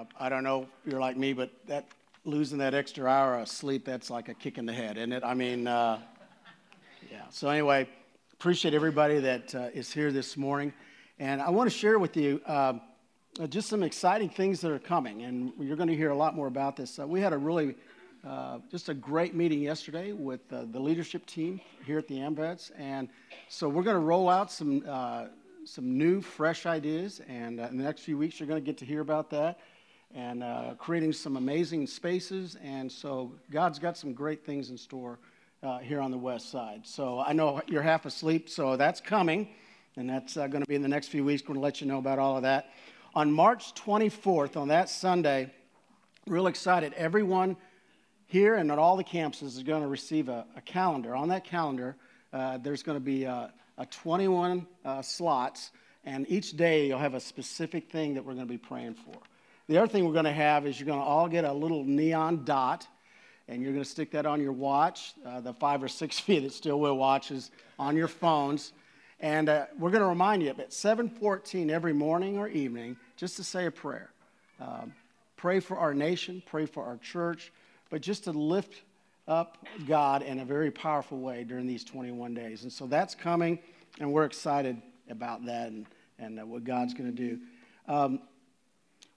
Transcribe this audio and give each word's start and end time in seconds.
Uh, 0.00 0.04
I 0.18 0.28
don't 0.30 0.44
know 0.44 0.62
if 0.62 0.90
you're 0.90 1.00
like 1.00 1.18
me, 1.18 1.34
but 1.34 1.50
that 1.66 1.84
losing 2.24 2.56
that 2.58 2.72
extra 2.72 3.06
hour 3.06 3.38
of 3.38 3.48
sleep, 3.48 3.84
that's 3.84 4.08
like 4.08 4.30
a 4.30 4.34
kick 4.34 4.56
in 4.56 4.64
the 4.64 4.72
head, 4.72 4.96
isn't 4.96 5.12
it? 5.12 5.22
I 5.22 5.34
mean, 5.34 5.66
uh, 5.66 5.98
yeah. 7.10 7.24
So 7.28 7.50
anyway, 7.50 7.86
appreciate 8.32 8.72
everybody 8.72 9.18
that 9.18 9.54
uh, 9.54 9.68
is 9.74 9.92
here 9.92 10.10
this 10.10 10.38
morning. 10.38 10.72
And 11.18 11.42
I 11.42 11.50
want 11.50 11.70
to 11.70 11.76
share 11.76 11.98
with 11.98 12.16
you 12.16 12.40
um, 12.46 12.80
just 13.50 13.68
some 13.68 13.82
exciting 13.82 14.30
things 14.30 14.62
that 14.62 14.70
are 14.70 14.78
coming. 14.78 15.22
And 15.22 15.52
you're 15.60 15.76
going 15.76 15.90
to 15.90 15.96
hear 15.96 16.10
a 16.10 16.16
lot 16.16 16.34
more 16.34 16.46
about 16.46 16.76
this. 16.76 16.98
Uh, 16.98 17.06
we 17.06 17.20
had 17.20 17.34
a 17.34 17.38
really, 17.38 17.74
uh, 18.26 18.60
just 18.70 18.88
a 18.88 18.94
great 18.94 19.34
meeting 19.34 19.60
yesterday 19.60 20.12
with 20.12 20.40
uh, 20.50 20.64
the 20.70 20.80
leadership 20.80 21.26
team 21.26 21.60
here 21.84 21.98
at 21.98 22.08
the 22.08 22.16
AMVETS. 22.16 22.70
And 22.78 23.08
so 23.48 23.68
we're 23.68 23.82
going 23.82 23.96
to 23.96 24.00
roll 24.00 24.30
out 24.30 24.50
some 24.50 24.82
some 25.66 25.98
new, 25.98 26.22
fresh 26.22 26.64
ideas. 26.64 27.20
And 27.28 27.60
uh, 27.60 27.64
in 27.64 27.76
the 27.76 27.84
next 27.84 28.00
few 28.00 28.16
weeks, 28.16 28.40
you're 28.40 28.46
going 28.46 28.62
to 28.62 28.64
get 28.64 28.78
to 28.78 28.86
hear 28.86 29.02
about 29.02 29.28
that 29.30 29.58
and 30.14 30.42
uh, 30.42 30.74
creating 30.78 31.12
some 31.12 31.36
amazing 31.36 31.86
spaces. 31.86 32.56
And 32.62 32.90
so 32.90 33.32
God's 33.50 33.78
got 33.78 33.96
some 33.96 34.12
great 34.12 34.44
things 34.44 34.70
in 34.70 34.76
store 34.76 35.18
uh, 35.62 35.78
here 35.78 36.00
on 36.00 36.10
the 36.10 36.18
west 36.18 36.50
side. 36.50 36.82
So 36.84 37.20
I 37.20 37.32
know 37.32 37.60
you're 37.66 37.82
half 37.82 38.06
asleep, 38.06 38.48
so 38.48 38.76
that's 38.76 39.00
coming. 39.00 39.48
And 39.96 40.08
that's 40.08 40.36
uh, 40.36 40.46
going 40.46 40.62
to 40.62 40.68
be 40.68 40.76
in 40.76 40.82
the 40.82 40.88
next 40.88 41.08
few 41.08 41.24
weeks. 41.24 41.42
We're 41.42 41.54
going 41.54 41.60
to 41.60 41.64
let 41.64 41.80
you 41.80 41.86
know 41.86 41.98
about 41.98 42.18
all 42.18 42.36
of 42.36 42.42
that. 42.42 42.70
On 43.14 43.30
March 43.32 43.74
24th, 43.74 44.56
on 44.56 44.68
that 44.68 44.88
Sunday, 44.88 45.52
real 46.26 46.46
excited. 46.46 46.92
Everyone 46.94 47.56
here 48.26 48.54
and 48.54 48.70
at 48.70 48.78
all 48.78 48.96
the 48.96 49.04
campuses 49.04 49.42
is 49.42 49.62
going 49.64 49.82
to 49.82 49.88
receive 49.88 50.28
a, 50.28 50.46
a 50.56 50.60
calendar. 50.60 51.16
On 51.16 51.28
that 51.28 51.44
calendar, 51.44 51.96
uh, 52.32 52.58
there's 52.58 52.84
going 52.84 52.96
to 52.96 53.04
be 53.04 53.26
uh, 53.26 53.48
21 53.90 54.66
uh, 54.84 55.02
slots, 55.02 55.72
and 56.04 56.24
each 56.30 56.56
day 56.56 56.86
you'll 56.86 56.98
have 56.98 57.14
a 57.14 57.20
specific 57.20 57.90
thing 57.90 58.14
that 58.14 58.24
we're 58.24 58.34
going 58.34 58.46
to 58.46 58.52
be 58.52 58.58
praying 58.58 58.94
for. 58.94 59.18
The 59.70 59.78
other 59.78 59.86
thing 59.86 60.04
we're 60.04 60.12
going 60.12 60.24
to 60.24 60.32
have 60.32 60.66
is 60.66 60.80
you're 60.80 60.86
going 60.88 60.98
to 60.98 61.04
all 61.04 61.28
get 61.28 61.44
a 61.44 61.52
little 61.52 61.84
neon 61.84 62.44
dot, 62.44 62.88
and 63.46 63.62
you're 63.62 63.70
going 63.70 63.84
to 63.84 63.88
stick 63.88 64.10
that 64.10 64.26
on 64.26 64.40
your 64.40 64.50
watch, 64.50 65.14
uh, 65.24 65.40
the 65.40 65.54
five 65.54 65.80
or 65.80 65.86
six 65.86 66.18
feet 66.18 66.42
that 66.42 66.52
still 66.52 66.80
will 66.80 66.96
watches 66.96 67.52
on 67.78 67.96
your 67.96 68.08
phones. 68.08 68.72
And 69.20 69.48
uh, 69.48 69.66
we're 69.78 69.92
going 69.92 70.02
to 70.02 70.08
remind 70.08 70.42
you 70.42 70.48
at 70.48 70.70
7:14 70.70 71.70
every 71.70 71.92
morning 71.92 72.36
or 72.36 72.48
evening, 72.48 72.96
just 73.16 73.36
to 73.36 73.44
say 73.44 73.66
a 73.66 73.70
prayer. 73.70 74.10
Um, 74.60 74.92
pray 75.36 75.60
for 75.60 75.78
our 75.78 75.94
nation, 75.94 76.42
pray 76.46 76.66
for 76.66 76.84
our 76.84 76.96
church, 76.96 77.52
but 77.90 78.00
just 78.00 78.24
to 78.24 78.32
lift 78.32 78.82
up 79.28 79.64
God 79.86 80.22
in 80.22 80.40
a 80.40 80.44
very 80.44 80.72
powerful 80.72 81.20
way 81.20 81.44
during 81.44 81.68
these 81.68 81.84
21 81.84 82.34
days. 82.34 82.64
And 82.64 82.72
so 82.72 82.88
that's 82.88 83.14
coming, 83.14 83.60
and 84.00 84.12
we're 84.12 84.24
excited 84.24 84.82
about 85.08 85.46
that 85.46 85.68
and, 85.68 85.86
and 86.18 86.40
uh, 86.40 86.42
what 86.44 86.64
God's 86.64 86.92
going 86.92 87.14
to 87.14 87.16
do. 87.16 87.38
Um, 87.86 88.20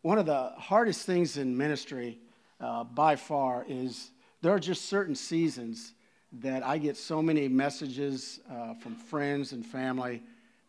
one 0.03 0.19
of 0.19 0.25
the 0.25 0.51
hardest 0.57 1.05
things 1.05 1.37
in 1.37 1.57
ministry 1.57 2.19
uh, 2.59 2.83
by 2.83 3.15
far 3.15 3.65
is 3.67 4.11
there 4.41 4.53
are 4.53 4.59
just 4.59 4.85
certain 4.85 5.15
seasons 5.15 5.93
that 6.41 6.61
I 6.61 6.77
get 6.77 6.97
so 6.97 7.21
many 7.21 7.47
messages 7.47 8.41
uh, 8.51 8.73
from 8.75 8.95
friends 8.95 9.53
and 9.53 9.65
family 9.65 10.21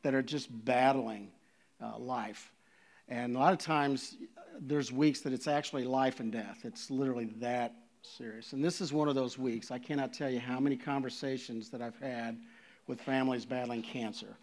that 0.03 0.15
are 0.15 0.23
just 0.23 0.49
battling 0.65 1.33
uh, 1.83 1.99
life. 1.99 2.53
And 3.09 3.35
a 3.35 3.39
lot 3.39 3.53
of 3.53 3.59
times 3.59 4.17
there's 4.61 4.93
weeks 4.93 5.21
that 5.23 5.33
it's 5.33 5.49
actually 5.49 5.85
life 5.85 6.21
and 6.21 6.31
death. 6.31 6.61
It's 6.63 6.89
literally 6.89 7.27
that 7.41 7.75
serious. 8.03 8.53
And 8.53 8.65
this 8.65 8.81
is 8.81 8.93
one 8.93 9.09
of 9.09 9.17
those 9.17 9.37
weeks. 9.37 9.73
I 9.73 9.79
cannot 9.79 10.13
tell 10.13 10.31
you 10.31 10.39
how 10.39 10.61
many 10.61 10.77
conversations 10.77 11.71
that 11.71 11.83
I've 11.83 11.99
had 11.99 12.39
with 12.87 13.01
families 13.01 13.45
battling 13.45 13.83
cancer, 13.83 14.37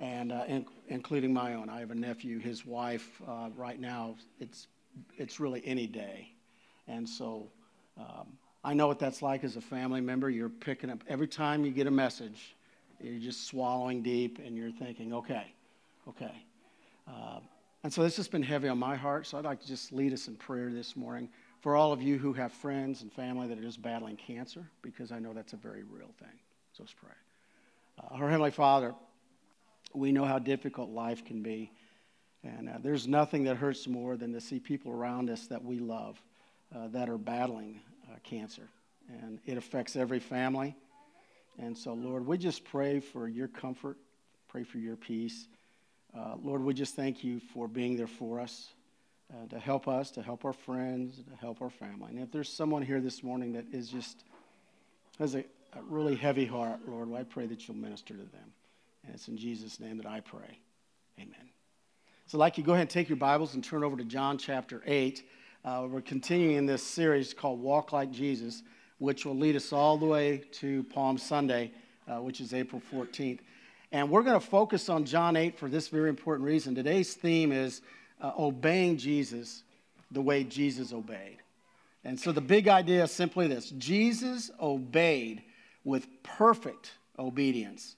and 0.00 0.32
uh, 0.32 0.44
in, 0.48 0.66
including 0.88 1.32
my 1.32 1.54
own. 1.54 1.68
I 1.68 1.80
have 1.80 1.90
a 1.90 1.94
nephew, 1.94 2.38
his 2.38 2.66
wife, 2.66 3.20
uh, 3.28 3.50
right 3.56 3.78
now, 3.78 4.16
it's, 4.40 4.66
it's 5.18 5.38
really 5.38 5.62
any 5.64 5.86
day. 5.86 6.32
And 6.88 7.08
so 7.08 7.48
um, 7.98 8.26
I 8.64 8.74
know 8.74 8.88
what 8.88 8.98
that's 8.98 9.22
like 9.22 9.44
as 9.44 9.56
a 9.56 9.60
family 9.60 10.00
member. 10.00 10.30
You're 10.30 10.48
picking 10.48 10.90
up, 10.90 11.04
every 11.06 11.28
time 11.28 11.64
you 11.64 11.70
get 11.70 11.86
a 11.86 11.90
message, 11.90 12.56
you're 12.98 13.20
just 13.20 13.46
swallowing 13.46 14.02
deep 14.02 14.38
and 14.44 14.56
you're 14.56 14.72
thinking, 14.72 15.12
okay, 15.12 15.52
okay. 16.08 16.44
Uh, 17.06 17.40
and 17.82 17.92
so 17.92 18.02
this 18.02 18.16
has 18.16 18.28
been 18.28 18.42
heavy 18.42 18.68
on 18.68 18.78
my 18.78 18.96
heart, 18.96 19.26
so 19.26 19.38
I'd 19.38 19.44
like 19.44 19.60
to 19.60 19.66
just 19.66 19.92
lead 19.92 20.12
us 20.12 20.28
in 20.28 20.36
prayer 20.36 20.70
this 20.70 20.96
morning 20.96 21.28
for 21.60 21.76
all 21.76 21.92
of 21.92 22.02
you 22.02 22.18
who 22.18 22.32
have 22.34 22.52
friends 22.52 23.02
and 23.02 23.12
family 23.12 23.48
that 23.48 23.58
are 23.58 23.62
just 23.62 23.80
battling 23.82 24.16
cancer, 24.16 24.64
because 24.82 25.12
I 25.12 25.18
know 25.18 25.32
that's 25.32 25.52
a 25.52 25.56
very 25.56 25.82
real 25.82 26.10
thing. 26.18 26.38
So 26.72 26.82
let's 26.82 26.92
pray. 26.92 27.10
Uh, 27.98 28.14
our 28.22 28.28
Heavenly 28.28 28.50
Father, 28.50 28.94
we 29.94 30.12
know 30.12 30.24
how 30.24 30.38
difficult 30.38 30.90
life 30.90 31.24
can 31.24 31.42
be. 31.42 31.70
And 32.42 32.68
uh, 32.68 32.78
there's 32.82 33.06
nothing 33.06 33.44
that 33.44 33.56
hurts 33.56 33.86
more 33.86 34.16
than 34.16 34.32
to 34.32 34.40
see 34.40 34.58
people 34.58 34.92
around 34.92 35.28
us 35.30 35.46
that 35.48 35.62
we 35.62 35.78
love 35.78 36.20
uh, 36.74 36.88
that 36.88 37.08
are 37.08 37.18
battling 37.18 37.80
uh, 38.10 38.16
cancer. 38.22 38.68
And 39.22 39.40
it 39.44 39.58
affects 39.58 39.96
every 39.96 40.20
family. 40.20 40.76
And 41.58 41.76
so, 41.76 41.92
Lord, 41.92 42.26
we 42.26 42.38
just 42.38 42.64
pray 42.64 43.00
for 43.00 43.28
your 43.28 43.48
comfort, 43.48 43.98
pray 44.48 44.62
for 44.62 44.78
your 44.78 44.96
peace. 44.96 45.48
Uh, 46.16 46.36
Lord, 46.42 46.62
we 46.62 46.72
just 46.72 46.96
thank 46.96 47.22
you 47.22 47.40
for 47.52 47.68
being 47.68 47.96
there 47.96 48.06
for 48.06 48.40
us 48.40 48.70
uh, 49.32 49.46
to 49.48 49.58
help 49.58 49.86
us, 49.86 50.10
to 50.12 50.22
help 50.22 50.44
our 50.44 50.52
friends, 50.52 51.16
to 51.16 51.36
help 51.40 51.60
our 51.60 51.70
family. 51.70 52.12
And 52.12 52.20
if 52.20 52.32
there's 52.32 52.48
someone 52.48 52.82
here 52.82 53.00
this 53.00 53.22
morning 53.22 53.52
that 53.52 53.66
is 53.72 53.88
just 53.88 54.24
has 55.18 55.34
a, 55.34 55.40
a 55.74 55.82
really 55.88 56.16
heavy 56.16 56.46
heart, 56.46 56.80
Lord, 56.88 57.12
I 57.14 57.24
pray 57.24 57.46
that 57.46 57.68
you'll 57.68 57.76
minister 57.76 58.14
to 58.14 58.22
them. 58.22 58.52
And 59.04 59.14
it's 59.14 59.28
in 59.28 59.36
Jesus' 59.36 59.80
name 59.80 59.96
that 59.98 60.06
I 60.06 60.20
pray. 60.20 60.58
Amen. 61.18 61.50
So, 62.26 62.38
like 62.38 62.58
you 62.58 62.64
go 62.64 62.72
ahead 62.72 62.82
and 62.82 62.90
take 62.90 63.08
your 63.08 63.16
Bibles 63.16 63.54
and 63.54 63.64
turn 63.64 63.82
over 63.82 63.96
to 63.96 64.04
John 64.04 64.38
chapter 64.38 64.82
8. 64.86 65.22
Uh, 65.64 65.86
we're 65.90 66.00
continuing 66.00 66.56
in 66.56 66.66
this 66.66 66.82
series 66.82 67.34
called 67.34 67.60
Walk 67.60 67.92
Like 67.92 68.10
Jesus, 68.10 68.62
which 68.98 69.26
will 69.26 69.36
lead 69.36 69.56
us 69.56 69.72
all 69.72 69.98
the 69.98 70.06
way 70.06 70.42
to 70.52 70.84
Palm 70.84 71.18
Sunday, 71.18 71.72
uh, 72.08 72.22
which 72.22 72.40
is 72.40 72.54
April 72.54 72.80
14th. 72.92 73.40
And 73.92 74.08
we're 74.08 74.22
going 74.22 74.38
to 74.38 74.46
focus 74.46 74.88
on 74.88 75.04
John 75.04 75.36
8 75.36 75.58
for 75.58 75.68
this 75.68 75.88
very 75.88 76.08
important 76.08 76.46
reason. 76.46 76.74
Today's 76.74 77.14
theme 77.14 77.50
is 77.50 77.82
uh, 78.20 78.32
obeying 78.38 78.96
Jesus 78.96 79.64
the 80.10 80.22
way 80.22 80.44
Jesus 80.44 80.92
obeyed. 80.92 81.38
And 82.04 82.18
so 82.18 82.32
the 82.32 82.40
big 82.40 82.68
idea 82.68 83.04
is 83.04 83.10
simply 83.10 83.46
this 83.46 83.70
Jesus 83.70 84.50
obeyed 84.60 85.42
with 85.84 86.06
perfect 86.22 86.92
obedience. 87.18 87.96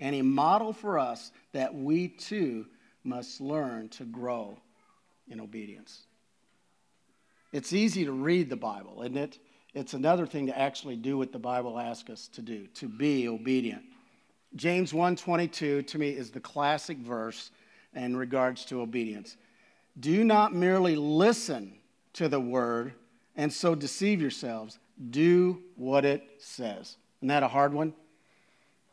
And 0.00 0.14
he 0.14 0.22
modeled 0.22 0.76
for 0.76 0.98
us 0.98 1.30
that 1.52 1.74
we 1.74 2.08
too 2.08 2.66
must 3.04 3.40
learn 3.40 3.88
to 3.90 4.04
grow 4.04 4.58
in 5.28 5.40
obedience. 5.40 6.06
It's 7.52 7.72
easy 7.72 8.04
to 8.04 8.12
read 8.12 8.50
the 8.50 8.56
Bible, 8.56 9.02
isn't 9.02 9.16
it? 9.16 9.38
It's 9.74 9.94
another 9.94 10.26
thing 10.26 10.46
to 10.46 10.58
actually 10.58 10.96
do 10.96 11.18
what 11.18 11.32
the 11.32 11.38
Bible 11.38 11.78
asks 11.78 12.10
us 12.10 12.28
to 12.28 12.42
do, 12.42 12.66
to 12.74 12.88
be 12.88 13.28
obedient. 13.28 13.84
James 14.56 14.92
1:22 14.92 15.82
to 15.86 15.98
me 15.98 16.10
is 16.10 16.30
the 16.30 16.40
classic 16.40 16.98
verse 16.98 17.50
in 17.94 18.16
regards 18.16 18.64
to 18.66 18.80
obedience. 18.80 19.36
Do 19.98 20.24
not 20.24 20.54
merely 20.54 20.96
listen 20.96 21.78
to 22.14 22.28
the 22.28 22.40
word 22.40 22.94
and 23.36 23.52
so 23.52 23.74
deceive 23.74 24.20
yourselves. 24.20 24.78
Do 25.10 25.62
what 25.76 26.04
it 26.04 26.22
says. 26.38 26.96
Isn't 27.18 27.28
that 27.28 27.42
a 27.42 27.48
hard 27.48 27.72
one? 27.72 27.94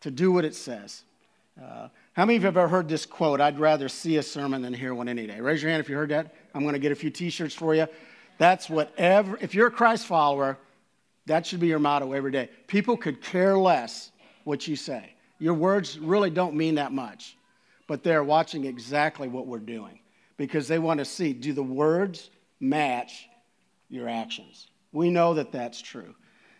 To 0.01 0.11
do 0.11 0.31
what 0.31 0.45
it 0.45 0.55
says. 0.55 1.03
Uh, 1.61 1.89
how 2.13 2.25
many 2.25 2.37
of 2.37 2.43
you 2.43 2.47
have 2.47 2.57
ever 2.57 2.67
heard 2.67 2.87
this 2.87 3.05
quote? 3.05 3.39
I'd 3.39 3.59
rather 3.59 3.87
see 3.87 4.17
a 4.17 4.23
sermon 4.23 4.61
than 4.61 4.73
hear 4.73 4.93
one 4.93 5.07
any 5.07 5.27
day. 5.27 5.39
Raise 5.39 5.61
your 5.61 5.69
hand 5.69 5.81
if 5.81 5.89
you 5.89 5.95
heard 5.95 6.09
that. 6.09 6.33
I'm 6.53 6.61
going 6.61 6.73
to 6.73 6.79
get 6.79 6.91
a 6.91 6.95
few 6.95 7.09
t 7.09 7.29
shirts 7.29 7.53
for 7.53 7.75
you. 7.75 7.87
That's 8.37 8.69
whatever, 8.69 9.37
if 9.41 9.53
you're 9.53 9.67
a 9.67 9.71
Christ 9.71 10.07
follower, 10.07 10.57
that 11.27 11.45
should 11.45 11.59
be 11.59 11.67
your 11.67 11.79
motto 11.79 12.13
every 12.13 12.31
day. 12.31 12.49
People 12.67 12.97
could 12.97 13.21
care 13.21 13.57
less 13.57 14.11
what 14.43 14.67
you 14.67 14.75
say. 14.75 15.13
Your 15.39 15.53
words 15.53 15.99
really 15.99 16.29
don't 16.29 16.55
mean 16.55 16.75
that 16.75 16.91
much, 16.91 17.37
but 17.87 18.03
they're 18.03 18.23
watching 18.23 18.65
exactly 18.65 19.27
what 19.27 19.45
we're 19.45 19.59
doing 19.59 19.99
because 20.37 20.67
they 20.67 20.79
want 20.79 20.97
to 20.97 21.05
see 21.05 21.33
do 21.33 21.53
the 21.53 21.63
words 21.63 22.31
match 22.59 23.27
your 23.89 24.09
actions? 24.09 24.67
We 24.91 25.09
know 25.09 25.35
that 25.35 25.51
that's 25.51 25.81
true. 25.81 26.15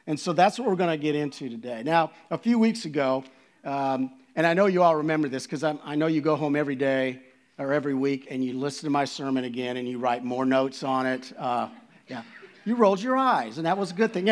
And 0.08 0.20
so 0.20 0.34
that's 0.34 0.60
what 0.60 0.68
we're 0.68 0.76
going 0.76 0.90
to 0.90 1.02
get 1.02 1.16
into 1.16 1.50
today. 1.50 1.84
Now, 1.84 2.12
a 2.30 2.38
few 2.38 2.60
weeks 2.60 2.86
ago, 2.86 3.24
um, 3.64 4.12
and 4.36 4.48
I 4.48 4.54
know 4.54 4.66
you 4.66 4.82
all 4.84 4.96
remember 4.96 5.28
this 5.28 5.46
because 5.46 5.64
I 5.64 5.96
know 5.96 6.08
you 6.08 6.22
go 6.22 6.36
home 6.36 6.56
every 6.56 6.76
day 6.76 7.20
or 7.58 7.74
every 7.74 7.94
week 7.94 8.28
and 8.30 8.44
you 8.44 8.54
listen 8.54 8.88
to 8.88 8.90
my 8.90 9.06
sermon 9.06 9.44
again 9.44 9.78
and 9.78 9.88
you 9.88 9.98
write 9.98 10.24
more 10.24 10.46
notes 10.46 10.84
on 10.84 11.06
it. 11.06 11.34
Uh, 11.38 11.68
yeah, 12.08 12.24
you 12.66 12.76
rolled 12.76 13.02
your 13.02 13.18
eyes, 13.18 13.58
and 13.58 13.66
that 13.66 13.78
was 13.78 13.92
a 13.92 13.94
good 13.94 14.14
thing. 14.14 14.30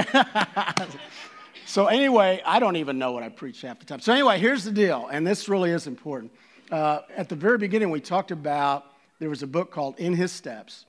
so, 1.65 1.87
anyway, 1.87 2.41
I 2.45 2.59
don't 2.59 2.75
even 2.75 2.97
know 2.97 3.11
what 3.11 3.23
I 3.23 3.29
preach 3.29 3.61
half 3.61 3.79
the 3.79 3.85
time. 3.85 3.99
So, 3.99 4.13
anyway, 4.13 4.39
here's 4.39 4.63
the 4.63 4.71
deal, 4.71 5.07
and 5.11 5.25
this 5.25 5.49
really 5.49 5.71
is 5.71 5.87
important. 5.87 6.31
Uh, 6.71 7.01
at 7.15 7.29
the 7.29 7.35
very 7.35 7.57
beginning, 7.57 7.89
we 7.89 7.99
talked 7.99 8.31
about 8.31 8.85
there 9.19 9.29
was 9.29 9.43
a 9.43 9.47
book 9.47 9.71
called 9.71 9.95
In 9.97 10.13
His 10.13 10.31
Steps. 10.31 10.85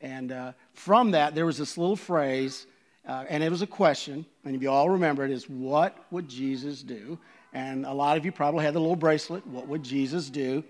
And 0.00 0.32
uh, 0.32 0.52
from 0.74 1.12
that, 1.12 1.34
there 1.34 1.46
was 1.46 1.58
this 1.58 1.78
little 1.78 1.96
phrase, 1.96 2.66
uh, 3.06 3.24
and 3.28 3.42
it 3.42 3.50
was 3.50 3.62
a 3.62 3.66
question, 3.66 4.26
and 4.44 4.54
if 4.54 4.62
you 4.62 4.70
all 4.70 4.90
remember 4.90 5.24
it, 5.24 5.30
is 5.30 5.48
what 5.48 5.96
would 6.10 6.28
Jesus 6.28 6.82
do? 6.82 7.18
And 7.52 7.84
a 7.84 7.92
lot 7.92 8.16
of 8.16 8.24
you 8.24 8.32
probably 8.32 8.64
had 8.64 8.74
the 8.74 8.80
little 8.80 8.96
bracelet, 8.96 9.46
what 9.46 9.68
would 9.68 9.82
Jesus 9.82 10.30
do? 10.30 10.64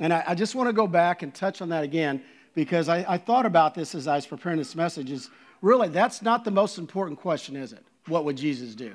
And 0.00 0.12
I, 0.12 0.24
I 0.28 0.34
just 0.34 0.54
want 0.54 0.68
to 0.68 0.72
go 0.72 0.86
back 0.86 1.22
and 1.22 1.34
touch 1.34 1.62
on 1.62 1.70
that 1.70 1.84
again 1.84 2.22
because 2.54 2.88
I, 2.88 3.04
I 3.08 3.18
thought 3.18 3.46
about 3.46 3.74
this 3.74 3.94
as 3.94 4.06
I 4.06 4.16
was 4.16 4.26
preparing 4.26 4.58
this 4.58 4.74
message. 4.74 5.10
Is 5.10 5.30
really 5.62 5.88
that's 5.88 6.22
not 6.22 6.44
the 6.44 6.50
most 6.50 6.78
important 6.78 7.20
question, 7.20 7.56
is 7.56 7.72
it? 7.72 7.84
What 8.06 8.24
would 8.24 8.36
Jesus 8.36 8.74
do? 8.74 8.94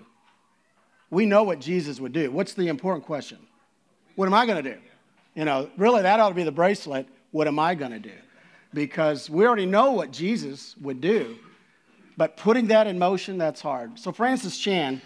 We 1.09 1.25
know 1.25 1.43
what 1.43 1.59
Jesus 1.59 1.99
would 1.99 2.13
do. 2.13 2.31
What's 2.31 2.53
the 2.53 2.67
important 2.67 3.05
question? 3.05 3.37
What 4.15 4.25
am 4.25 4.33
I 4.33 4.45
going 4.45 4.63
to 4.63 4.73
do? 4.75 4.79
You 5.35 5.45
know, 5.45 5.69
really, 5.77 6.03
that 6.03 6.19
ought 6.19 6.29
to 6.29 6.35
be 6.35 6.43
the 6.43 6.51
bracelet. 6.51 7.07
What 7.31 7.47
am 7.47 7.57
I 7.59 7.75
going 7.75 7.91
to 7.91 7.99
do? 7.99 8.13
Because 8.73 9.29
we 9.29 9.45
already 9.45 9.65
know 9.65 9.91
what 9.91 10.11
Jesus 10.11 10.75
would 10.77 11.01
do, 11.01 11.37
but 12.17 12.37
putting 12.37 12.67
that 12.67 12.87
in 12.87 12.97
motion, 12.97 13.37
that's 13.37 13.61
hard. 13.61 13.99
So, 13.99 14.11
Francis 14.11 14.57
Chan, 14.57 15.01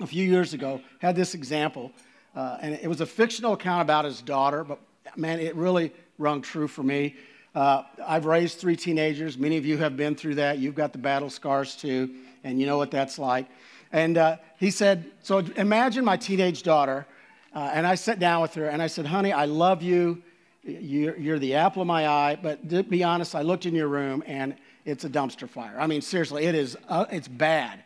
a 0.00 0.06
few 0.06 0.24
years 0.24 0.54
ago, 0.54 0.80
had 0.98 1.14
this 1.14 1.34
example, 1.34 1.92
uh, 2.34 2.58
and 2.60 2.74
it 2.74 2.88
was 2.88 3.00
a 3.00 3.06
fictional 3.06 3.52
account 3.52 3.82
about 3.82 4.04
his 4.04 4.22
daughter, 4.22 4.64
but 4.64 4.78
man, 5.16 5.40
it 5.40 5.54
really 5.56 5.92
rung 6.18 6.42
true 6.42 6.68
for 6.68 6.82
me. 6.82 7.16
Uh, 7.54 7.82
I've 8.06 8.26
raised 8.26 8.58
three 8.58 8.76
teenagers. 8.76 9.36
Many 9.36 9.56
of 9.56 9.66
you 9.66 9.76
have 9.78 9.96
been 9.96 10.14
through 10.14 10.36
that. 10.36 10.58
You've 10.58 10.76
got 10.76 10.92
the 10.92 10.98
battle 10.98 11.30
scars 11.30 11.74
too, 11.74 12.10
and 12.44 12.60
you 12.60 12.66
know 12.66 12.76
what 12.76 12.90
that's 12.90 13.18
like. 13.18 13.46
And 13.92 14.16
uh, 14.16 14.36
he 14.58 14.70
said, 14.70 15.10
So 15.22 15.38
imagine 15.56 16.04
my 16.04 16.16
teenage 16.16 16.62
daughter. 16.62 17.06
Uh, 17.52 17.70
and 17.72 17.86
I 17.86 17.96
sat 17.96 18.20
down 18.20 18.42
with 18.42 18.54
her 18.54 18.66
and 18.66 18.80
I 18.80 18.86
said, 18.86 19.06
Honey, 19.06 19.32
I 19.32 19.46
love 19.46 19.82
you. 19.82 20.22
You're, 20.62 21.16
you're 21.16 21.38
the 21.38 21.54
apple 21.54 21.82
of 21.82 21.88
my 21.88 22.06
eye. 22.06 22.38
But 22.40 22.68
to 22.70 22.84
be 22.84 23.02
honest, 23.02 23.34
I 23.34 23.42
looked 23.42 23.66
in 23.66 23.74
your 23.74 23.88
room 23.88 24.22
and 24.26 24.54
it's 24.84 25.04
a 25.04 25.08
dumpster 25.08 25.48
fire. 25.48 25.76
I 25.78 25.86
mean, 25.88 26.00
seriously, 26.00 26.44
it 26.44 26.54
is, 26.54 26.76
uh, 26.88 27.06
it's 27.10 27.26
bad. 27.26 27.82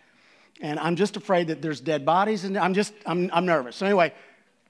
And 0.60 0.78
I'm 0.78 0.96
just 0.96 1.16
afraid 1.16 1.48
that 1.48 1.60
there's 1.60 1.80
dead 1.80 2.04
bodies 2.04 2.44
and 2.44 2.56
I'm 2.56 2.74
just, 2.74 2.94
I'm, 3.06 3.30
I'm 3.32 3.44
nervous. 3.44 3.76
So 3.76 3.86
anyway, 3.86 4.12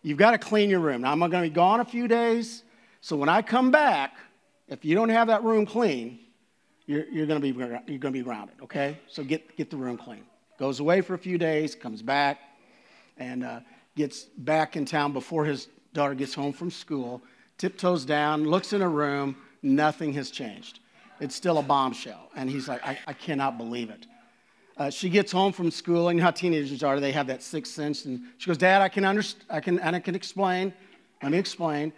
you've 0.02 0.18
got 0.18 0.32
to 0.32 0.38
clean 0.38 0.70
your 0.70 0.80
room. 0.80 1.02
Now, 1.02 1.12
I'm 1.12 1.18
going 1.18 1.30
to 1.30 1.42
be 1.42 1.50
gone 1.50 1.80
a 1.80 1.84
few 1.84 2.08
days. 2.08 2.62
So 3.00 3.16
when 3.16 3.28
I 3.28 3.42
come 3.42 3.70
back, 3.70 4.16
if 4.68 4.84
you 4.84 4.94
don't 4.94 5.10
have 5.10 5.26
that 5.28 5.44
room 5.44 5.66
clean, 5.66 6.18
you're, 6.86 7.06
you're 7.06 7.26
going 7.26 7.40
to 7.40 7.52
be, 7.52 7.56
you're 7.56 7.98
going 7.98 8.00
to 8.00 8.10
be 8.10 8.22
grounded, 8.22 8.56
okay? 8.62 8.98
So 9.08 9.22
get, 9.22 9.56
get 9.56 9.70
the 9.70 9.76
room 9.76 9.96
clean. 9.96 10.24
Goes 10.58 10.80
away 10.80 11.00
for 11.00 11.14
a 11.14 11.18
few 11.18 11.38
days, 11.38 11.74
comes 11.74 12.02
back, 12.02 12.38
and 13.18 13.44
uh, 13.44 13.60
gets 13.96 14.24
back 14.24 14.76
in 14.76 14.84
town 14.84 15.12
before 15.12 15.44
his 15.44 15.68
daughter 15.92 16.14
gets 16.14 16.34
home 16.34 16.52
from 16.52 16.70
school, 16.70 17.22
tiptoes 17.58 18.04
down, 18.04 18.44
looks 18.44 18.72
in 18.72 18.82
a 18.82 18.88
room, 18.88 19.36
nothing 19.62 20.12
has 20.14 20.30
changed. 20.30 20.80
It's 21.20 21.34
still 21.34 21.58
a 21.58 21.62
bombshell. 21.62 22.30
And 22.36 22.50
he's 22.50 22.68
like, 22.68 22.84
I, 22.86 22.98
I 23.06 23.12
cannot 23.12 23.56
believe 23.56 23.90
it. 23.90 24.06
Uh, 24.76 24.90
she 24.90 25.08
gets 25.08 25.30
home 25.30 25.52
from 25.52 25.70
school, 25.70 26.08
and 26.08 26.18
you 26.18 26.20
know 26.20 26.26
how 26.26 26.30
teenagers 26.32 26.82
are, 26.82 26.98
they 26.98 27.12
have 27.12 27.28
that 27.28 27.42
sixth 27.42 27.72
sense. 27.72 28.04
And 28.06 28.22
she 28.38 28.48
goes, 28.48 28.58
Dad, 28.58 28.82
I 28.82 28.88
can, 28.88 29.04
understand, 29.04 29.44
I 29.48 29.60
can, 29.60 29.78
and 29.78 29.94
I 29.94 30.00
can 30.00 30.14
explain. 30.14 30.74
Let 31.22 31.30
me 31.30 31.38
explain. 31.38 31.92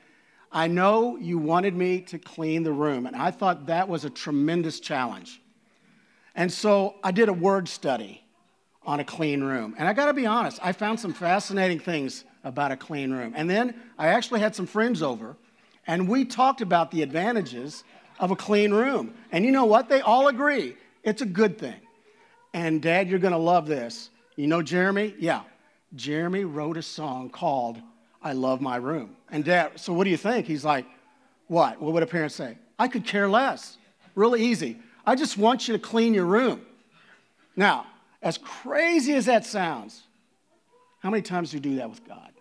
I 0.52 0.68
know 0.68 1.16
you 1.16 1.38
wanted 1.38 1.74
me 1.74 2.02
to 2.02 2.18
clean 2.18 2.62
the 2.62 2.72
room, 2.72 3.06
and 3.06 3.16
I 3.16 3.30
thought 3.30 3.66
that 3.66 3.88
was 3.88 4.04
a 4.04 4.10
tremendous 4.10 4.78
challenge. 4.78 5.40
And 6.34 6.52
so 6.52 6.96
I 7.02 7.12
did 7.12 7.28
a 7.30 7.32
word 7.32 7.66
study 7.68 8.22
on 8.84 9.00
a 9.00 9.04
clean 9.04 9.42
room. 9.42 9.74
And 9.78 9.88
I 9.88 9.94
got 9.94 10.06
to 10.06 10.12
be 10.12 10.26
honest, 10.26 10.60
I 10.62 10.72
found 10.72 11.00
some 11.00 11.14
fascinating 11.14 11.78
things 11.78 12.24
about 12.44 12.72
a 12.72 12.76
clean 12.76 13.10
room. 13.10 13.32
And 13.34 13.50
then 13.50 13.74
I 13.98 14.08
actually 14.08 14.40
had 14.40 14.54
some 14.54 14.66
friends 14.66 15.02
over, 15.02 15.36
and 15.86 16.08
we 16.08 16.26
talked 16.26 16.60
about 16.60 16.90
the 16.90 17.02
advantages 17.02 17.84
of 18.20 18.30
a 18.30 18.36
clean 18.36 18.72
room. 18.72 19.14
And 19.32 19.44
you 19.44 19.50
know 19.50 19.64
what? 19.64 19.88
They 19.88 20.02
all 20.02 20.28
agree 20.28 20.76
it's 21.02 21.22
a 21.22 21.26
good 21.26 21.56
thing. 21.56 21.80
And 22.56 22.80
Dad, 22.80 23.10
you're 23.10 23.18
going 23.18 23.34
to 23.34 23.38
love 23.38 23.66
this. 23.66 24.08
You 24.34 24.46
know 24.46 24.62
Jeremy? 24.62 25.14
Yeah. 25.18 25.42
Jeremy 25.94 26.44
wrote 26.44 26.78
a 26.78 26.82
song 26.82 27.28
called 27.28 27.78
I 28.22 28.32
Love 28.32 28.62
My 28.62 28.76
Room. 28.76 29.14
And 29.30 29.44
Dad, 29.44 29.72
so 29.76 29.92
what 29.92 30.04
do 30.04 30.10
you 30.10 30.16
think? 30.16 30.46
He's 30.46 30.64
like, 30.64 30.86
What? 31.48 31.82
What 31.82 31.92
would 31.92 32.02
a 32.02 32.06
parent 32.06 32.32
say? 32.32 32.56
I 32.78 32.88
could 32.88 33.04
care 33.04 33.28
less. 33.28 33.76
Really 34.14 34.42
easy. 34.42 34.78
I 35.04 35.16
just 35.16 35.36
want 35.36 35.68
you 35.68 35.74
to 35.74 35.78
clean 35.78 36.14
your 36.14 36.24
room. 36.24 36.62
Now, 37.56 37.88
as 38.22 38.38
crazy 38.38 39.12
as 39.12 39.26
that 39.26 39.44
sounds, 39.44 40.04
how 41.00 41.10
many 41.10 41.20
times 41.20 41.50
do 41.50 41.58
we 41.58 41.60
do 41.60 41.76
that 41.76 41.90
with 41.90 42.08
God? 42.08 42.32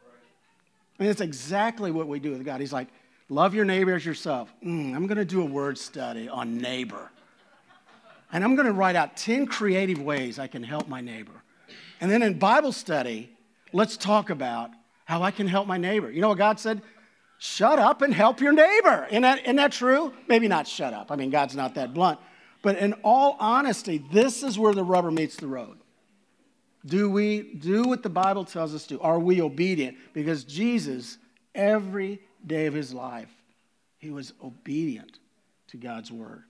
I 0.98 1.04
mean, 1.04 1.12
it's 1.12 1.20
exactly 1.20 1.92
what 1.92 2.08
we 2.08 2.20
do 2.20 2.32
with 2.32 2.46
God. 2.46 2.62
He's 2.62 2.72
like, 2.72 2.88
love 3.28 3.54
your 3.54 3.66
neighbor 3.66 3.94
as 3.94 4.06
yourself. 4.06 4.54
Mm, 4.64 4.96
I'm 4.96 5.08
going 5.08 5.18
to 5.18 5.26
do 5.26 5.42
a 5.42 5.46
word 5.46 5.78
study 5.78 6.30
on 6.30 6.58
neighbor. 6.58 7.12
And 8.32 8.44
I'm 8.44 8.56
going 8.56 8.68
to 8.68 8.74
write 8.74 8.96
out 8.96 9.18
10 9.18 9.48
creative 9.48 10.02
ways 10.02 10.40
I 10.40 10.48
can 10.48 10.64
help 10.64 10.88
my 10.88 11.02
neighbor. 11.02 11.44
And 12.02 12.12
then 12.12 12.22
in 12.22 12.38
Bible 12.38 12.72
study, 12.72 13.32
let's 13.72 13.98
talk 13.98 14.30
about 14.30 14.72
how 15.06 15.22
I 15.22 15.32
can 15.32 15.48
help 15.48 15.68
my 15.68 15.78
neighbor. 15.78 16.12
You 16.12 16.22
know 16.22 16.30
what 16.30 16.38
God 16.38 16.60
said? 16.60 16.82
Shut 17.38 17.80
up 17.80 18.02
and 18.02 18.14
help 18.14 18.40
your 18.40 18.54
neighbor. 18.54 19.08
Isn't 19.10 19.22
that, 19.22 19.44
isn't 19.44 19.56
that 19.58 19.72
true? 19.72 20.14
Maybe 20.28 20.48
not 20.48 20.68
shut 20.68 20.94
up. 20.94 21.12
I 21.12 21.16
mean, 21.16 21.30
God's 21.30 21.56
not 21.56 21.76
that 21.76 21.94
blunt. 21.94 22.20
But 22.62 22.78
in 22.78 22.94
all 23.04 23.38
honesty, 23.40 24.04
this 24.12 24.42
is 24.42 24.58
where 24.58 24.74
the 24.74 24.84
rubber 24.84 25.12
meets 25.12 25.36
the 25.36 25.48
road. 25.48 25.78
Do 26.86 27.10
we 27.10 27.54
do 27.54 27.84
what 27.84 28.04
the 28.04 28.10
Bible 28.10 28.46
tells 28.46 28.74
us 28.74 28.88
to? 28.88 29.00
Are 29.02 29.20
we 29.20 29.42
obedient? 29.42 29.98
Because 30.14 30.44
Jesus, 30.44 31.18
every 31.54 32.22
day 32.46 32.68
of 32.68 32.74
his 32.74 32.94
life, 32.94 33.30
he 33.98 34.12
was 34.12 34.34
obedient 34.44 35.20
to 35.68 35.78
God's 35.78 36.12
word. 36.12 36.44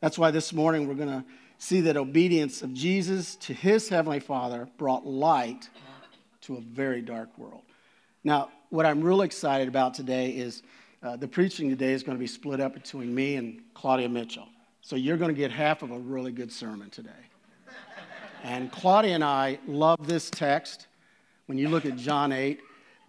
That's 0.00 0.18
why 0.18 0.30
this 0.30 0.54
morning 0.54 0.88
we're 0.88 0.94
going 0.94 1.08
to 1.08 1.24
see 1.58 1.82
that 1.82 1.98
obedience 1.98 2.62
of 2.62 2.72
Jesus 2.72 3.36
to 3.36 3.52
his 3.52 3.88
heavenly 3.90 4.20
Father 4.20 4.66
brought 4.78 5.06
light 5.06 5.68
to 6.42 6.56
a 6.56 6.60
very 6.60 7.02
dark 7.02 7.36
world. 7.36 7.60
Now, 8.24 8.48
what 8.70 8.86
I'm 8.86 9.02
really 9.02 9.26
excited 9.26 9.68
about 9.68 9.92
today 9.92 10.30
is 10.30 10.62
uh, 11.02 11.16
the 11.16 11.28
preaching 11.28 11.68
today 11.68 11.92
is 11.92 12.02
going 12.02 12.16
to 12.16 12.20
be 12.20 12.26
split 12.26 12.60
up 12.60 12.72
between 12.72 13.14
me 13.14 13.36
and 13.36 13.60
Claudia 13.74 14.08
Mitchell. 14.08 14.48
So 14.80 14.96
you're 14.96 15.18
going 15.18 15.34
to 15.34 15.38
get 15.38 15.50
half 15.50 15.82
of 15.82 15.90
a 15.90 15.98
really 15.98 16.32
good 16.32 16.50
sermon 16.50 16.88
today. 16.88 17.10
And 18.42 18.72
Claudia 18.72 19.14
and 19.14 19.24
I 19.24 19.58
love 19.66 20.06
this 20.06 20.30
text 20.30 20.86
when 21.44 21.58
you 21.58 21.68
look 21.68 21.84
at 21.84 21.96
John 21.96 22.32
8 22.32 22.58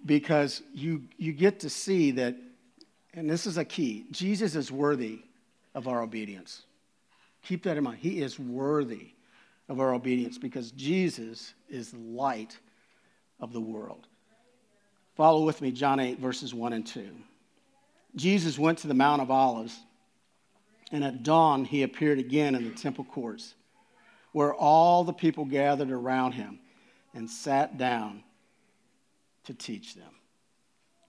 because 0.05 0.61
you, 0.73 1.03
you 1.17 1.31
get 1.31 1.61
to 1.61 1.69
see 1.69 2.11
that, 2.11 2.35
and 3.13 3.29
this 3.29 3.45
is 3.45 3.57
a 3.57 3.63
key 3.63 4.05
Jesus 4.11 4.55
is 4.55 4.73
worthy 4.73 5.21
of 5.73 5.87
our 5.87 6.01
obedience. 6.01 6.63
Keep 7.43 7.63
that 7.63 7.77
in 7.77 7.83
mind. 7.83 7.99
He 7.99 8.21
is 8.21 8.39
worthy 8.39 9.11
of 9.69 9.79
our 9.79 9.93
obedience 9.93 10.37
because 10.37 10.71
Jesus 10.71 11.53
is 11.69 11.91
the 11.91 11.99
light 11.99 12.57
of 13.39 13.53
the 13.53 13.61
world. 13.61 14.07
Follow 15.15 15.43
with 15.43 15.61
me, 15.61 15.71
John 15.71 15.99
8, 15.99 16.19
verses 16.19 16.53
1 16.53 16.73
and 16.73 16.85
2. 16.85 17.09
Jesus 18.15 18.59
went 18.59 18.79
to 18.79 18.87
the 18.87 18.93
Mount 18.93 19.21
of 19.21 19.31
Olives 19.31 19.79
and 20.91 21.03
at 21.03 21.23
dawn, 21.23 21.63
he 21.63 21.83
appeared 21.83 22.19
again 22.19 22.53
in 22.53 22.65
the 22.65 22.75
temple 22.75 23.05
courts, 23.05 23.55
where 24.33 24.53
all 24.53 25.03
the 25.03 25.13
people 25.13 25.45
gathered 25.45 25.91
around 25.91 26.33
him 26.33 26.59
and 27.13 27.29
sat 27.29 27.77
down 27.77 28.23
to 29.45 29.53
teach 29.53 29.95
them. 29.95 30.11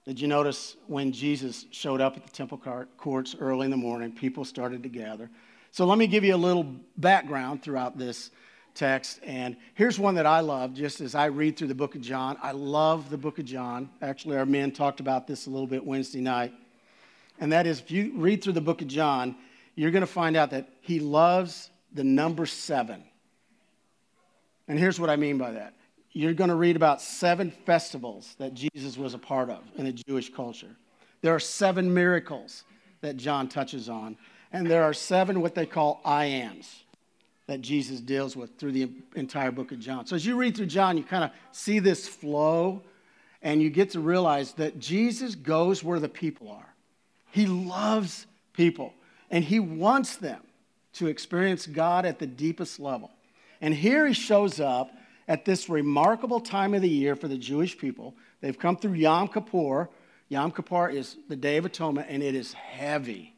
Did 0.05 0.21
you 0.21 0.29
notice 0.29 0.77
when 0.87 1.13
Jesus 1.13 1.67
showed 1.71 2.01
up 2.01 2.17
at 2.17 2.25
the 2.25 2.33
temple 2.33 2.61
courts 2.97 3.37
early 3.39 3.65
in 3.65 3.71
the 3.71 3.77
morning, 3.77 4.13
people 4.13 4.45
started 4.45 4.83
to 4.83 4.89
gather? 4.89 5.31
So 5.73 5.87
let 5.87 5.97
me 5.97 6.07
give 6.07 6.23
you 6.23 6.35
a 6.35 6.37
little 6.37 6.65
background 6.99 7.63
throughout 7.63 7.97
this 7.97 8.31
text. 8.75 9.21
And 9.25 9.57
here's 9.73 9.99
one 9.99 10.17
that 10.17 10.27
I 10.27 10.41
love 10.41 10.75
just 10.75 11.01
as 11.01 11.15
I 11.15 11.27
read 11.27 11.57
through 11.57 11.69
the 11.69 11.75
book 11.75 11.95
of 11.95 12.03
John. 12.03 12.37
I 12.43 12.53
love 12.53 13.09
the 13.09 13.17
book 13.17 13.39
of 13.39 13.47
John. 13.47 13.89
Actually, 14.03 14.37
our 14.37 14.45
men 14.45 14.73
talked 14.73 15.01
about 15.01 15.27
this 15.27 15.47
a 15.47 15.51
little 15.51 15.67
bit 15.67 15.83
Wednesday 15.83 16.21
night. 16.21 16.53
And 17.41 17.53
that 17.53 17.67
is 17.67 17.81
if 17.81 17.91
you 17.91 18.13
read 18.17 18.45
through 18.45 18.53
the 18.53 18.61
book 18.61 18.83
of 18.83 18.89
John, 18.89 19.35
you're 19.75 19.91
going 19.91 20.03
to 20.03 20.07
find 20.07 20.37
out 20.37 20.51
that 20.51 20.69
he 20.83 21.01
loves 21.01 21.71
the 21.95 22.05
number 22.05 22.45
seven. 22.45 23.03
And 24.69 24.79
here's 24.79 25.01
what 25.01 25.09
I 25.09 25.17
mean 25.17 25.39
by 25.39 25.53
that 25.53 25.75
you're 26.15 26.35
going 26.35 26.51
to 26.51 26.57
read 26.57 26.77
about 26.77 27.01
seven 27.01 27.51
festivals 27.51 28.37
that 28.39 28.53
Jesus 28.53 28.99
was 28.99 29.15
a 29.15 29.19
part 29.19 29.49
of 29.49 29.63
in 29.77 29.87
the 29.87 29.93
Jewish 29.93 30.31
culture. 30.31 30.77
There 31.23 31.35
are 31.35 31.41
seven 31.41 31.95
miracles 31.95 32.65
that 33.01 33.17
John 33.17 33.49
touches 33.49 33.89
on, 33.89 34.19
and 34.53 34.67
there 34.67 34.85
are 34.85 34.95
seven 34.95 35.41
what 35.41 35.55
they 35.55 35.67
call 35.67 36.01
I 36.05 36.27
ams 36.27 36.85
that 37.47 37.61
Jesus 37.61 38.01
deals 38.01 38.37
with 38.37 38.57
through 38.57 38.73
the 38.73 38.91
entire 39.17 39.51
book 39.51 39.73
of 39.73 39.81
John. 39.81 40.07
So 40.07 40.17
as 40.17 40.25
you 40.25 40.37
read 40.37 40.57
through 40.57 40.67
John, 40.67 40.97
you 40.97 41.03
kind 41.03 41.25
of 41.25 41.31
see 41.51 41.81
this 41.81 42.07
flow, 42.07 42.83
and 43.43 43.61
you 43.61 43.71
get 43.71 43.91
to 43.91 44.01
realize 44.01 44.53
that 44.55 44.79
Jesus 44.79 45.35
goes 45.35 45.83
where 45.83 45.99
the 45.99 46.09
people 46.09 46.51
are. 46.51 46.73
He 47.33 47.47
loves 47.47 48.27
people 48.53 48.95
and 49.31 49.43
he 49.43 49.59
wants 49.59 50.17
them 50.17 50.41
to 50.95 51.09
experience 51.09 51.67
God 51.67 52.05
at 52.05 52.19
the 52.19 52.27
deepest 52.27 52.79
level. 52.79 53.11
And 53.61 53.75
here 53.75 54.07
he 54.07 54.13
shows 54.13 54.61
up 54.61 54.91
at 55.27 55.45
this 55.45 55.69
remarkable 55.69 56.41
time 56.41 56.75
of 56.75 56.83
the 56.83 56.89
year 56.89 57.17
for 57.17 57.29
the 57.29 57.39
Jewish 57.39 57.77
people. 57.77 58.15
They've 58.41 58.59
come 58.59 58.77
through 58.77 58.95
Yom 58.95 59.29
Kippur. 59.29 59.89
Yom 60.29 60.51
Kippur 60.53 60.91
is 60.91 61.17
the 61.29 61.37
Day 61.37 61.57
of 61.57 61.65
Atonement, 61.65 62.09
and 62.11 62.23
it 62.23 62.35
is 62.35 62.53
heavy. 62.53 63.32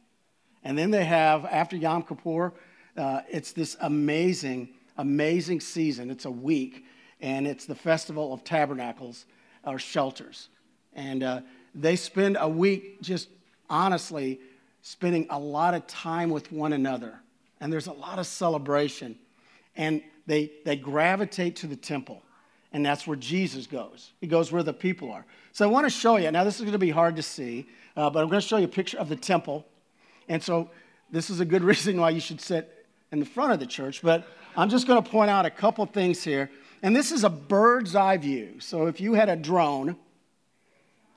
And 0.65 0.77
then 0.77 0.91
they 0.91 1.05
have, 1.05 1.45
after 1.45 1.77
Yom 1.77 2.03
Kippur, 2.03 2.53
uh, 2.97 3.21
it's 3.31 3.53
this 3.53 3.77
amazing, 3.81 4.71
amazing 4.97 5.61
season. 5.61 6.11
It's 6.11 6.25
a 6.25 6.31
week, 6.31 6.85
and 7.21 7.47
it's 7.47 7.67
the 7.67 7.75
Festival 7.75 8.33
of 8.33 8.45
Tabernacles, 8.45 9.27
or 9.65 9.79
shelters. 9.79 10.49
And 10.95 11.23
uh, 11.23 11.41
they 11.75 11.97
spend 11.97 12.37
a 12.41 12.49
week 12.49 13.03
just 13.03 13.29
honestly 13.69 14.41
spending 14.83 15.27
a 15.31 15.39
lot 15.39 15.75
of 15.75 15.87
time 15.87 16.31
with 16.31 16.53
one 16.53 16.73
another. 16.73 17.21
And 17.61 17.73
there's 17.73 17.87
a 17.87 17.93
lot 17.93 18.19
of 18.19 18.27
celebration. 18.27 19.19
And 19.77 20.03
they, 20.27 20.53
they 20.65 20.77
gravitate 20.77 21.57
to 21.57 21.67
the 21.67 21.77
temple. 21.77 22.23
And 22.73 22.85
that's 22.85 23.07
where 23.07 23.17
Jesus 23.17 23.67
goes. 23.67 24.13
He 24.21 24.27
goes 24.27 24.53
where 24.53 24.63
the 24.63 24.73
people 24.73 25.11
are. 25.11 25.25
So 25.53 25.67
I 25.67 25.71
want 25.71 25.87
to 25.87 25.91
show 25.91 26.17
you. 26.17 26.31
Now, 26.31 26.45
this 26.45 26.57
is 26.57 26.63
going 26.63 26.73
to 26.73 26.79
be 26.79 26.91
hard 26.91 27.17
to 27.17 27.23
see, 27.23 27.67
uh, 27.97 28.11
but 28.11 28.21
I'm 28.21 28.29
going 28.29 28.41
to 28.41 28.47
show 28.47 28.57
you 28.57 28.65
a 28.65 28.69
picture 28.69 28.99
of 28.99 29.09
the 29.09 29.17
temple. 29.17 29.67
And 30.29 30.43
so 30.43 30.71
this 31.11 31.31
is 31.31 31.41
a 31.41 31.45
good 31.45 31.63
reason 31.73 32.01
why 32.01 32.11
you 32.11 32.21
should 32.21 32.41
sit 32.41 32.87
in 33.13 33.21
the 33.21 33.27
front 33.27 33.53
of 33.53 33.61
the 33.61 33.67
church. 33.67 34.03
But 34.03 34.27
I'm 34.57 34.69
just 34.69 34.87
going 34.87 35.03
to 35.03 35.09
point 35.09 35.31
out 35.31 35.47
a 35.47 35.51
couple 35.51 35.85
things 35.87 36.23
here. 36.23 36.51
And 36.83 36.95
this 36.95 37.13
is 37.13 37.25
a 37.25 37.31
bird's 37.31 37.95
eye 37.97 38.17
view. 38.19 38.61
So 38.61 38.87
if 38.87 39.01
you 39.01 39.15
had 39.15 39.29
a 39.29 39.37
drone, 39.37 39.97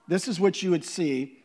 this 0.08 0.28
is 0.28 0.40
what 0.40 0.64
you 0.64 0.72
would 0.72 0.86
see 0.86 1.40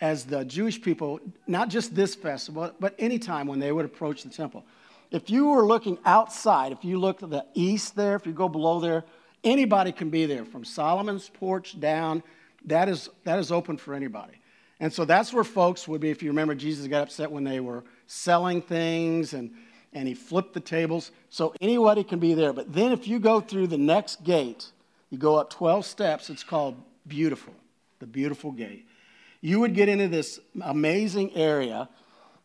as 0.00 0.24
the 0.24 0.44
Jewish 0.44 0.80
people, 0.80 1.20
not 1.46 1.68
just 1.68 1.94
this 1.94 2.14
festival, 2.14 2.72
but 2.80 2.94
any 2.98 3.18
time 3.18 3.46
when 3.46 3.58
they 3.58 3.72
would 3.72 3.84
approach 3.84 4.22
the 4.22 4.30
temple. 4.30 4.64
If 5.10 5.30
you 5.30 5.48
were 5.48 5.64
looking 5.64 5.98
outside, 6.04 6.72
if 6.72 6.84
you 6.84 6.98
look 6.98 7.20
to 7.20 7.26
the 7.26 7.46
east 7.54 7.96
there, 7.96 8.16
if 8.16 8.26
you 8.26 8.32
go 8.32 8.48
below 8.48 8.80
there, 8.80 9.04
anybody 9.44 9.92
can 9.92 10.10
be 10.10 10.26
there 10.26 10.44
from 10.44 10.64
Solomon's 10.64 11.28
porch 11.28 11.78
down. 11.78 12.22
That 12.64 12.88
is, 12.88 13.08
that 13.24 13.38
is 13.38 13.52
open 13.52 13.76
for 13.76 13.94
anybody. 13.94 14.34
And 14.78 14.92
so 14.92 15.04
that's 15.04 15.32
where 15.32 15.44
folks 15.44 15.88
would 15.88 16.00
be. 16.00 16.10
If 16.10 16.22
you 16.22 16.30
remember, 16.30 16.54
Jesus 16.54 16.86
got 16.86 17.02
upset 17.02 17.30
when 17.30 17.44
they 17.44 17.60
were 17.60 17.84
selling 18.06 18.60
things 18.60 19.32
and, 19.32 19.50
and 19.92 20.06
he 20.06 20.14
flipped 20.14 20.52
the 20.52 20.60
tables. 20.60 21.10
So 21.30 21.54
anybody 21.60 22.04
can 22.04 22.18
be 22.18 22.34
there. 22.34 22.52
But 22.52 22.72
then 22.72 22.92
if 22.92 23.08
you 23.08 23.18
go 23.18 23.40
through 23.40 23.68
the 23.68 23.78
next 23.78 24.22
gate, 24.22 24.70
you 25.10 25.18
go 25.18 25.36
up 25.36 25.50
12 25.50 25.86
steps, 25.86 26.28
it's 26.28 26.44
called 26.44 26.76
Beautiful, 27.06 27.54
the 28.00 28.06
Beautiful 28.06 28.52
Gate. 28.52 28.86
You 29.40 29.60
would 29.60 29.74
get 29.74 29.88
into 29.88 30.08
this 30.08 30.40
amazing 30.62 31.34
area, 31.36 31.88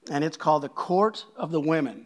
and 0.09 0.23
it's 0.23 0.37
called 0.37 0.63
the 0.63 0.69
Court 0.69 1.25
of 1.35 1.51
the 1.51 1.59
Women. 1.59 2.05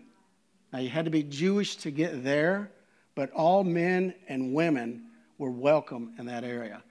Now, 0.72 0.79
you 0.79 0.89
had 0.89 1.05
to 1.05 1.12
be 1.12 1.24
Jewish 1.24 1.75
to 1.77 1.91
get 1.91 2.24
there, 2.24 2.72
but 3.13 3.32
all 3.32 3.63
men 3.63 4.13
and 4.27 4.53
women 4.53 5.05
were 5.38 5.51
welcome 5.51 6.13
in 6.17 6.25
that 6.27 6.44
area. 6.44 6.82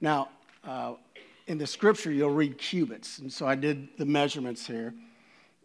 Now, 0.00 0.28
uh, 0.64 0.94
in 1.50 1.58
the 1.58 1.66
scripture, 1.66 2.12
you'll 2.12 2.30
read 2.30 2.58
cubits. 2.58 3.18
And 3.18 3.32
so 3.32 3.44
I 3.44 3.56
did 3.56 3.88
the 3.98 4.06
measurements 4.06 4.68
here. 4.68 4.94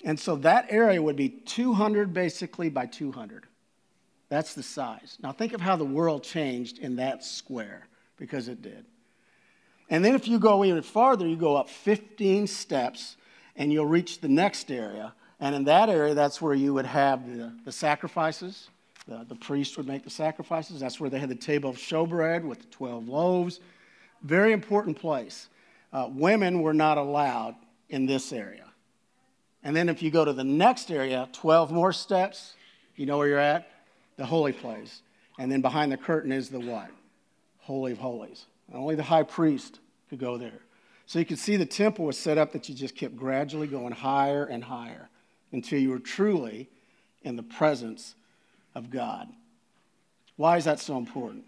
And 0.03 0.19
so 0.19 0.35
that 0.37 0.65
area 0.69 0.99
would 0.99 1.15
be 1.15 1.29
200 1.29 2.11
basically 2.11 2.69
by 2.69 2.87
200. 2.87 3.45
That's 4.27 4.55
the 4.55 4.63
size. 4.63 5.19
Now 5.21 5.31
think 5.31 5.53
of 5.53 5.61
how 5.61 5.75
the 5.75 5.85
world 5.85 6.23
changed 6.23 6.79
in 6.79 6.95
that 6.95 7.23
square, 7.23 7.87
because 8.17 8.47
it 8.47 8.63
did. 8.63 8.85
And 9.87 10.03
then 10.03 10.15
if 10.15 10.27
you 10.27 10.39
go 10.39 10.65
even 10.65 10.81
farther, 10.81 11.27
you 11.27 11.35
go 11.35 11.55
up 11.55 11.69
15 11.69 12.47
steps 12.47 13.15
and 13.55 13.71
you'll 13.71 13.85
reach 13.85 14.21
the 14.21 14.27
next 14.27 14.71
area. 14.71 15.13
And 15.39 15.53
in 15.53 15.65
that 15.65 15.89
area, 15.89 16.15
that's 16.15 16.41
where 16.41 16.55
you 16.55 16.73
would 16.73 16.87
have 16.87 17.27
the, 17.27 17.53
the 17.63 17.71
sacrifices. 17.71 18.69
The, 19.07 19.23
the 19.29 19.35
priest 19.35 19.77
would 19.77 19.85
make 19.85 20.03
the 20.03 20.09
sacrifices. 20.09 20.79
That's 20.79 20.99
where 20.99 21.11
they 21.11 21.19
had 21.19 21.29
the 21.29 21.35
table 21.35 21.69
of 21.69 21.77
showbread 21.77 22.43
with 22.43 22.61
the 22.61 22.67
12 22.69 23.07
loaves. 23.07 23.59
Very 24.23 24.51
important 24.51 24.97
place. 24.97 25.47
Uh, 25.95 26.09
women 26.11 26.61
were 26.61 26.73
not 26.73 26.97
allowed 26.97 27.55
in 27.87 28.05
this 28.05 28.33
area. 28.33 28.65
And 29.63 29.73
then 29.73 29.87
if 29.87 30.03
you 30.03 30.11
go 30.11 30.25
to 30.25 30.33
the 30.33 30.43
next 30.43 30.91
area, 30.91 31.29
12 31.31 31.71
more 31.71 31.93
steps, 31.93 32.53
you 32.97 33.05
know 33.05 33.17
where 33.17 33.29
you're 33.29 33.39
at? 33.39 33.71
The 34.17 34.25
holy 34.25 34.51
place. 34.51 35.01
And 35.39 35.49
then 35.49 35.61
behind 35.61 35.93
the 35.93 35.97
curtain 35.97 36.33
is 36.33 36.49
the 36.49 36.59
what? 36.59 36.89
Holy 37.59 37.93
of 37.93 37.97
Holies. 37.97 38.45
Only 38.73 38.95
the 38.95 39.03
high 39.03 39.23
priest 39.23 39.79
could 40.09 40.19
go 40.19 40.37
there. 40.37 40.59
So 41.05 41.17
you 41.17 41.23
can 41.23 41.37
see 41.37 41.55
the 41.55 41.65
temple 41.65 42.03
was 42.03 42.17
set 42.17 42.37
up 42.37 42.51
that 42.51 42.67
you 42.67 42.75
just 42.75 42.97
kept 42.97 43.15
gradually 43.15 43.67
going 43.67 43.93
higher 43.93 44.43
and 44.43 44.65
higher 44.65 45.07
until 45.53 45.79
you 45.79 45.91
were 45.91 45.99
truly 45.99 46.67
in 47.21 47.37
the 47.37 47.43
presence 47.43 48.15
of 48.75 48.89
God. 48.89 49.29
Why 50.35 50.57
is 50.57 50.65
that 50.65 50.81
so 50.81 50.97
important? 50.97 51.45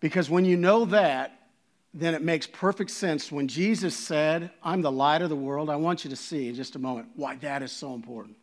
Because 0.00 0.30
when 0.30 0.46
you 0.46 0.56
know 0.56 0.86
that, 0.86 1.45
then 1.98 2.14
it 2.14 2.22
makes 2.22 2.46
perfect 2.46 2.90
sense 2.90 3.32
when 3.32 3.48
Jesus 3.48 3.96
said, 3.96 4.50
I'm 4.62 4.82
the 4.82 4.92
light 4.92 5.22
of 5.22 5.30
the 5.30 5.36
world. 5.36 5.70
I 5.70 5.76
want 5.76 6.04
you 6.04 6.10
to 6.10 6.16
see 6.16 6.48
in 6.48 6.54
just 6.54 6.76
a 6.76 6.78
moment 6.78 7.08
why 7.16 7.36
that 7.36 7.62
is 7.62 7.72
so 7.72 7.94
important. 7.94 8.36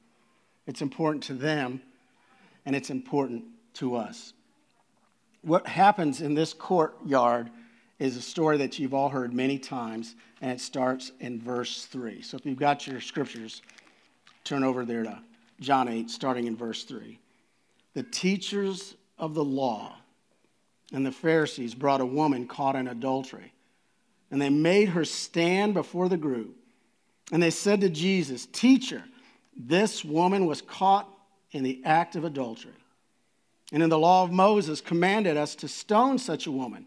It's 0.66 0.82
important 0.82 1.24
to 1.26 1.36
them, 1.36 1.80
and 2.66 2.76
it's 2.76 2.90
important 2.90 3.44
to 3.76 3.96
us. 3.96 4.34
What 5.44 5.68
happens 5.68 6.20
in 6.20 6.34
this 6.34 6.52
courtyard 6.52 7.52
is 8.00 8.18
a 8.18 8.22
story 8.24 8.58
that 8.58 8.80
you've 8.80 8.96
all 8.96 9.10
heard 9.10 9.36
many 9.36 9.60
times, 9.60 10.16
and 10.42 10.52
it 10.52 10.60
starts 10.60 11.12
in 11.20 11.40
verse 11.40 11.86
3. 11.86 12.24
So 12.24 12.38
if 12.38 12.48
you've 12.48 12.58
got 12.58 12.88
your 12.88 13.02
scriptures, 13.02 13.62
turn 14.44 14.64
over 14.64 14.84
there 14.84 15.04
to 15.04 15.20
John 15.60 15.88
8, 15.88 16.10
starting 16.10 16.48
in 16.48 16.58
verse 16.58 16.86
3. 16.86 17.20
The 17.94 18.04
teachers 18.04 18.96
of 19.20 19.36
the 19.36 19.44
law 19.44 19.98
and 20.92 21.06
the 21.06 21.12
Pharisees 21.12 21.74
brought 21.74 22.02
a 22.02 22.06
woman 22.06 22.48
caught 22.48 22.76
in 22.76 22.88
adultery. 22.88 23.54
And 24.30 24.42
they 24.42 24.50
made 24.50 24.90
her 24.90 25.06
stand 25.06 25.74
before 25.74 26.10
the 26.10 26.18
group. 26.18 26.56
And 27.32 27.42
they 27.42 27.52
said 27.52 27.82
to 27.82 27.90
Jesus, 27.90 28.48
Teacher, 28.48 29.04
this 29.56 30.04
woman 30.04 30.46
was 30.46 30.62
caught 30.62 31.08
in 31.52 31.64
the 31.64 31.82
act 31.86 32.16
of 32.16 32.24
adultery. 32.24 32.74
And 33.72 33.82
in 33.82 33.90
the 33.90 33.98
law 33.98 34.24
of 34.24 34.32
Moses 34.32 34.82
commanded 34.82 35.38
us 35.38 35.56
to 35.56 35.68
stone 35.68 36.18
such 36.18 36.48
a 36.48 36.52
woman. 36.52 36.86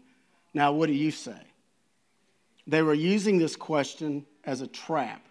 Now, 0.53 0.71
what 0.71 0.87
do 0.87 0.93
you 0.93 1.11
say? 1.11 1.39
They 2.65 2.81
were 2.81 2.93
using 2.93 3.37
this 3.37 3.55
question 3.55 4.25
as 4.43 4.61
a 4.61 4.67
trap 4.67 5.25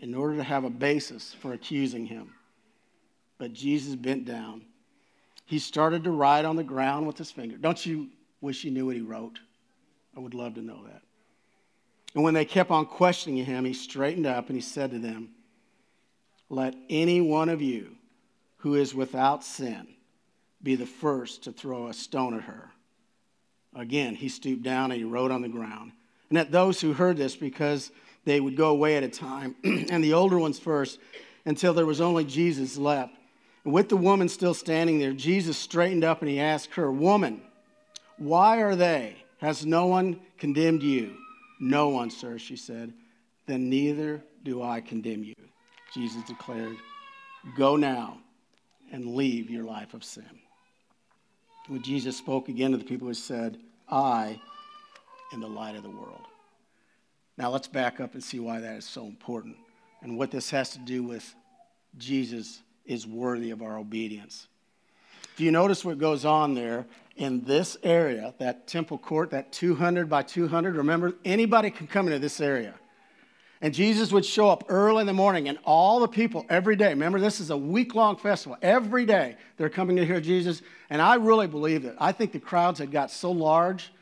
in 0.00 0.14
order 0.14 0.36
to 0.36 0.42
have 0.42 0.64
a 0.64 0.70
basis 0.70 1.34
for 1.34 1.52
accusing 1.52 2.06
him. 2.06 2.34
But 3.38 3.52
Jesus 3.52 3.94
bent 3.94 4.24
down. 4.24 4.62
He 5.52 5.58
started 5.58 6.04
to 6.04 6.10
write 6.10 6.44
on 6.44 6.56
the 6.56 6.64
ground 6.64 7.06
with 7.06 7.18
his 7.18 7.30
finger. 7.30 7.56
Don't 7.56 7.84
you 7.86 8.08
Wish 8.42 8.64
you 8.64 8.72
knew 8.72 8.86
what 8.86 8.96
he 8.96 9.02
wrote. 9.02 9.38
I 10.14 10.20
would 10.20 10.34
love 10.34 10.56
to 10.56 10.62
know 10.62 10.82
that. 10.84 11.00
And 12.14 12.22
when 12.22 12.34
they 12.34 12.44
kept 12.44 12.70
on 12.70 12.84
questioning 12.84 13.42
him, 13.42 13.64
he 13.64 13.72
straightened 13.72 14.26
up 14.26 14.48
and 14.48 14.56
he 14.56 14.60
said 14.60 14.90
to 14.90 14.98
them, 14.98 15.30
Let 16.50 16.74
any 16.90 17.22
one 17.22 17.48
of 17.48 17.62
you 17.62 17.92
who 18.58 18.74
is 18.74 18.94
without 18.94 19.44
sin 19.44 19.86
be 20.62 20.74
the 20.74 20.86
first 20.86 21.44
to 21.44 21.52
throw 21.52 21.86
a 21.86 21.94
stone 21.94 22.34
at 22.34 22.42
her. 22.42 22.70
Again, 23.74 24.16
he 24.16 24.28
stooped 24.28 24.62
down 24.62 24.90
and 24.90 25.00
he 25.00 25.04
wrote 25.04 25.30
on 25.30 25.40
the 25.40 25.48
ground. 25.48 25.92
And 26.28 26.36
at 26.36 26.50
those 26.50 26.80
who 26.80 26.92
heard 26.92 27.16
this, 27.16 27.36
because 27.36 27.92
they 28.24 28.40
would 28.40 28.56
go 28.56 28.70
away 28.70 28.96
at 28.96 29.04
a 29.04 29.08
time, 29.08 29.54
and 29.64 30.02
the 30.04 30.12
older 30.12 30.38
ones 30.38 30.58
first, 30.58 30.98
until 31.44 31.72
there 31.72 31.86
was 31.86 32.00
only 32.00 32.24
Jesus 32.24 32.76
left. 32.76 33.14
And 33.64 33.72
with 33.72 33.88
the 33.88 33.96
woman 33.96 34.28
still 34.28 34.54
standing 34.54 34.98
there, 34.98 35.12
Jesus 35.12 35.56
straightened 35.56 36.04
up 36.04 36.20
and 36.20 36.30
he 36.30 36.40
asked 36.40 36.74
her, 36.74 36.90
Woman, 36.90 37.42
why 38.18 38.62
are 38.62 38.76
they? 38.76 39.16
Has 39.38 39.66
no 39.66 39.86
one 39.86 40.20
condemned 40.38 40.82
you? 40.82 41.16
No 41.60 41.88
one, 41.88 42.10
sir, 42.10 42.38
she 42.38 42.56
said. 42.56 42.92
Then 43.46 43.68
neither 43.68 44.22
do 44.44 44.62
I 44.62 44.80
condemn 44.80 45.24
you. 45.24 45.34
Jesus 45.94 46.22
declared, 46.24 46.76
Go 47.56 47.76
now 47.76 48.18
and 48.92 49.14
leave 49.14 49.50
your 49.50 49.64
life 49.64 49.94
of 49.94 50.04
sin. 50.04 50.24
When 51.68 51.82
Jesus 51.82 52.16
spoke 52.16 52.48
again 52.48 52.72
to 52.72 52.76
the 52.76 52.84
people, 52.84 53.08
he 53.08 53.14
said, 53.14 53.58
I 53.88 54.40
am 55.32 55.40
the 55.40 55.48
light 55.48 55.76
of 55.76 55.82
the 55.82 55.90
world. 55.90 56.22
Now 57.38 57.50
let's 57.50 57.68
back 57.68 58.00
up 58.00 58.14
and 58.14 58.22
see 58.22 58.40
why 58.40 58.60
that 58.60 58.76
is 58.76 58.84
so 58.84 59.06
important 59.06 59.56
and 60.02 60.18
what 60.18 60.30
this 60.30 60.50
has 60.50 60.70
to 60.70 60.78
do 60.78 61.02
with 61.02 61.34
Jesus 61.98 62.61
is 62.86 63.06
worthy 63.06 63.50
of 63.50 63.62
our 63.62 63.78
obedience. 63.78 64.48
If 65.34 65.40
you 65.40 65.50
notice 65.50 65.84
what 65.84 65.98
goes 65.98 66.24
on 66.24 66.54
there, 66.54 66.86
in 67.16 67.44
this 67.44 67.76
area, 67.82 68.34
that 68.38 68.66
temple 68.66 68.98
court, 68.98 69.30
that 69.30 69.52
200 69.52 70.08
by 70.08 70.22
200, 70.22 70.76
remember, 70.76 71.14
anybody 71.24 71.70
can 71.70 71.86
come 71.86 72.06
into 72.06 72.18
this 72.18 72.40
area. 72.40 72.74
And 73.60 73.72
Jesus 73.72 74.10
would 74.10 74.24
show 74.24 74.48
up 74.48 74.64
early 74.68 75.02
in 75.02 75.06
the 75.06 75.12
morning, 75.12 75.48
and 75.48 75.58
all 75.64 76.00
the 76.00 76.08
people 76.08 76.44
every 76.48 76.74
day, 76.74 76.88
remember, 76.88 77.20
this 77.20 77.38
is 77.38 77.50
a 77.50 77.56
week 77.56 77.94
long 77.94 78.16
festival. 78.16 78.58
Every 78.60 79.06
day 79.06 79.36
they're 79.56 79.68
coming 79.68 79.96
to 79.96 80.04
hear 80.04 80.20
Jesus. 80.20 80.62
And 80.90 81.00
I 81.00 81.14
really 81.14 81.46
believe 81.46 81.84
that. 81.84 81.94
I 82.00 82.10
think 82.10 82.32
the 82.32 82.40
crowds 82.40 82.80
had 82.80 82.90
got 82.90 83.10
so 83.10 83.30
large 83.30 83.92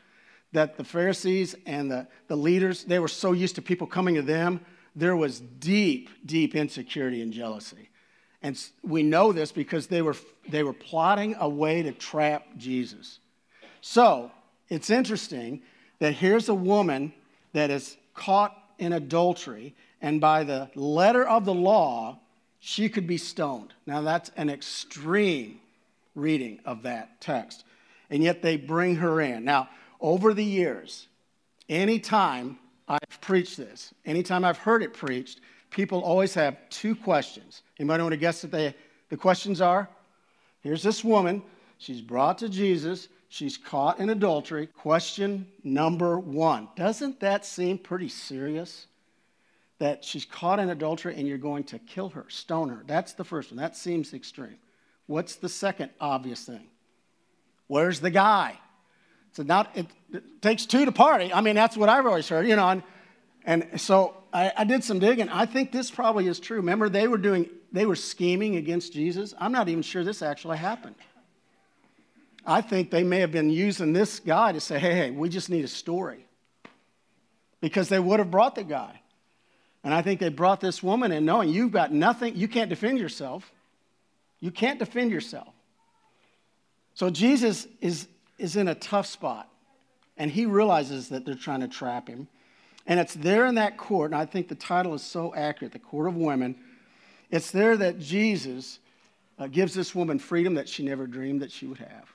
that 0.51 0.77
the 0.77 0.83
Pharisees 0.83 1.55
and 1.65 1.91
the, 1.91 2.07
the 2.27 2.35
leaders, 2.35 2.83
they 2.83 2.97
were 2.97 3.07
so 3.07 3.33
used 3.33 3.55
to 3.55 3.61
people 3.61 3.85
coming 3.85 4.15
to 4.15 4.23
them, 4.23 4.61
there 4.95 5.15
was 5.15 5.39
deep, 5.39 6.09
deep 6.25 6.55
insecurity 6.55 7.21
and 7.21 7.31
jealousy. 7.31 7.90
And 8.43 8.59
we 8.83 9.03
know 9.03 9.31
this 9.31 9.51
because 9.51 9.87
they 9.87 10.01
were, 10.01 10.15
they 10.49 10.63
were 10.63 10.73
plotting 10.73 11.35
a 11.39 11.47
way 11.47 11.83
to 11.83 11.91
trap 11.91 12.45
Jesus. 12.57 13.19
So 13.81 14.31
it's 14.69 14.89
interesting 14.89 15.61
that 15.99 16.13
here's 16.13 16.49
a 16.49 16.55
woman 16.55 17.13
that 17.53 17.69
is 17.69 17.97
caught 18.15 18.57
in 18.79 18.93
adultery, 18.93 19.75
and 20.01 20.19
by 20.19 20.43
the 20.43 20.69
letter 20.73 21.27
of 21.27 21.45
the 21.45 21.53
law, 21.53 22.19
she 22.59 22.89
could 22.89 23.05
be 23.05 23.17
stoned. 23.17 23.73
Now, 23.85 24.01
that's 24.01 24.31
an 24.35 24.49
extreme 24.49 25.59
reading 26.15 26.59
of 26.65 26.83
that 26.83 27.21
text. 27.21 27.63
And 28.09 28.23
yet 28.23 28.41
they 28.41 28.57
bring 28.57 28.95
her 28.97 29.21
in. 29.21 29.45
Now, 29.45 29.69
over 29.99 30.33
the 30.33 30.43
years, 30.43 31.07
anytime 31.69 32.57
I've 32.87 33.21
preached 33.21 33.57
this, 33.57 33.93
anytime 34.05 34.43
I've 34.43 34.57
heard 34.57 34.83
it 34.83 34.93
preached, 34.93 35.39
people 35.71 36.01
always 36.01 36.33
have 36.35 36.57
two 36.69 36.95
questions. 36.95 37.63
Anybody 37.79 38.03
want 38.03 38.13
to 38.13 38.17
guess 38.17 38.43
what 38.43 38.51
they, 38.51 38.75
the 39.09 39.17
questions 39.17 39.61
are? 39.61 39.89
Here's 40.61 40.83
this 40.83 41.03
woman. 41.03 41.41
She's 41.79 42.01
brought 42.01 42.37
to 42.39 42.49
Jesus. 42.49 43.07
She's 43.29 43.57
caught 43.57 43.99
in 43.99 44.09
adultery. 44.09 44.67
Question 44.67 45.47
number 45.63 46.19
one 46.19 46.67
Doesn't 46.75 47.19
that 47.21 47.45
seem 47.45 47.79
pretty 47.79 48.09
serious? 48.09 48.85
That 49.79 50.05
she's 50.05 50.25
caught 50.25 50.59
in 50.59 50.69
adultery 50.69 51.15
and 51.17 51.27
you're 51.27 51.39
going 51.39 51.63
to 51.65 51.79
kill 51.79 52.09
her, 52.09 52.25
stone 52.27 52.69
her. 52.69 52.83
That's 52.85 53.13
the 53.13 53.23
first 53.23 53.49
one. 53.49 53.57
That 53.57 53.75
seems 53.75 54.13
extreme. 54.13 54.57
What's 55.07 55.37
the 55.37 55.49
second 55.49 55.89
obvious 55.99 56.45
thing? 56.45 56.67
Where's 57.65 57.99
the 57.99 58.11
guy? 58.11 58.59
So 59.33 59.41
not 59.41 59.71
it, 59.75 59.87
it, 60.13 60.41
takes 60.41 60.67
two 60.67 60.85
to 60.85 60.91
party. 60.91 61.33
I 61.33 61.41
mean, 61.41 61.55
that's 61.55 61.75
what 61.75 61.89
I've 61.89 62.05
always 62.05 62.29
heard, 62.29 62.47
you 62.47 62.55
know. 62.55 62.67
And, 62.67 62.83
and 63.43 63.81
so 63.81 64.20
I, 64.33 64.51
I 64.57 64.63
did 64.63 64.83
some 64.83 64.99
digging. 64.99 65.29
I 65.29 65.45
think 65.45 65.71
this 65.71 65.91
probably 65.91 66.27
is 66.27 66.39
true. 66.39 66.57
Remember, 66.57 66.89
they 66.89 67.07
were 67.07 67.17
doing, 67.17 67.49
they 67.71 67.85
were 67.85 67.95
scheming 67.95 68.55
against 68.55 68.93
Jesus. 68.93 69.33
I'm 69.39 69.51
not 69.51 69.69
even 69.69 69.81
sure 69.81 70.03
this 70.03 70.21
actually 70.21 70.57
happened. 70.57 70.95
I 72.45 72.61
think 72.61 72.89
they 72.89 73.03
may 73.03 73.19
have 73.19 73.31
been 73.31 73.49
using 73.49 73.93
this 73.93 74.19
guy 74.19 74.51
to 74.51 74.59
say, 74.59 74.79
hey, 74.79 74.93
hey, 74.93 75.11
we 75.11 75.29
just 75.29 75.49
need 75.49 75.63
a 75.63 75.67
story. 75.67 76.25
Because 77.59 77.89
they 77.89 77.99
would 77.99 78.19
have 78.19 78.31
brought 78.31 78.55
the 78.55 78.63
guy. 78.63 79.01
And 79.83 79.93
I 79.93 80.01
think 80.01 80.19
they 80.19 80.29
brought 80.29 80.61
this 80.61 80.81
woman 80.81 81.11
in 81.11 81.25
knowing 81.25 81.49
you've 81.49 81.71
got 81.71 81.91
nothing, 81.91 82.35
you 82.35 82.47
can't 82.47 82.69
defend 82.69 82.99
yourself. 82.99 83.51
You 84.39 84.51
can't 84.51 84.79
defend 84.79 85.11
yourself. 85.11 85.53
So 86.93 87.09
Jesus 87.09 87.67
is, 87.79 88.07
is 88.37 88.55
in 88.55 88.67
a 88.67 88.75
tough 88.75 89.05
spot. 89.05 89.47
And 90.17 90.29
he 90.31 90.45
realizes 90.45 91.09
that 91.09 91.25
they're 91.25 91.35
trying 91.35 91.61
to 91.61 91.67
trap 91.67 92.07
him. 92.07 92.27
And 92.87 92.99
it's 92.99 93.13
there 93.13 93.45
in 93.45 93.55
that 93.55 93.77
court, 93.77 94.11
and 94.11 94.19
I 94.19 94.25
think 94.25 94.47
the 94.47 94.55
title 94.55 94.93
is 94.93 95.03
so 95.03 95.33
accurate 95.35 95.71
the 95.71 95.79
Court 95.79 96.07
of 96.07 96.15
Women. 96.15 96.55
It's 97.29 97.51
there 97.51 97.77
that 97.77 97.99
Jesus 97.99 98.79
uh, 99.37 99.47
gives 99.47 99.73
this 99.73 99.95
woman 99.95 100.19
freedom 100.19 100.55
that 100.55 100.67
she 100.67 100.83
never 100.83 101.07
dreamed 101.07 101.41
that 101.41 101.51
she 101.51 101.67
would 101.67 101.77
have. 101.77 102.13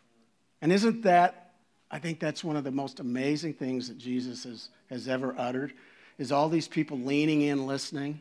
And 0.60 0.72
isn't 0.72 1.02
that, 1.02 1.52
I 1.90 1.98
think 1.98 2.20
that's 2.20 2.42
one 2.42 2.56
of 2.56 2.64
the 2.64 2.70
most 2.70 3.00
amazing 3.00 3.54
things 3.54 3.88
that 3.88 3.98
Jesus 3.98 4.44
has, 4.44 4.68
has 4.90 5.08
ever 5.08 5.34
uttered, 5.38 5.72
is 6.18 6.32
all 6.32 6.48
these 6.48 6.68
people 6.68 6.98
leaning 6.98 7.42
in, 7.42 7.66
listening. 7.66 8.20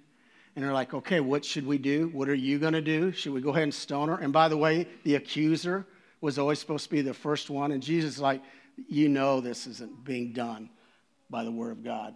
And 0.56 0.64
they're 0.64 0.74
like, 0.74 0.94
okay, 0.94 1.20
what 1.20 1.44
should 1.44 1.66
we 1.66 1.78
do? 1.78 2.10
What 2.14 2.30
are 2.30 2.36
you 2.36 2.60
going 2.60 2.74
to 2.74 2.82
do? 2.82 3.12
Should 3.12 3.34
we 3.34 3.42
go 3.42 3.50
ahead 3.50 3.64
and 3.64 3.74
stone 3.74 4.08
her? 4.08 4.16
And 4.16 4.32
by 4.32 4.48
the 4.48 4.58
way, 4.58 4.88
the 5.04 5.16
accuser 5.16 5.86
was 6.22 6.40
always 6.40 6.60
supposed 6.60 6.86
to 6.86 6.90
be 6.90 7.02
the 7.02 7.14
first 7.14 7.50
one. 7.50 7.72
And 7.72 7.84
Jesus 7.84 8.16
is 8.16 8.22
like, 8.22 8.42
you 8.88 9.10
know 9.10 9.42
this 9.42 9.68
isn't 9.68 10.04
being 10.04 10.32
done 10.32 10.70
by 11.30 11.44
the 11.44 11.52
word 11.52 11.72
of 11.72 11.84
God. 11.84 12.16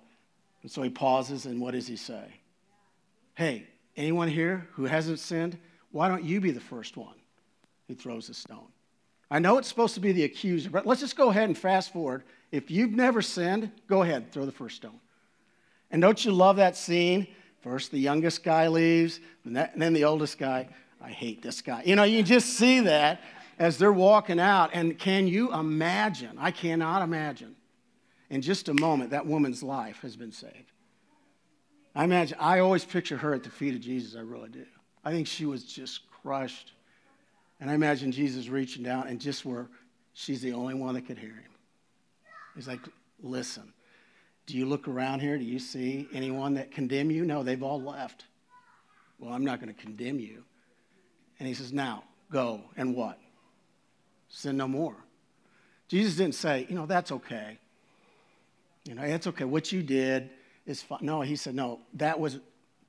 And 0.62 0.72
so 0.72 0.82
he 0.82 0.90
pauses, 0.90 1.46
and 1.46 1.62
what 1.62 1.72
does 1.72 1.88
he 1.88 1.96
say? 1.96 2.26
Hey, 3.36 3.68
anyone 3.96 4.28
here 4.28 4.68
who 4.74 4.86
hasn't 4.86 5.20
sinned, 5.20 5.58
why 5.92 6.08
don't 6.08 6.24
you 6.24 6.42
be 6.42 6.52
the 6.52 6.60
first 6.60 6.98
one 6.98 7.16
who 7.88 7.96
throws 7.96 8.30
a 8.30 8.34
stone? 8.34 8.68
I 9.32 9.40
know 9.40 9.58
it's 9.58 9.68
supposed 9.68 9.94
to 9.94 10.02
be 10.02 10.12
the 10.12 10.24
accuser, 10.24 10.70
but 10.70 10.86
let's 10.86 11.02
just 11.02 11.16
go 11.16 11.30
ahead 11.30 11.46
and 11.46 11.58
fast 11.58 11.94
forward. 11.94 12.24
If 12.52 12.72
you've 12.72 12.92
never 12.92 13.22
sinned, 13.22 13.72
go 13.88 14.02
ahead, 14.02 14.32
throw 14.32 14.46
the 14.46 14.52
first 14.52 14.76
stone. 14.76 15.00
And 15.92 16.02
don't 16.02 16.24
you 16.24 16.32
love 16.32 16.58
that 16.58 16.76
scene? 16.76 17.28
First, 17.62 17.92
the 17.92 18.00
youngest 18.00 18.44
guy 18.44 18.68
leaves, 18.68 19.20
and, 19.46 19.56
that, 19.56 19.74
and 19.74 19.82
then 19.82 19.94
the 19.94 20.06
oldest 20.06 20.38
guy. 20.38 20.70
I 21.02 21.10
hate 21.10 21.42
this 21.42 21.62
guy. 21.62 21.84
You 21.86 21.96
know, 21.96 22.04
you 22.04 22.24
just 22.24 22.58
see 22.58 22.82
that 22.82 23.22
as 23.58 23.78
they're 23.78 23.94
walking 23.94 24.40
out. 24.40 24.72
And 24.74 24.98
can 24.98 25.28
you 25.28 25.54
imagine? 25.54 26.38
I 26.38 26.52
cannot 26.52 27.02
imagine. 27.02 27.56
In 28.30 28.42
just 28.42 28.70
a 28.70 28.74
moment, 28.74 29.12
that 29.12 29.26
woman's 29.26 29.64
life 29.64 30.02
has 30.02 30.16
been 30.16 30.32
saved. 30.32 30.72
I 31.96 32.04
imagine, 32.04 32.38
I 32.40 32.60
always 32.60 32.86
picture 32.86 33.18
her 33.18 33.34
at 33.34 33.44
the 33.44 33.50
feet 33.50 33.74
of 33.74 33.82
Jesus. 33.82 34.16
I 34.16 34.22
really 34.22 34.50
do. 34.50 34.66
I 35.04 35.12
think 35.12 35.28
she 35.28 35.46
was 35.46 35.64
just 35.64 36.02
crushed 36.10 36.74
and 37.60 37.70
I 37.70 37.74
imagine 37.74 38.12
Jesus 38.12 38.48
reaching 38.48 38.84
down 38.84 39.08
and 39.08 39.20
just 39.20 39.46
where 39.46 39.68
she's 40.14 40.42
the 40.42 40.54
only 40.54 40.74
one 40.74 40.94
that 40.96 41.06
could 41.06 41.18
hear 41.18 41.30
him. 41.30 41.52
He's 42.56 42.68
like, 42.68 42.80
listen, 43.22 43.74
do 44.46 44.58
you 44.58 44.66
look 44.66 44.88
around 44.88 45.20
here? 45.20 45.38
Do 45.38 45.44
you 45.44 45.60
see 45.60 46.08
anyone 46.14 46.54
that 46.56 46.72
condemn 46.72 47.12
you? 47.12 47.26
No, 47.26 47.44
they've 47.44 47.62
all 47.62 47.82
left. 47.82 48.26
Well, 49.20 49.34
I'm 49.34 49.44
not 49.44 49.60
going 49.60 49.74
to 49.74 49.80
condemn 49.80 50.20
you. 50.20 50.44
And 51.40 51.48
he 51.48 51.54
says, 51.54 51.74
now, 51.74 52.04
go 52.32 52.62
and 52.78 52.96
what? 52.96 53.20
Sin 54.30 54.58
no 54.58 54.68
more. 54.68 54.96
Jesus 55.88 56.16
didn't 56.16 56.36
say, 56.36 56.66
you 56.70 56.76
know, 56.76 56.86
that's 56.86 57.12
okay. 57.12 57.60
You 58.86 58.96
know, 58.96 59.04
it's 59.04 59.28
okay. 59.28 59.46
What 59.46 59.72
you 59.72 59.84
did 59.84 60.30
is 60.66 60.82
fine. 60.82 61.00
No, 61.02 61.22
he 61.22 61.36
said, 61.36 61.56
no, 61.56 61.80
that 61.96 62.20
was, 62.20 62.40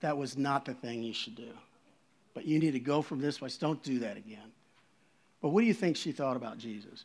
that 0.00 0.16
was 0.16 0.36
not 0.36 0.64
the 0.64 0.74
thing 0.74 1.02
you 1.02 1.12
should 1.12 1.34
do. 1.34 1.48
But 2.34 2.44
you 2.46 2.58
need 2.58 2.72
to 2.72 2.80
go 2.80 3.02
from 3.02 3.20
this 3.20 3.38
place. 3.38 3.56
Don't 3.56 3.82
do 3.82 3.98
that 4.00 4.16
again. 4.16 4.52
But 5.42 5.48
what 5.48 5.62
do 5.62 5.66
you 5.66 5.74
think 5.74 5.96
she 5.96 6.12
thought 6.12 6.36
about 6.36 6.58
Jesus? 6.58 7.04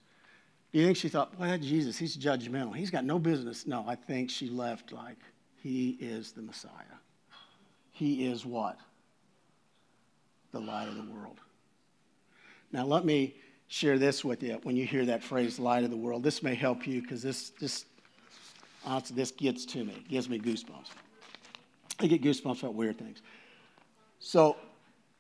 Do 0.72 0.80
you 0.80 0.86
think 0.86 0.98
she 0.98 1.10
thought, 1.10 1.38
well, 1.40 1.58
Jesus, 1.58 1.98
he's 1.98 2.18
judgmental. 2.18 2.76
He's 2.76 2.92
got 2.92 3.06
no 3.06 3.18
business. 3.18 3.66
No, 3.66 3.86
I 3.88 3.96
think 3.96 4.30
she 4.30 4.50
left 4.50 4.92
like, 4.92 5.18
he 5.64 5.92
is 6.02 6.34
the 6.34 6.42
Messiah. 6.42 6.72
He 7.92 8.28
is 8.28 8.46
what? 8.46 8.78
The 10.52 10.60
light 10.60 10.88
of 10.88 10.96
the 10.96 11.14
world. 11.14 11.40
Now, 12.72 12.86
let 12.86 13.06
me 13.06 13.36
share 13.68 13.98
this 13.98 14.24
with 14.26 14.44
you 14.44 14.60
when 14.64 14.76
you 14.76 14.86
hear 14.86 15.06
that 15.06 15.24
phrase, 15.24 15.60
light 15.60 15.86
of 15.86 15.92
the 15.92 15.98
world. 15.98 16.24
This 16.24 16.44
may 16.44 16.56
help 16.56 16.86
you 16.86 17.02
because 17.02 17.24
this, 17.24 17.52
this, 17.52 17.86
honestly, 18.86 19.16
this 19.16 19.32
gets 19.32 19.66
to 19.68 19.84
me, 19.84 19.94
it 19.94 20.08
gives 20.08 20.30
me 20.30 20.40
goosebumps. 20.40 20.90
I 22.00 22.08
get 22.08 22.22
goosebumps 22.22 22.60
about 22.60 22.76
weird 22.76 22.98
things. 22.98 23.22
So, 24.20 24.58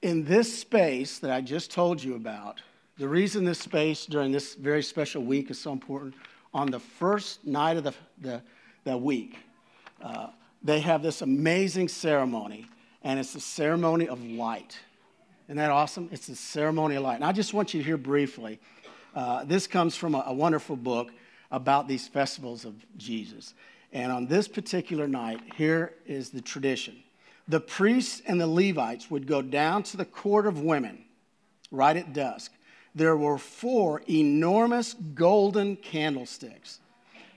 in 0.01 0.23
this 0.25 0.60
space 0.60 1.19
that 1.19 1.32
I 1.32 1.41
just 1.41 1.71
told 1.71 2.04
you 2.04 2.15
about, 2.15 2.62
the 2.97 3.08
reason 3.08 3.43
this 3.43 3.60
space 3.60 4.06
during 4.06 4.32
this 4.32 4.56
very 4.56 4.84
special 4.84 5.23
week 5.23 5.49
is 5.51 5.60
so 5.60 5.71
important, 5.71 6.15
on 6.54 6.71
the 6.71 6.80
first 6.80 7.45
night 7.45 7.78
of 7.78 7.84
the, 7.84 7.93
the, 8.21 8.41
the 8.84 8.97
week, 8.97 9.38
uh, 10.01 10.28
they 10.63 10.80
have 10.80 11.04
this 11.04 11.21
amazing 11.21 11.88
ceremony, 11.88 12.65
and 13.04 13.19
it's 13.19 13.34
the 13.34 13.39
ceremony 13.39 14.08
of 14.08 14.23
light. 14.23 14.78
Isn't 15.47 15.58
that 15.58 15.71
awesome? 15.71 16.10
It's 16.12 16.28
the 16.28 16.36
ceremony 16.36 16.95
of 16.95 17.04
light. 17.04 17.15
And 17.15 17.25
I 17.25 17.32
just 17.32 17.54
want 17.54 17.73
you 17.73 17.82
to 17.82 17.86
hear 17.86 17.97
briefly. 17.97 18.60
Uh, 19.13 19.43
this 19.43 19.67
comes 19.67 19.95
from 19.95 20.15
a, 20.15 20.23
a 20.28 20.34
wonderful 20.34 20.75
book 20.75 21.12
about 21.55 21.87
these 21.87 22.07
festivals 22.07 22.65
of 22.65 22.73
Jesus. 22.97 23.53
And 23.93 24.11
on 24.11 24.27
this 24.27 24.47
particular 24.47 25.07
night, 25.07 25.39
here 25.55 25.93
is 26.05 26.29
the 26.29 26.41
tradition 26.41 27.01
the 27.47 27.59
priests 27.59 28.23
and 28.25 28.41
the 28.41 28.47
Levites 28.47 29.11
would 29.11 29.27
go 29.27 29.41
down 29.41 29.83
to 29.83 29.97
the 29.97 30.05
court 30.05 30.47
of 30.47 30.61
women 30.61 31.05
right 31.71 31.95
at 31.95 32.11
dusk 32.11 32.51
there 32.95 33.17
were 33.17 33.37
four 33.37 34.01
enormous 34.09 34.93
golden 34.93 35.75
candlesticks 35.75 36.79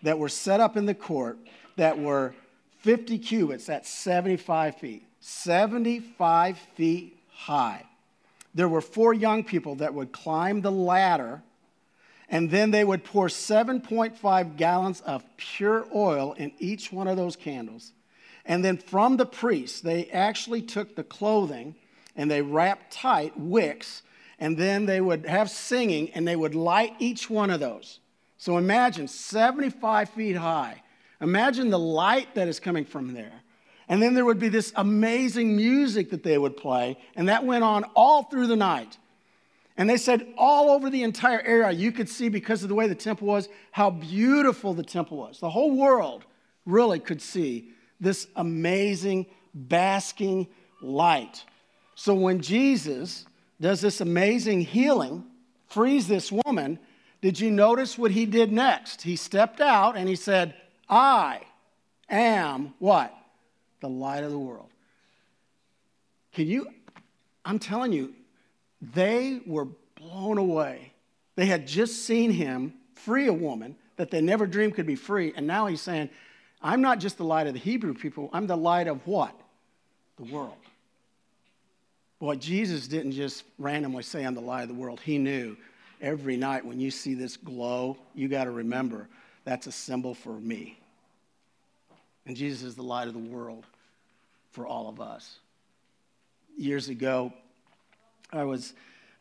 that 0.04 0.18
were 0.18 0.28
set 0.28 0.61
up 0.61 0.76
in 0.76 0.87
the 0.87 0.94
court 0.94 1.37
that 1.76 1.98
were 1.98 2.33
50 2.78 3.18
cubits, 3.18 3.66
that's 3.66 3.90
75 3.90 4.76
feet, 4.76 5.02
75 5.18 6.57
feet 6.76 7.18
high. 7.33 7.85
There 8.54 8.68
were 8.68 8.81
four 8.81 9.12
young 9.12 9.42
people 9.42 9.74
that 9.76 9.92
would 9.92 10.12
climb 10.12 10.61
the 10.61 10.70
ladder, 10.70 11.42
and 12.29 12.51
then 12.51 12.71
they 12.71 12.85
would 12.85 13.05
pour 13.05 13.29
7.5 13.29 14.57
gallons 14.57 15.01
of 15.03 15.25
pure 15.37 15.87
oil 15.95 16.35
in 16.35 16.53
each 16.59 16.93
one 16.93 17.09
of 17.09 17.17
those 17.17 17.37
candles. 17.37 17.93
And 18.45 18.64
then 18.64 18.77
from 18.77 19.17
the 19.17 19.27
priests, 19.27 19.81
they 19.81 20.07
actually 20.07 20.62
took 20.62 20.95
the 20.95 21.05
clothing 21.05 21.75
and 22.17 22.31
they 22.31 22.43
wrapped 22.43 22.93
tight 22.93 23.38
wicks 23.38 24.03
and 24.38 24.57
then 24.57 24.87
they 24.87 25.01
would 25.01 25.27
have 25.27 25.51
singing 25.51 26.11
and 26.11 26.27
they 26.27 26.37
would 26.37 26.55
light 26.55 26.95
each 26.99 27.29
one 27.29 27.51
of 27.51 27.61
those. 27.61 28.01
So 28.37 28.57
imagine 28.57 29.09
75 29.09 30.11
feet 30.11 30.37
high. 30.37 30.83
Imagine 31.21 31.71
the 31.71 31.79
light 31.79 32.35
that 32.37 32.47
is 32.47 32.61
coming 32.61 32.85
from 32.85 33.14
there. 33.14 33.43
And 33.88 34.03
then 34.03 34.14
there 34.14 34.25
would 34.25 34.38
be 34.38 34.49
this 34.49 34.73
amazing 34.77 35.57
music 35.57 36.11
that 36.11 36.23
they 36.23 36.37
would 36.37 36.57
play, 36.57 36.99
and 37.17 37.29
that 37.29 37.45
went 37.45 37.64
on 37.64 37.85
all 37.97 38.23
through 38.23 38.47
the 38.47 38.57
night. 38.57 38.99
And 39.79 39.88
they 39.88 39.97
said 39.97 40.27
all 40.37 40.71
over 40.71 40.91
the 40.91 41.05
entire 41.05 41.41
area, 41.41 41.71
you 41.71 41.93
could 41.93 42.09
see 42.09 42.29
because 42.29 42.64
of 42.64 42.69
the 42.69 42.75
way 42.75 42.88
the 42.88 42.97
temple 42.97 43.29
was, 43.29 43.49
how 43.71 43.91
beautiful 43.91 44.75
the 44.75 44.83
temple 44.83 45.17
was. 45.17 45.38
The 45.38 45.49
whole 45.49 45.71
world 45.71 46.25
really 46.67 46.99
could 46.99 47.23
see 47.23 47.71
this 48.01 48.27
amazing, 48.35 49.27
basking 49.55 50.49
light. 50.83 51.45
So 51.95 52.12
when 52.12 52.41
Jesus 52.41 53.25
does 53.61 53.81
this 53.81 54.01
amazing 54.01 54.62
healing, 54.62 55.25
frees 55.69 56.09
this 56.09 56.33
woman. 56.33 56.81
Did 57.21 57.38
you 57.38 57.51
notice 57.51 57.97
what 57.97 58.11
he 58.11 58.27
did 58.27 58.53
next? 58.53 59.03
He 59.03 59.14
stepped 59.14 59.61
out 59.61 59.97
and 59.97 60.09
he 60.09 60.17
said, 60.17 60.55
I 60.88 61.43
am 62.11 62.75
what? 62.81 63.17
The 63.81 63.88
light 63.88 64.25
of 64.25 64.33
the 64.33 64.38
world. 64.38 64.71
Can 66.33 66.49
you? 66.49 66.67
I'm 67.45 67.61
telling 67.61 67.93
you, 67.93 68.14
they 68.81 69.41
were 69.47 69.69
blown 69.97 70.38
away. 70.38 70.93
They 71.37 71.47
had 71.47 71.67
just 71.67 72.05
seen 72.05 72.31
him 72.31 72.75
free 72.95 73.27
a 73.27 73.33
woman 73.33 73.77
that 73.97 74.11
they 74.11 74.21
never 74.21 74.47
dreamed 74.47 74.75
could 74.75 74.87
be 74.87 74.97
free. 74.97 75.33
And 75.37 75.47
now 75.47 75.67
he's 75.67 75.81
saying, 75.81 76.11
I'm 76.62 76.81
not 76.81 76.99
just 76.99 77.19
the 77.19 77.25
light 77.25 77.47
of 77.47 77.53
the 77.53 77.61
Hebrew 77.61 77.95
people, 77.95 78.31
I'm 78.33 78.47
the 78.47 78.57
light 78.57 78.88
of 78.88 79.07
what? 79.07 79.35
The 80.17 80.25
world. 80.25 80.57
Boy, 82.19 82.35
Jesus 82.35 82.88
didn't 82.88 83.12
just 83.12 83.45
randomly 83.59 84.03
say, 84.03 84.25
I'm 84.25 84.35
the 84.35 84.41
light 84.41 84.62
of 84.62 84.69
the 84.69 84.75
world. 84.75 85.01
He 85.01 85.19
knew 85.19 85.57
every 86.01 86.37
night 86.37 86.64
when 86.64 86.81
you 86.81 86.91
see 86.91 87.14
this 87.14 87.37
glow, 87.37 87.97
you 88.14 88.29
got 88.29 88.45
to 88.45 88.51
remember 88.51 89.09
that's 89.45 89.67
a 89.67 89.73
symbol 89.73 90.14
for 90.14 90.33
me. 90.33 90.79
And 92.27 92.37
Jesus 92.37 92.62
is 92.62 92.75
the 92.75 92.83
light 92.83 93.09
of 93.09 93.14
the 93.14 93.21
world 93.21 93.64
for 94.51 94.67
all 94.67 94.88
of 94.88 95.01
us. 95.01 95.38
Years 96.57 96.88
ago, 96.88 97.33
I 98.33 98.45
was, 98.45 98.75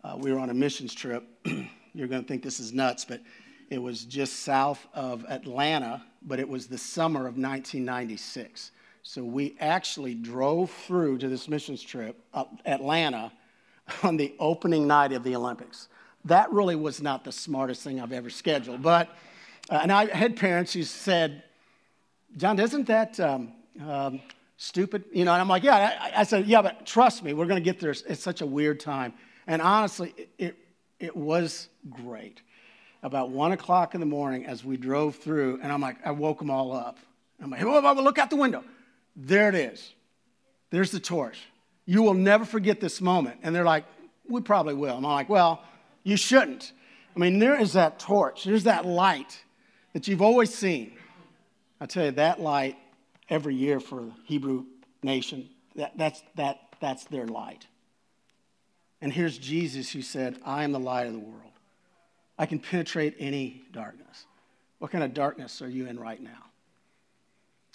uh, 0.03 0.17
we 0.17 0.33
were 0.33 0.39
on 0.39 0.49
a 0.49 0.53
missions 0.53 0.93
trip. 0.93 1.23
You're 1.93 2.07
going 2.07 2.21
to 2.21 2.27
think 2.27 2.43
this 2.43 2.59
is 2.59 2.73
nuts, 2.73 3.05
but 3.05 3.21
it 3.69 3.81
was 3.81 4.03
just 4.03 4.41
south 4.41 4.85
of 4.93 5.25
Atlanta, 5.29 6.03
but 6.21 6.39
it 6.39 6.47
was 6.47 6.67
the 6.67 6.77
summer 6.77 7.21
of 7.21 7.37
1996. 7.37 8.71
So 9.03 9.23
we 9.23 9.55
actually 9.61 10.13
drove 10.13 10.69
through 10.69 11.19
to 11.19 11.29
this 11.29 11.47
missions 11.47 11.81
trip, 11.81 12.19
Atlanta, 12.65 13.31
on 14.03 14.17
the 14.17 14.35
opening 14.39 14.87
night 14.87 15.13
of 15.13 15.23
the 15.23 15.35
Olympics. 15.35 15.87
That 16.25 16.51
really 16.51 16.75
was 16.75 17.01
not 17.01 17.23
the 17.23 17.31
smartest 17.31 17.83
thing 17.83 18.01
I've 18.01 18.11
ever 18.11 18.29
scheduled. 18.29 18.81
But, 18.81 19.09
uh, 19.69 19.79
and 19.81 19.91
I 19.91 20.13
had 20.13 20.35
parents 20.35 20.73
who 20.73 20.83
said, 20.83 21.43
John, 22.35 22.59
isn't 22.59 22.87
that 22.87 23.17
um, 23.21 23.53
um, 23.87 24.19
stupid? 24.57 25.05
You 25.13 25.25
know, 25.25 25.31
and 25.31 25.41
I'm 25.41 25.47
like, 25.47 25.63
yeah. 25.63 25.97
I, 25.99 26.21
I 26.21 26.23
said, 26.23 26.47
yeah, 26.47 26.61
but 26.61 26.85
trust 26.85 27.23
me, 27.23 27.33
we're 27.33 27.45
going 27.45 27.63
to 27.63 27.65
get 27.65 27.79
there. 27.79 27.91
It's 27.91 28.21
such 28.21 28.41
a 28.41 28.45
weird 28.45 28.79
time. 28.79 29.13
And 29.47 29.61
honestly, 29.61 30.13
it, 30.37 30.57
it, 30.99 31.15
was 31.15 31.69
great. 31.89 32.41
About 33.01 33.29
one 33.29 33.53
o'clock 33.53 33.93
in 33.93 33.99
the 34.01 34.05
morning 34.05 34.45
as 34.45 34.65
we 34.65 34.75
drove 34.75 35.15
through, 35.15 35.59
and 35.63 35.71
I'm 35.71 35.79
like, 35.79 35.97
I 36.05 36.11
woke 36.11 36.39
them 36.39 36.49
all 36.49 36.73
up. 36.73 36.97
I'm 37.41 37.51
like, 37.51 37.59
hey, 37.59 37.65
look 37.65 38.17
out 38.17 38.29
the 38.29 38.35
window. 38.35 38.63
There 39.15 39.47
it 39.49 39.55
is. 39.55 39.93
There's 40.69 40.91
the 40.91 40.99
torch. 40.99 41.39
You 41.85 42.03
will 42.03 42.13
never 42.13 42.45
forget 42.45 42.79
this 42.79 42.99
moment. 42.99 43.39
And 43.43 43.55
they're 43.55 43.63
like, 43.63 43.85
We 44.29 44.41
probably 44.41 44.73
will. 44.73 44.97
And 44.97 45.05
I'm 45.05 45.11
like, 45.11 45.29
Well, 45.29 45.63
you 46.03 46.17
shouldn't. 46.17 46.73
I 47.15 47.19
mean, 47.19 47.39
there 47.39 47.59
is 47.59 47.73
that 47.73 47.99
torch, 47.99 48.43
there's 48.43 48.65
that 48.65 48.85
light 48.85 49.43
that 49.93 50.07
you've 50.07 50.21
always 50.21 50.53
seen. 50.53 50.93
I 51.79 51.85
tell 51.85 52.05
you, 52.05 52.11
that 52.11 52.39
light 52.39 52.77
every 53.29 53.55
year 53.55 53.79
for 53.79 54.01
the 54.01 54.11
Hebrew 54.25 54.65
nation, 55.03 55.49
that, 55.75 55.97
that's, 55.97 56.21
that, 56.35 56.59
that's 56.79 57.05
their 57.05 57.27
light. 57.27 57.65
And 59.01 59.13
here's 59.13 59.37
Jesus 59.37 59.91
who 59.91 60.01
said, 60.01 60.37
I 60.43 60.63
am 60.63 60.71
the 60.71 60.79
light 60.79 61.07
of 61.07 61.13
the 61.13 61.19
world. 61.19 61.41
I 62.37 62.45
can 62.45 62.59
penetrate 62.59 63.15
any 63.19 63.63
darkness. 63.71 64.25
What 64.79 64.91
kind 64.91 65.03
of 65.03 65.13
darkness 65.13 65.61
are 65.61 65.69
you 65.69 65.87
in 65.87 65.99
right 65.99 66.21
now? 66.21 66.45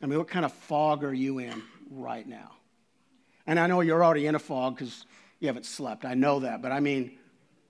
I 0.03 0.07
mean, 0.07 0.19
what 0.19 0.29
kind 0.29 0.45
of 0.45 0.53
fog 0.53 1.05
are 1.05 1.13
you 1.13 1.39
in 1.39 1.63
right 1.91 2.27
now? 2.27 2.53
And 3.47 3.59
I 3.59 3.67
know 3.67 3.81
you're 3.81 4.05
already 4.05 4.27
in 4.27 4.35
a 4.35 4.39
fog 4.39 4.77
because 4.77 5.05
you 5.41 5.49
haven't 5.49 5.67
slept. 5.67 6.05
I 6.05 6.15
know 6.15 6.41
that. 6.41 6.63
But 6.63 6.73
I 6.73 6.81
mean, 6.81 7.19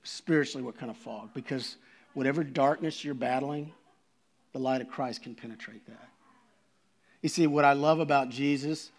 spiritually, 0.02 0.64
what 0.64 0.78
kind 0.78 0.90
of 0.90 0.96
fog? 0.96 1.30
Because 1.34 1.76
whatever 2.14 2.44
darkness 2.44 3.04
you're 3.04 3.14
battling, 3.14 3.72
the 4.52 4.58
light 4.58 4.80
of 4.80 4.88
Christ 4.88 5.22
can 5.22 5.34
penetrate 5.34 5.86
that. 5.86 6.08
You 7.22 7.28
see, 7.28 7.46
what 7.46 7.64
I 7.64 7.72
love 7.72 8.00
about 8.00 8.28
Jesus, 8.28 8.90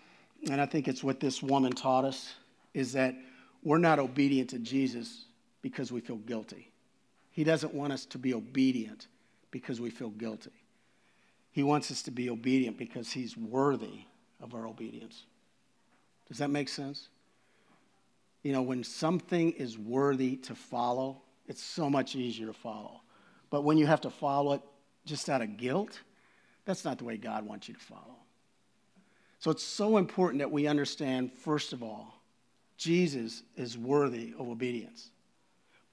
and 0.49 0.59
I 0.59 0.65
think 0.65 0.87
it's 0.87 1.03
what 1.03 1.19
this 1.19 1.43
woman 1.43 1.73
taught 1.73 2.05
us, 2.05 2.33
is 2.73 2.93
that 2.93 3.15
we're 3.63 3.77
not 3.77 3.99
obedient 3.99 4.49
to 4.51 4.59
Jesus 4.59 5.25
because 5.61 5.91
we 5.91 5.99
feel 5.99 6.17
guilty. 6.17 6.71
He 7.31 7.43
doesn't 7.43 7.73
want 7.73 7.93
us 7.93 8.05
to 8.07 8.17
be 8.17 8.33
obedient 8.33 9.07
because 9.51 9.81
we 9.81 9.89
feel 9.89 10.09
guilty. 10.09 10.51
He 11.51 11.63
wants 11.63 11.91
us 11.91 12.01
to 12.03 12.11
be 12.11 12.29
obedient 12.29 12.77
because 12.77 13.11
He's 13.11 13.37
worthy 13.37 14.05
of 14.41 14.55
our 14.55 14.67
obedience. 14.67 15.23
Does 16.27 16.37
that 16.39 16.49
make 16.49 16.69
sense? 16.69 17.09
You 18.41 18.53
know, 18.53 18.61
when 18.61 18.83
something 18.83 19.51
is 19.51 19.77
worthy 19.77 20.35
to 20.37 20.55
follow, 20.55 21.21
it's 21.47 21.63
so 21.63 21.89
much 21.89 22.15
easier 22.15 22.47
to 22.47 22.53
follow. 22.53 23.01
But 23.49 23.63
when 23.63 23.77
you 23.77 23.85
have 23.85 24.01
to 24.01 24.09
follow 24.09 24.53
it 24.53 24.61
just 25.05 25.29
out 25.29 25.41
of 25.41 25.57
guilt, 25.57 25.99
that's 26.65 26.85
not 26.85 26.97
the 26.97 27.03
way 27.03 27.17
God 27.17 27.45
wants 27.45 27.67
you 27.67 27.73
to 27.73 27.79
follow. 27.79 28.17
So 29.39 29.51
it's 29.51 29.63
so 29.63 29.97
important 29.97 30.39
that 30.39 30.51
we 30.51 30.67
understand, 30.67 31.33
first 31.33 31.73
of 31.73 31.83
all, 31.83 32.13
Jesus 32.77 33.43
is 33.55 33.77
worthy 33.77 34.33
of 34.39 34.47
obedience. 34.47 35.09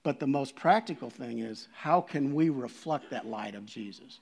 But 0.02 0.18
the 0.18 0.26
most 0.26 0.56
practical 0.56 1.10
thing 1.10 1.40
is 1.40 1.68
how 1.74 2.00
can 2.00 2.34
we 2.34 2.48
reflect 2.48 3.10
that 3.10 3.26
light 3.26 3.54
of 3.54 3.66
Jesus? 3.66 4.20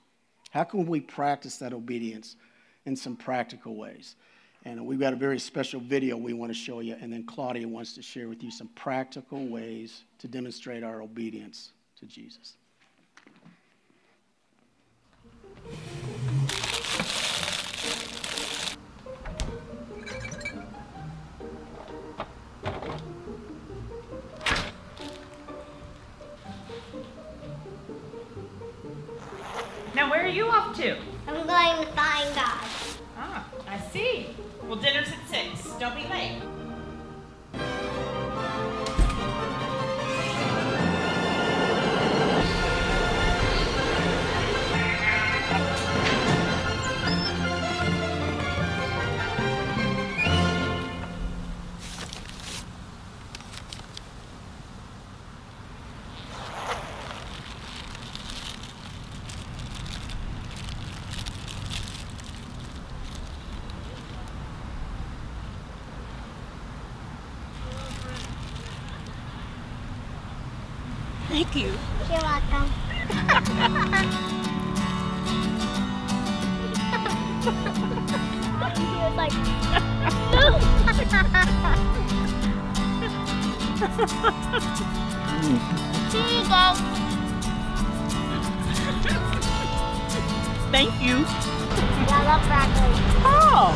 How 0.51 0.63
can 0.63 0.87
we 0.87 0.99
practice 0.99 1.57
that 1.57 1.73
obedience 1.73 2.35
in 2.85 2.95
some 2.95 3.15
practical 3.15 3.75
ways? 3.75 4.15
And 4.65 4.85
we've 4.85 4.99
got 4.99 5.13
a 5.13 5.15
very 5.15 5.39
special 5.39 5.79
video 5.79 6.17
we 6.17 6.33
want 6.33 6.51
to 6.51 6.57
show 6.57 6.81
you, 6.81 6.97
and 6.99 7.13
then 7.13 7.23
Claudia 7.25 7.67
wants 7.67 7.93
to 7.93 8.01
share 8.01 8.27
with 8.27 8.43
you 8.43 8.51
some 8.51 8.67
practical 8.69 9.47
ways 9.47 10.03
to 10.17 10.27
demonstrate 10.27 10.83
our 10.83 11.01
obedience 11.01 11.71
to 11.99 12.05
Jesus. 12.05 12.55
Was 79.09 79.17
like, 79.17 79.33
no. 80.31 80.59
Here 86.09 86.27
you 86.27 86.43
go. 86.47 86.73
Thank 90.71 91.01
you. 91.01 91.25
I 92.11 92.23
love 92.25 92.43
broccoli. 92.47 92.93
Oh. 93.25 93.73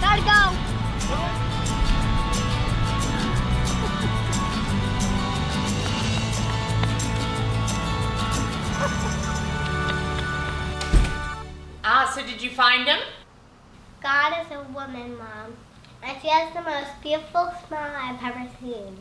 Gotta 0.00 0.22
go. 0.22 0.69
So 12.14 12.26
did 12.26 12.42
you 12.42 12.50
find 12.50 12.88
him? 12.88 12.98
God 14.02 14.34
is 14.40 14.50
a 14.50 14.62
woman, 14.72 15.16
Mom. 15.16 15.54
And 16.02 16.20
she 16.20 16.26
has 16.28 16.52
the 16.54 16.62
most 16.62 16.90
beautiful 17.02 17.52
smile 17.68 17.92
I've 17.94 18.20
ever 18.24 18.48
seen. 18.60 18.96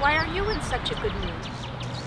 Why 0.00 0.16
are 0.16 0.26
you 0.34 0.50
in 0.50 0.60
such 0.62 0.90
a 0.90 0.94
good 0.96 1.14
mood? 1.14 1.48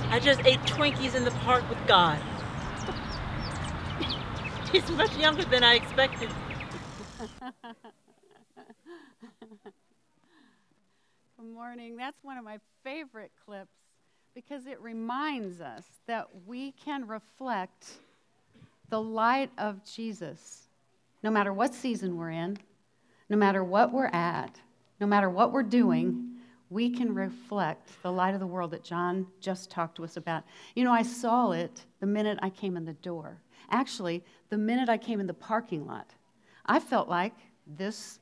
I 0.10 0.20
just 0.20 0.42
ate 0.46 0.60
Twinkies 0.62 1.16
in 1.16 1.24
the 1.24 1.32
park 1.32 1.68
with 1.70 1.80
God. 1.88 2.20
He's 4.72 4.90
much 4.92 5.16
younger 5.18 5.46
than 5.46 5.64
I 5.64 5.76
expected. 5.76 6.30
Good 11.37 11.37
morning. 11.54 11.98
That's 11.98 12.24
one 12.24 12.38
of 12.38 12.44
my 12.44 12.60
favorite 12.84 13.32
clips 13.46 13.72
because 14.36 14.68
it 14.68 14.80
reminds 14.82 15.62
us 15.62 15.84
that 16.06 16.28
we 16.46 16.74
can 16.74 17.08
reflect 17.08 17.86
the 18.90 19.02
light 19.02 19.50
of 19.58 19.84
Jesus 19.84 20.68
no 21.24 21.32
matter 21.32 21.52
what 21.52 21.74
season 21.74 22.16
we're 22.18 22.30
in, 22.30 22.58
no 23.30 23.38
matter 23.38 23.64
what 23.64 23.92
we're 23.92 24.06
at, 24.08 24.60
no 25.00 25.08
matter 25.08 25.30
what 25.30 25.52
we're 25.52 25.64
doing. 25.64 26.34
we 26.70 26.90
can 26.90 27.16
reflect 27.16 27.90
the 28.04 28.12
light 28.12 28.34
of 28.34 28.42
the 28.42 28.48
world 28.48 28.72
that 28.72 28.84
John 28.84 29.26
just 29.40 29.72
talked 29.72 29.96
to 29.96 30.04
us 30.04 30.18
about. 30.18 30.44
You 30.76 30.84
know, 30.84 30.92
I 30.92 31.02
saw 31.02 31.52
it 31.52 31.86
the 32.02 32.06
minute 32.06 32.38
I 32.42 32.50
came 32.50 32.76
in 32.76 32.84
the 32.84 32.94
door. 32.94 33.38
Actually, 33.72 34.24
the 34.50 34.58
minute 34.58 34.90
I 34.90 34.98
came 34.98 35.22
in 35.22 35.28
the 35.28 35.34
parking 35.34 35.88
lot, 35.88 36.12
I 36.66 36.82
felt 36.82 37.08
like 37.08 37.34
this 37.66 38.20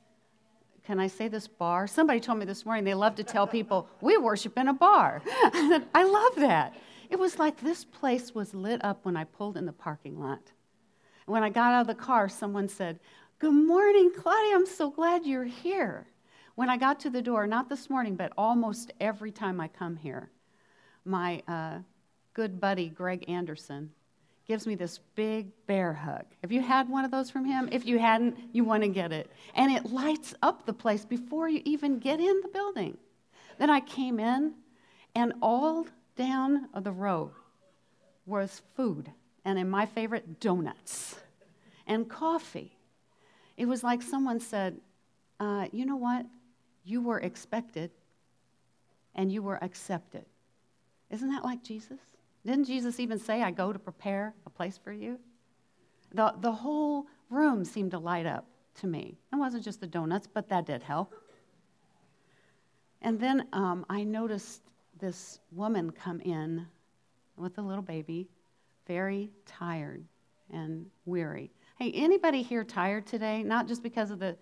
can 0.86 1.00
I 1.00 1.08
say 1.08 1.26
this 1.26 1.48
bar? 1.48 1.88
Somebody 1.88 2.20
told 2.20 2.38
me 2.38 2.44
this 2.44 2.64
morning 2.64 2.84
they 2.84 2.94
love 2.94 3.16
to 3.16 3.24
tell 3.24 3.44
people, 3.44 3.88
we 4.00 4.16
worship 4.16 4.56
in 4.56 4.68
a 4.68 4.72
bar. 4.72 5.20
I 5.26 6.04
love 6.04 6.40
that. 6.40 6.74
It 7.10 7.18
was 7.18 7.40
like 7.40 7.60
this 7.60 7.84
place 7.84 8.36
was 8.36 8.54
lit 8.54 8.84
up 8.84 9.04
when 9.04 9.16
I 9.16 9.24
pulled 9.24 9.56
in 9.56 9.66
the 9.66 9.72
parking 9.72 10.20
lot. 10.20 10.52
When 11.26 11.42
I 11.42 11.50
got 11.50 11.72
out 11.72 11.80
of 11.80 11.86
the 11.88 11.94
car, 11.94 12.28
someone 12.28 12.68
said, 12.68 13.00
Good 13.40 13.52
morning, 13.52 14.12
Claudia. 14.16 14.54
I'm 14.54 14.64
so 14.64 14.90
glad 14.90 15.26
you're 15.26 15.44
here. 15.44 16.06
When 16.54 16.70
I 16.70 16.76
got 16.76 17.00
to 17.00 17.10
the 17.10 17.20
door, 17.20 17.48
not 17.48 17.68
this 17.68 17.90
morning, 17.90 18.14
but 18.14 18.32
almost 18.38 18.92
every 19.00 19.32
time 19.32 19.60
I 19.60 19.66
come 19.66 19.96
here, 19.96 20.30
my 21.04 21.42
uh, 21.48 21.78
good 22.32 22.60
buddy, 22.60 22.88
Greg 22.88 23.28
Anderson, 23.28 23.90
gives 24.46 24.66
me 24.66 24.74
this 24.74 25.00
big 25.14 25.50
bear 25.66 25.92
hug. 25.92 26.24
Have 26.42 26.52
you 26.52 26.60
had 26.60 26.88
one 26.88 27.04
of 27.04 27.10
those 27.10 27.30
from 27.30 27.44
him? 27.44 27.68
If 27.72 27.84
you 27.84 27.98
hadn't, 27.98 28.36
you 28.52 28.64
want 28.64 28.82
to 28.84 28.88
get 28.88 29.12
it. 29.12 29.30
And 29.54 29.72
it 29.72 29.86
lights 29.86 30.34
up 30.42 30.66
the 30.66 30.72
place 30.72 31.04
before 31.04 31.48
you 31.48 31.62
even 31.64 31.98
get 31.98 32.20
in 32.20 32.40
the 32.42 32.48
building. 32.48 32.96
Then 33.58 33.70
I 33.70 33.80
came 33.80 34.20
in, 34.20 34.54
and 35.14 35.32
all 35.42 35.86
down 36.16 36.68
the 36.74 36.92
road 36.92 37.30
was 38.24 38.62
food, 38.74 39.10
and 39.44 39.58
in 39.58 39.68
my 39.68 39.86
favorite, 39.86 40.40
donuts 40.40 41.16
and 41.86 42.08
coffee. 42.08 42.72
It 43.56 43.66
was 43.66 43.82
like 43.82 44.02
someone 44.02 44.40
said, 44.40 44.76
uh, 45.40 45.66
You 45.72 45.86
know 45.86 45.96
what? 45.96 46.26
You 46.84 47.00
were 47.00 47.18
expected 47.18 47.90
and 49.14 49.32
you 49.32 49.42
were 49.42 49.62
accepted. 49.62 50.24
Isn't 51.10 51.30
that 51.30 51.42
like 51.42 51.64
Jesus? 51.64 51.98
Didn't 52.46 52.66
Jesus 52.66 53.00
even 53.00 53.18
say, 53.18 53.42
I 53.42 53.50
go 53.50 53.72
to 53.72 53.78
prepare 53.78 54.32
a 54.46 54.50
place 54.50 54.78
for 54.78 54.92
you? 54.92 55.18
The, 56.14 56.32
the 56.40 56.52
whole 56.52 57.06
room 57.28 57.64
seemed 57.64 57.90
to 57.90 57.98
light 57.98 58.24
up 58.24 58.46
to 58.76 58.86
me. 58.86 59.18
It 59.32 59.36
wasn't 59.36 59.64
just 59.64 59.80
the 59.80 59.86
donuts, 59.86 60.28
but 60.32 60.48
that 60.48 60.64
did 60.64 60.82
help. 60.82 61.12
And 63.02 63.18
then 63.18 63.48
um, 63.52 63.84
I 63.90 64.04
noticed 64.04 64.62
this 65.00 65.40
woman 65.50 65.90
come 65.90 66.20
in 66.20 66.66
with 67.36 67.58
a 67.58 67.62
little 67.62 67.82
baby, 67.82 68.28
very 68.86 69.30
tired 69.44 70.04
and 70.52 70.86
weary. 71.04 71.50
Hey, 71.78 71.90
anybody 71.92 72.42
here 72.42 72.64
tired 72.64 73.06
today? 73.06 73.42
Not 73.42 73.66
just 73.66 73.82
because 73.82 74.12
of 74.12 74.20
the, 74.20 74.36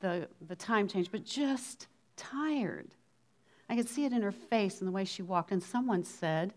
the, 0.00 0.28
the 0.46 0.56
time 0.56 0.86
change, 0.86 1.10
but 1.10 1.24
just 1.24 1.88
tired. 2.16 2.94
I 3.68 3.74
could 3.74 3.88
see 3.88 4.04
it 4.04 4.12
in 4.12 4.22
her 4.22 4.32
face 4.32 4.78
and 4.78 4.88
the 4.88 4.92
way 4.92 5.04
she 5.04 5.22
walked. 5.22 5.50
And 5.50 5.62
someone 5.62 6.04
said, 6.04 6.54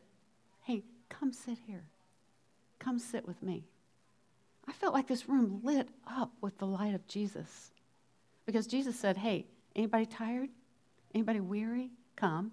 Hey, 0.62 0.84
come 1.20 1.32
sit 1.32 1.58
here. 1.68 1.84
Come 2.80 2.98
sit 2.98 3.28
with 3.28 3.42
me. 3.44 3.64
I 4.68 4.74
felt 4.74 4.94
like 4.94 5.08
this 5.08 5.30
room 5.30 5.60
lit 5.64 5.90
up 6.08 6.32
with 6.42 6.58
the 6.58 6.66
light 6.66 6.96
of 6.96 7.08
Jesus. 7.08 7.72
Because 8.46 8.68
Jesus 8.68 9.00
said, 9.00 9.18
Hey, 9.18 9.46
anybody 9.76 10.06
tired? 10.06 10.50
Anybody 11.14 11.40
weary? 11.40 11.92
Come. 12.16 12.52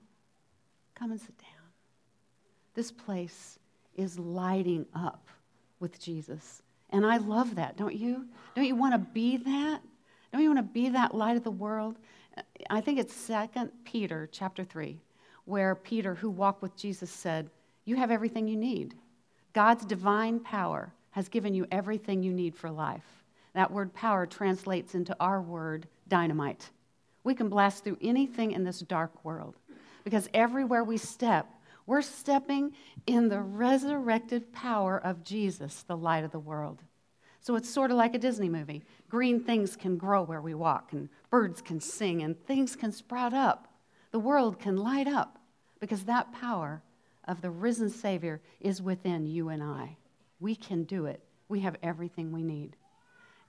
Come 0.94 1.12
and 1.12 1.21
sit 1.21 1.38
down. 1.38 1.49
This 2.75 2.90
place 2.90 3.59
is 3.97 4.18
lighting 4.18 4.87
up 4.94 5.29
with 5.81 6.01
Jesus. 6.01 6.62
And 6.90 7.05
I 7.05 7.18
love 7.18 7.55
that, 7.57 7.77
don't 7.77 7.94
you? 7.94 8.27
Don't 8.55 8.64
you 8.64 8.77
want 8.77 8.94
to 8.94 8.99
be 8.99 9.37
that? 9.37 9.81
Don't 10.33 10.42
you 10.42 10.53
want 10.53 10.59
to 10.59 10.73
be 10.73 10.88
that 10.90 11.14
light 11.14 11.37
of 11.37 11.44
the 11.44 11.51
world? 11.51 11.97
I 12.71 12.81
think 12.81 12.99
it's 12.99 13.14
Second 13.14 13.71
Peter 13.85 14.29
chapter 14.31 14.64
3, 14.64 14.99
where 15.44 15.75
Peter, 15.75 16.14
who 16.14 16.31
walked 16.31 16.62
with 16.62 16.77
Jesus, 16.77 17.11
said, 17.11 17.51
You 17.88 17.96
have 17.96 18.11
everything 18.11 18.46
you 18.46 18.57
need. 18.57 18.94
God's 19.55 19.87
divine 19.87 20.40
power 20.40 20.92
has 21.12 21.31
given 21.31 21.55
you 21.55 21.66
everything 21.72 22.22
you 22.22 22.35
need 22.35 22.55
for 22.55 22.70
life. 22.70 23.24
That 23.55 23.70
word 23.70 23.94
power 23.94 24.27
translates 24.27 24.94
into 24.94 25.16
our 25.18 25.40
word 25.40 25.88
dynamite. 26.07 26.68
We 27.24 27.35
can 27.35 27.48
blast 27.48 27.85
through 27.85 27.96
anything 28.03 28.53
in 28.53 28.62
this 28.62 28.81
dark 28.81 29.24
world 29.24 29.57
because 30.05 30.29
everywhere 30.35 30.85
we 30.85 30.98
step, 30.98 31.48
we're 31.87 32.03
stepping 32.03 32.74
in 33.07 33.31
the 33.31 33.40
resurrected 33.40 34.53
power 34.53 35.01
of 35.03 35.24
Jesus, 35.24 35.83
the 35.85 35.96
light 35.96 36.24
of 36.24 36.31
the 36.31 36.38
world. 36.38 36.83
So 37.40 37.57
it's 37.57 37.70
sort 37.70 37.90
of 37.90 37.96
like 37.96 38.14
a 38.14 38.18
Disney 38.18 38.51
movie. 38.51 38.83
Green 39.09 39.40
things 39.40 39.77
can 39.77 39.96
grow 39.96 40.22
where 40.22 40.42
we 40.42 40.53
walk, 40.53 40.92
and 40.92 41.09
birds 41.31 41.62
can 41.62 41.81
sing, 41.81 42.20
and 42.20 42.38
things 42.44 42.77
can 42.77 42.92
sprout 42.92 43.33
up. 43.33 43.66
The 44.11 44.18
world 44.18 44.59
can 44.59 44.77
light 44.77 45.09
up 45.09 45.38
because 45.81 46.05
that 46.05 46.35
power 46.35 46.83
of 47.29 47.41
the 47.41 47.51
risen 47.51 47.91
Savior 47.91 48.41
is 48.61 48.83
within 48.83 49.27
you 49.27 49.51
and 49.51 49.62
I. 49.62 49.97
We 50.41 50.57
can 50.57 50.85
do 50.85 51.07
it. 51.07 51.23
We 51.49 51.61
have 51.61 51.77
everything 51.83 52.33
we 52.33 52.43
need. 52.43 52.77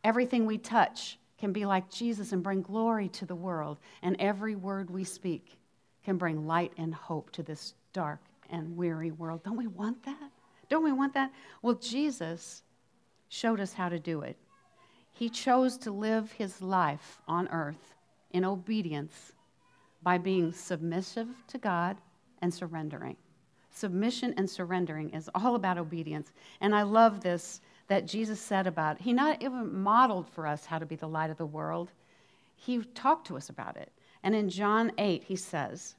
Everything 0.04 0.46
we 0.46 0.58
touch 0.58 1.18
can 1.40 1.52
be 1.54 1.66
like 1.66 1.90
Jesus 1.90 2.34
and 2.34 2.44
bring 2.44 2.62
glory 2.62 3.08
to 3.10 3.26
the 3.26 3.36
world, 3.36 3.78
and 4.02 4.16
every 4.20 4.56
word 4.56 4.90
we 4.90 5.04
speak 5.04 5.58
can 6.04 6.18
bring 6.18 6.46
light 6.46 6.74
and 6.78 6.94
hope 6.94 7.32
to 7.32 7.44
this 7.44 7.74
dark 7.94 8.20
and 8.50 8.76
weary 8.76 9.12
world. 9.12 9.44
Don't 9.44 9.58
we 9.58 9.68
want 9.68 10.04
that? 10.04 10.32
Don't 10.70 10.84
we 10.84 10.92
want 10.92 11.14
that? 11.14 11.32
Well, 11.62 11.76
Jesus 11.76 12.64
showed 13.30 13.60
us 13.60 13.74
how 13.74 13.90
to 13.90 14.00
do 14.00 14.22
it. 14.22 14.38
He 15.12 15.30
chose 15.30 15.78
to 15.80 15.92
live 15.92 16.32
his 16.34 16.62
life 16.62 17.20
on 17.28 17.48
earth 17.50 17.96
in 18.32 18.46
obedience 18.46 19.34
by 20.02 20.18
being 20.18 20.52
submissive 20.52 21.28
to 21.48 21.58
God 21.58 21.98
and 22.42 22.54
surrendering. 22.54 23.18
Submission 23.80 24.34
and 24.36 24.50
surrendering 24.50 25.10
is 25.12 25.30
all 25.34 25.56
about 25.56 25.78
obedience. 25.78 26.34
And 26.60 26.76
I 26.76 26.82
love 26.82 27.22
this 27.22 27.62
that 27.88 28.06
Jesus 28.06 28.40
said 28.42 28.68
about 28.68 28.98
it. 28.98 29.04
He 29.04 29.14
not 29.14 29.42
even 29.42 29.82
modeled 29.82 30.28
for 30.28 30.46
us 30.46 30.66
how 30.66 30.80
to 30.80 30.86
be 30.86 30.98
the 30.98 31.08
light 31.08 31.30
of 31.30 31.38
the 31.38 31.46
world. 31.46 31.90
He 32.58 32.80
talked 32.94 33.26
to 33.28 33.38
us 33.38 33.48
about 33.48 33.78
it. 33.78 33.90
And 34.22 34.36
in 34.36 34.50
John 34.50 34.92
8, 34.98 35.24
he 35.24 35.38
says, 35.38 35.96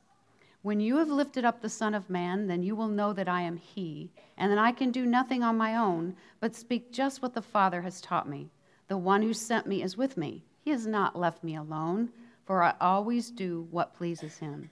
when 0.61 0.79
you 0.79 0.99
have 0.99 1.09
lifted 1.09 1.47
up 1.47 1.63
the 1.63 1.71
Son 1.71 1.95
of 1.95 2.11
Man, 2.11 2.47
then 2.47 2.63
you 2.63 2.77
will 2.77 2.89
know 2.89 3.15
that 3.15 3.31
I 3.31 3.41
am 3.41 3.57
He, 3.57 4.11
and 4.37 4.53
that 4.53 4.59
I 4.59 4.73
can 4.73 4.91
do 4.91 5.07
nothing 5.07 5.43
on 5.43 5.57
my 5.57 5.75
own, 5.75 6.15
but 6.39 6.55
speak 6.55 6.93
just 6.93 7.23
what 7.23 7.33
the 7.33 7.41
Father 7.41 7.81
has 7.81 8.03
taught 8.03 8.29
me. 8.29 8.51
The 8.89 8.99
one 8.99 9.23
who 9.23 9.33
sent 9.33 9.67
me 9.67 9.83
is 9.83 9.97
with 9.97 10.19
me. 10.19 10.45
He 10.61 10.71
has 10.71 10.87
not 10.87 11.19
left 11.19 11.43
me 11.43 11.57
alone, 11.57 12.11
for 12.45 12.63
I 12.63 12.75
always 12.79 13.31
do 13.31 13.67
what 13.71 13.95
pleases 13.95 14.37
Him. 14.37 14.69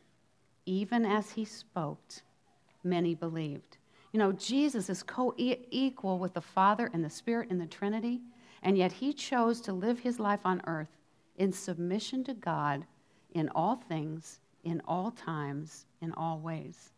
Even 0.66 1.06
as 1.06 1.30
He 1.30 1.46
spoke, 1.46 2.02
many 2.84 3.14
believed. 3.14 3.78
You 4.12 4.18
know, 4.18 4.32
Jesus 4.32 4.88
is 4.88 5.02
co 5.02 5.34
equal 5.36 6.18
with 6.18 6.34
the 6.34 6.40
Father 6.40 6.90
and 6.92 7.04
the 7.04 7.10
Spirit 7.10 7.50
in 7.50 7.58
the 7.58 7.66
Trinity, 7.66 8.20
and 8.62 8.76
yet 8.78 8.92
He 8.92 9.12
chose 9.12 9.60
to 9.62 9.72
live 9.72 9.98
His 9.98 10.18
life 10.18 10.40
on 10.44 10.62
earth 10.66 10.96
in 11.36 11.52
submission 11.52 12.24
to 12.24 12.34
God 12.34 12.86
in 13.32 13.48
all 13.50 13.76
things 13.76 14.40
in 14.64 14.82
all 14.86 15.10
times, 15.10 15.86
in 16.00 16.12
all 16.12 16.38
ways. 16.38 16.90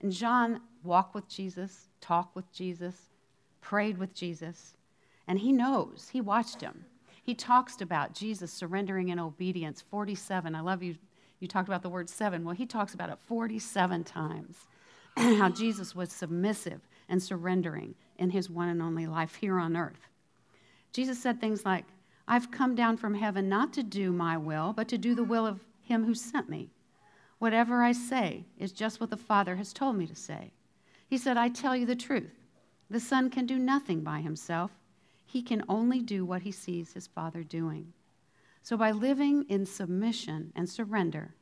And 0.00 0.12
John 0.12 0.60
walked 0.82 1.14
with 1.14 1.28
Jesus, 1.28 1.88
talked 2.00 2.36
with 2.36 2.50
Jesus, 2.52 2.94
prayed 3.60 3.98
with 3.98 4.14
Jesus, 4.14 4.74
and 5.26 5.38
he 5.38 5.52
knows, 5.52 6.08
he 6.12 6.20
watched 6.20 6.60
him. 6.60 6.84
He 7.22 7.34
talks 7.34 7.82
about 7.82 8.14
Jesus 8.14 8.50
surrendering 8.50 9.10
in 9.10 9.18
obedience 9.18 9.82
47. 9.82 10.54
I 10.54 10.60
love 10.60 10.82
you. 10.82 10.96
You 11.40 11.46
talked 11.48 11.68
about 11.68 11.82
the 11.82 11.90
word 11.90 12.08
seven. 12.08 12.42
Well, 12.42 12.54
he 12.54 12.64
talks 12.64 12.94
about 12.94 13.10
it 13.10 13.18
47 13.26 14.04
times. 14.04 14.56
How 15.38 15.48
Jesus 15.48 15.96
was 15.96 16.12
submissive 16.12 16.80
and 17.08 17.20
surrendering 17.20 17.96
in 18.18 18.30
his 18.30 18.48
one 18.48 18.68
and 18.68 18.80
only 18.80 19.08
life 19.08 19.34
here 19.34 19.58
on 19.58 19.76
earth. 19.76 20.06
Jesus 20.92 21.20
said 21.20 21.40
things 21.40 21.64
like, 21.64 21.84
I've 22.28 22.52
come 22.52 22.76
down 22.76 22.98
from 22.98 23.14
heaven 23.14 23.48
not 23.48 23.72
to 23.72 23.82
do 23.82 24.12
my 24.12 24.36
will, 24.36 24.72
but 24.72 24.86
to 24.88 24.96
do 24.96 25.16
the 25.16 25.24
will 25.24 25.44
of 25.44 25.58
him 25.82 26.04
who 26.04 26.14
sent 26.14 26.48
me. 26.48 26.70
Whatever 27.40 27.82
I 27.82 27.90
say 27.90 28.44
is 28.58 28.70
just 28.70 29.00
what 29.00 29.10
the 29.10 29.16
Father 29.16 29.56
has 29.56 29.72
told 29.72 29.96
me 29.96 30.06
to 30.06 30.14
say. 30.14 30.52
He 31.08 31.18
said, 31.18 31.36
I 31.36 31.48
tell 31.48 31.74
you 31.74 31.84
the 31.84 31.96
truth. 31.96 32.38
The 32.88 33.00
Son 33.00 33.28
can 33.28 33.44
do 33.44 33.58
nothing 33.58 34.02
by 34.02 34.20
himself, 34.20 34.70
he 35.26 35.42
can 35.42 35.64
only 35.68 36.00
do 36.00 36.24
what 36.24 36.42
he 36.42 36.52
sees 36.52 36.92
his 36.92 37.08
Father 37.08 37.42
doing. 37.42 37.92
So, 38.62 38.76
by 38.76 38.92
living 38.92 39.46
in 39.48 39.66
submission 39.66 40.52
and 40.54 40.70
surrender, 40.70 41.34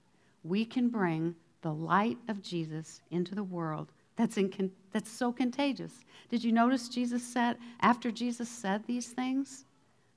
we 0.43 0.65
can 0.65 0.89
bring 0.89 1.37
the 1.62 1.73
light 1.73 2.19
of 2.29 2.42
Jesus 2.42 3.01
into 3.11 3.35
the 3.35 3.45
world 3.45 3.92
that's, 4.16 4.37
in, 4.38 4.71
that's 4.92 5.11
so 5.11 5.33
contagious. 5.33 5.92
Did 6.29 6.42
you 6.42 6.53
notice 6.53 6.88
Jesus 6.88 7.23
said, 7.23 7.57
after 7.81 8.11
Jesus 8.11 8.49
said 8.49 8.87
these 8.87 9.09
things, 9.09 9.64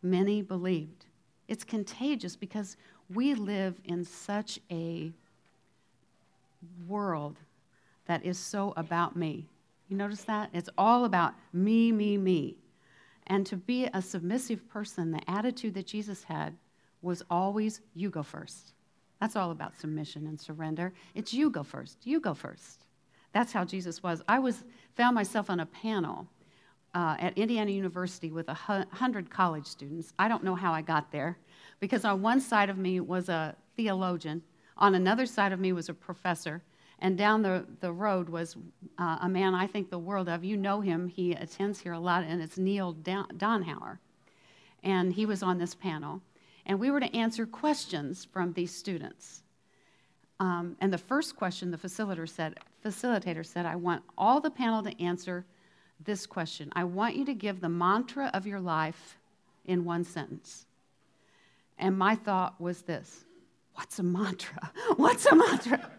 many 0.02 0.42
believed? 0.42 1.06
It's 1.48 1.64
contagious 1.64 2.36
because 2.36 2.78
we 3.14 3.34
live 3.34 3.80
in 3.84 4.06
such 4.06 4.60
a 4.72 5.12
world 6.88 7.38
that 8.06 8.26
is 8.26 8.38
so 8.38 8.74
about 8.78 9.16
me. 9.16 9.48
You 9.88 9.98
notice 9.98 10.24
that? 10.24 10.50
It's 10.54 10.70
all 10.78 11.06
about 11.06 11.34
me, 11.52 11.92
me, 11.92 12.18
me. 12.18 12.56
And 13.28 13.46
to 13.48 13.58
be 13.58 13.86
a 13.94 14.02
submissive 14.02 14.68
person, 14.70 15.12
the 15.12 15.30
attitude 15.30 15.74
that 15.74 15.88
Jesus 15.88 16.24
had 16.24 16.56
was 17.02 17.24
always, 17.30 17.82
you 17.94 18.10
go 18.10 18.24
first. 18.24 18.74
That's 19.20 19.36
all 19.36 19.52
about 19.52 19.78
submission 19.78 20.28
and 20.28 20.40
surrender. 20.40 20.94
It's 21.14 21.34
you 21.34 21.50
go 21.50 21.64
first. 21.64 21.98
You 22.06 22.20
go 22.20 22.34
first. 22.34 22.86
That's 23.34 23.52
how 23.52 23.66
Jesus 23.66 24.02
was. 24.02 24.22
I 24.28 24.40
was 24.40 24.64
found 24.96 25.16
myself 25.16 25.50
on 25.50 25.60
a 25.60 25.66
panel 25.66 26.28
uh, 26.96 27.16
at 27.20 27.38
Indiana 27.38 27.72
University 27.72 28.32
with 28.32 28.50
a 28.50 28.54
hundred 28.54 29.30
college 29.30 29.66
students. 29.66 30.14
I 30.18 30.28
don't 30.28 30.44
know 30.44 30.56
how 30.56 30.74
I 30.74 30.82
got 30.82 31.12
there, 31.12 31.38
because 31.80 32.06
on 32.06 32.22
one 32.22 32.42
side 32.42 32.70
of 32.70 32.78
me 32.78 33.00
was 33.00 33.30
a 33.30 33.56
theologian, 33.76 34.42
on 34.78 34.96
another 34.96 35.26
side 35.26 35.52
of 35.52 35.60
me 35.60 35.74
was 35.74 35.90
a 35.90 35.94
professor, 35.94 36.64
and 37.00 37.18
down 37.18 37.42
the, 37.42 37.66
the 37.82 37.92
road 37.92 38.30
was 38.30 38.58
uh, 38.98 39.20
a 39.22 39.30
man 39.30 39.54
I 39.54 39.68
think 39.68 39.90
the 39.90 40.00
world 40.00 40.28
of. 40.28 40.44
You 40.44 40.58
know 40.58 40.82
him, 40.82 41.08
he 41.08 41.34
attends 41.34 41.80
here 41.80 41.94
a 41.94 42.00
lot, 42.00 42.24
and 42.24 42.42
it's 42.42 42.58
Neale 42.58 42.94
Donhour. 42.94 44.00
And 44.84 45.14
he 45.14 45.26
was 45.26 45.44
on 45.44 45.58
this 45.58 45.76
panel. 45.76 46.22
And 46.66 46.80
we 46.80 46.92
were 46.92 47.00
to 47.00 47.16
answer 47.16 47.46
questions 47.46 48.26
from 48.26 48.54
these 48.54 48.74
students. 48.74 49.44
Um, 50.40 50.78
and 50.80 50.94
the 50.94 50.98
first 50.98 51.36
question 51.36 51.72
the 51.72 51.78
facilitator 51.78 52.30
said, 52.30 52.60
facilitator 52.84 53.46
said, 53.46 53.66
I 53.66 53.76
want 53.76 54.04
all 54.18 54.40
the 54.40 54.52
panel 54.52 54.84
to 54.84 55.04
answer 55.04 55.46
this 56.04 56.26
question. 56.26 56.72
I 56.76 56.86
want 56.86 57.16
you 57.16 57.26
to 57.26 57.34
give 57.34 57.60
the 57.60 57.70
mantra 57.70 58.32
of 58.34 58.48
your 58.48 58.60
life 58.60 59.18
in 59.66 59.84
one 59.84 60.04
sentence. 60.04 60.66
And 61.78 61.98
my 61.98 62.16
thought 62.16 62.60
was 62.60 62.82
this 62.84 63.26
What's 63.80 64.00
a 64.00 64.04
mantra? 64.04 64.72
What's 64.98 65.26
a 65.26 65.36
mantra? 65.36 65.90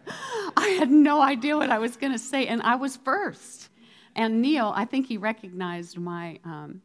I 0.55 0.67
had 0.67 0.91
no 0.91 1.21
idea 1.21 1.57
what 1.57 1.71
I 1.71 1.79
was 1.79 1.97
going 1.97 2.13
to 2.13 2.19
say, 2.19 2.45
and 2.45 2.61
I 2.61 2.75
was 2.75 2.97
first. 2.97 3.69
And 4.15 4.41
Neil, 4.41 4.71
I 4.75 4.85
think 4.85 5.07
he 5.07 5.17
recognized 5.17 5.97
my, 5.97 6.39
um, 6.43 6.81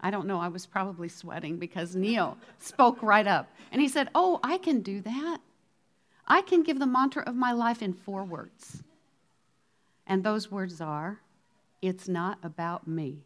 I 0.00 0.10
don't 0.10 0.26
know, 0.26 0.40
I 0.40 0.48
was 0.48 0.66
probably 0.66 1.08
sweating 1.08 1.56
because 1.56 1.96
Neil 1.96 2.36
spoke 2.58 3.02
right 3.02 3.26
up. 3.26 3.50
And 3.72 3.80
he 3.80 3.88
said, 3.88 4.08
Oh, 4.14 4.40
I 4.42 4.58
can 4.58 4.80
do 4.80 5.00
that. 5.02 5.38
I 6.26 6.42
can 6.42 6.62
give 6.62 6.78
the 6.78 6.86
mantra 6.86 7.22
of 7.22 7.34
my 7.34 7.52
life 7.52 7.82
in 7.82 7.92
four 7.92 8.24
words. 8.24 8.82
And 10.06 10.22
those 10.22 10.50
words 10.50 10.80
are 10.80 11.20
it's 11.80 12.08
not 12.08 12.38
about 12.42 12.86
me. 12.86 13.18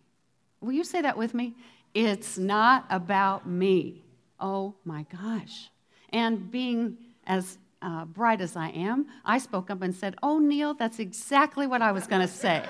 Will 0.60 0.72
you 0.72 0.84
say 0.84 1.00
that 1.02 1.16
with 1.16 1.34
me? 1.34 1.54
It's 1.94 2.38
not 2.38 2.86
about 2.90 3.46
me. 3.46 4.02
Oh 4.38 4.74
my 4.84 5.04
gosh. 5.10 5.70
And 6.10 6.50
being 6.50 6.96
as 7.26 7.58
uh, 7.80 8.04
bright 8.04 8.40
as 8.40 8.56
I 8.56 8.68
am, 8.68 9.06
I 9.24 9.38
spoke 9.38 9.70
up 9.70 9.82
and 9.82 9.94
said, 9.94 10.16
Oh, 10.22 10.38
Neil, 10.38 10.74
that's 10.74 10.98
exactly 10.98 11.66
what 11.66 11.82
I 11.82 11.92
was 11.92 12.06
going 12.06 12.22
to 12.22 12.32
say. 12.32 12.64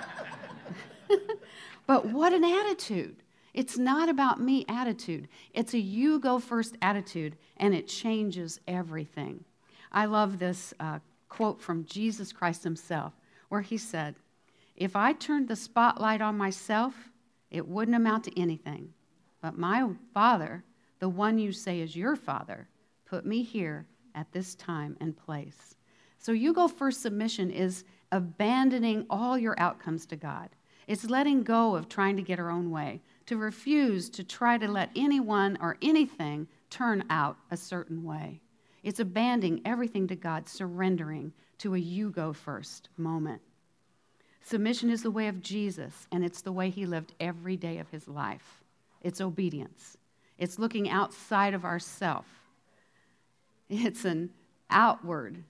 but 1.87 2.07
what 2.07 2.33
an 2.33 2.45
attitude. 2.45 3.22
It's 3.55 3.77
not 3.77 4.09
about 4.09 4.41
me 4.41 4.65
attitude. 4.69 5.29
It's 5.53 5.75
a 5.75 5.79
you 5.79 6.19
go 6.19 6.39
first 6.39 6.77
attitude, 6.81 7.37
and 7.59 7.75
it 7.75 7.87
changes 7.87 8.61
everything. 8.67 9.45
I 9.91 10.07
love 10.07 10.39
this 10.39 10.73
uh, 10.81 11.01
quote 11.29 11.61
from 11.61 11.85
Jesus 11.85 12.33
Christ 12.33 12.65
himself, 12.65 13.13
where 13.49 13.61
he 13.61 13.77
said, 13.77 14.15
if 14.77 14.97
I 14.97 15.13
turned 15.13 15.49
the 15.49 15.57
spotlight 15.57 16.23
on 16.23 16.37
myself, 16.37 16.95
it 17.51 17.69
wouldn't 17.69 17.97
amount 17.97 18.25
to 18.25 18.41
anything. 18.41 18.95
But 19.43 19.59
my 19.59 19.87
Father, 20.15 20.65
the 20.99 21.09
one 21.09 21.39
you 21.39 21.53
say 21.53 21.81
is 21.81 21.95
your 21.95 22.17
Father, 22.17 22.69
put 23.05 23.27
me 23.27 23.43
here 23.43 23.87
at 24.15 24.33
this 24.33 24.55
time 24.55 24.97
and 25.01 25.17
place. 25.17 25.77
So, 26.19 26.33
you 26.33 26.53
go 26.53 26.69
first 26.69 27.03
submission 27.03 27.51
is 27.51 27.85
abandoning 28.13 29.07
all 29.11 29.37
your 29.37 29.59
outcomes 29.59 30.07
to 30.07 30.17
God. 30.17 30.51
It's 30.87 31.11
letting 31.11 31.43
go 31.43 31.75
of 31.75 31.89
trying 31.89 32.17
to 32.17 32.23
get 32.23 32.39
our 32.39 32.51
own 32.51 32.71
way, 32.71 33.03
to 33.27 33.37
refuse 33.37 34.11
to 34.11 34.25
try 34.25 34.59
to 34.59 34.69
let 34.69 34.91
anyone 34.97 35.59
or 35.61 35.77
anything 35.83 36.49
turn 36.71 37.05
out 37.11 37.37
a 37.51 37.57
certain 37.57 38.05
way. 38.05 38.41
It's 38.83 39.01
abandoning 39.01 39.63
everything 39.65 40.09
to 40.09 40.17
God, 40.17 40.49
surrendering 40.49 41.33
to 41.59 41.75
a 41.75 41.79
you 41.79 42.11
go 42.11 42.33
first 42.33 42.89
moment. 42.97 43.41
Submission 44.43 44.91
is 44.91 45.03
the 45.03 45.11
way 45.11 45.29
of 45.29 45.41
Jesus, 45.41 46.09
and 46.11 46.25
it's 46.25 46.43
the 46.43 46.51
way 46.51 46.69
he 46.69 46.85
lived 46.85 47.15
every 47.21 47.57
day 47.57 47.79
of 47.79 47.89
his 47.91 48.09
life. 48.09 48.65
It's 49.01 49.21
obedience, 49.21 49.97
it's 50.39 50.59
looking 50.59 50.91
outside 50.91 51.55
of 51.55 51.65
ourself. 51.65 52.27
It's 53.69 54.05
an 54.05 54.31
outward, 54.69 55.45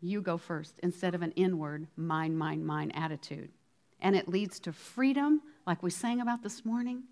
you 0.00 0.20
go 0.20 0.36
first, 0.36 0.74
instead 0.82 1.14
of 1.14 1.22
an 1.22 1.32
inward, 1.32 1.86
mine, 1.96 2.36
mine, 2.36 2.64
mine 2.64 2.90
attitude. 2.92 3.50
And 4.00 4.16
it 4.16 4.28
leads 4.28 4.58
to 4.60 4.72
freedom, 4.72 5.42
like 5.66 5.82
we 5.82 5.90
sang 5.90 6.20
about 6.20 6.42
this 6.42 6.64
morning, 6.64 7.04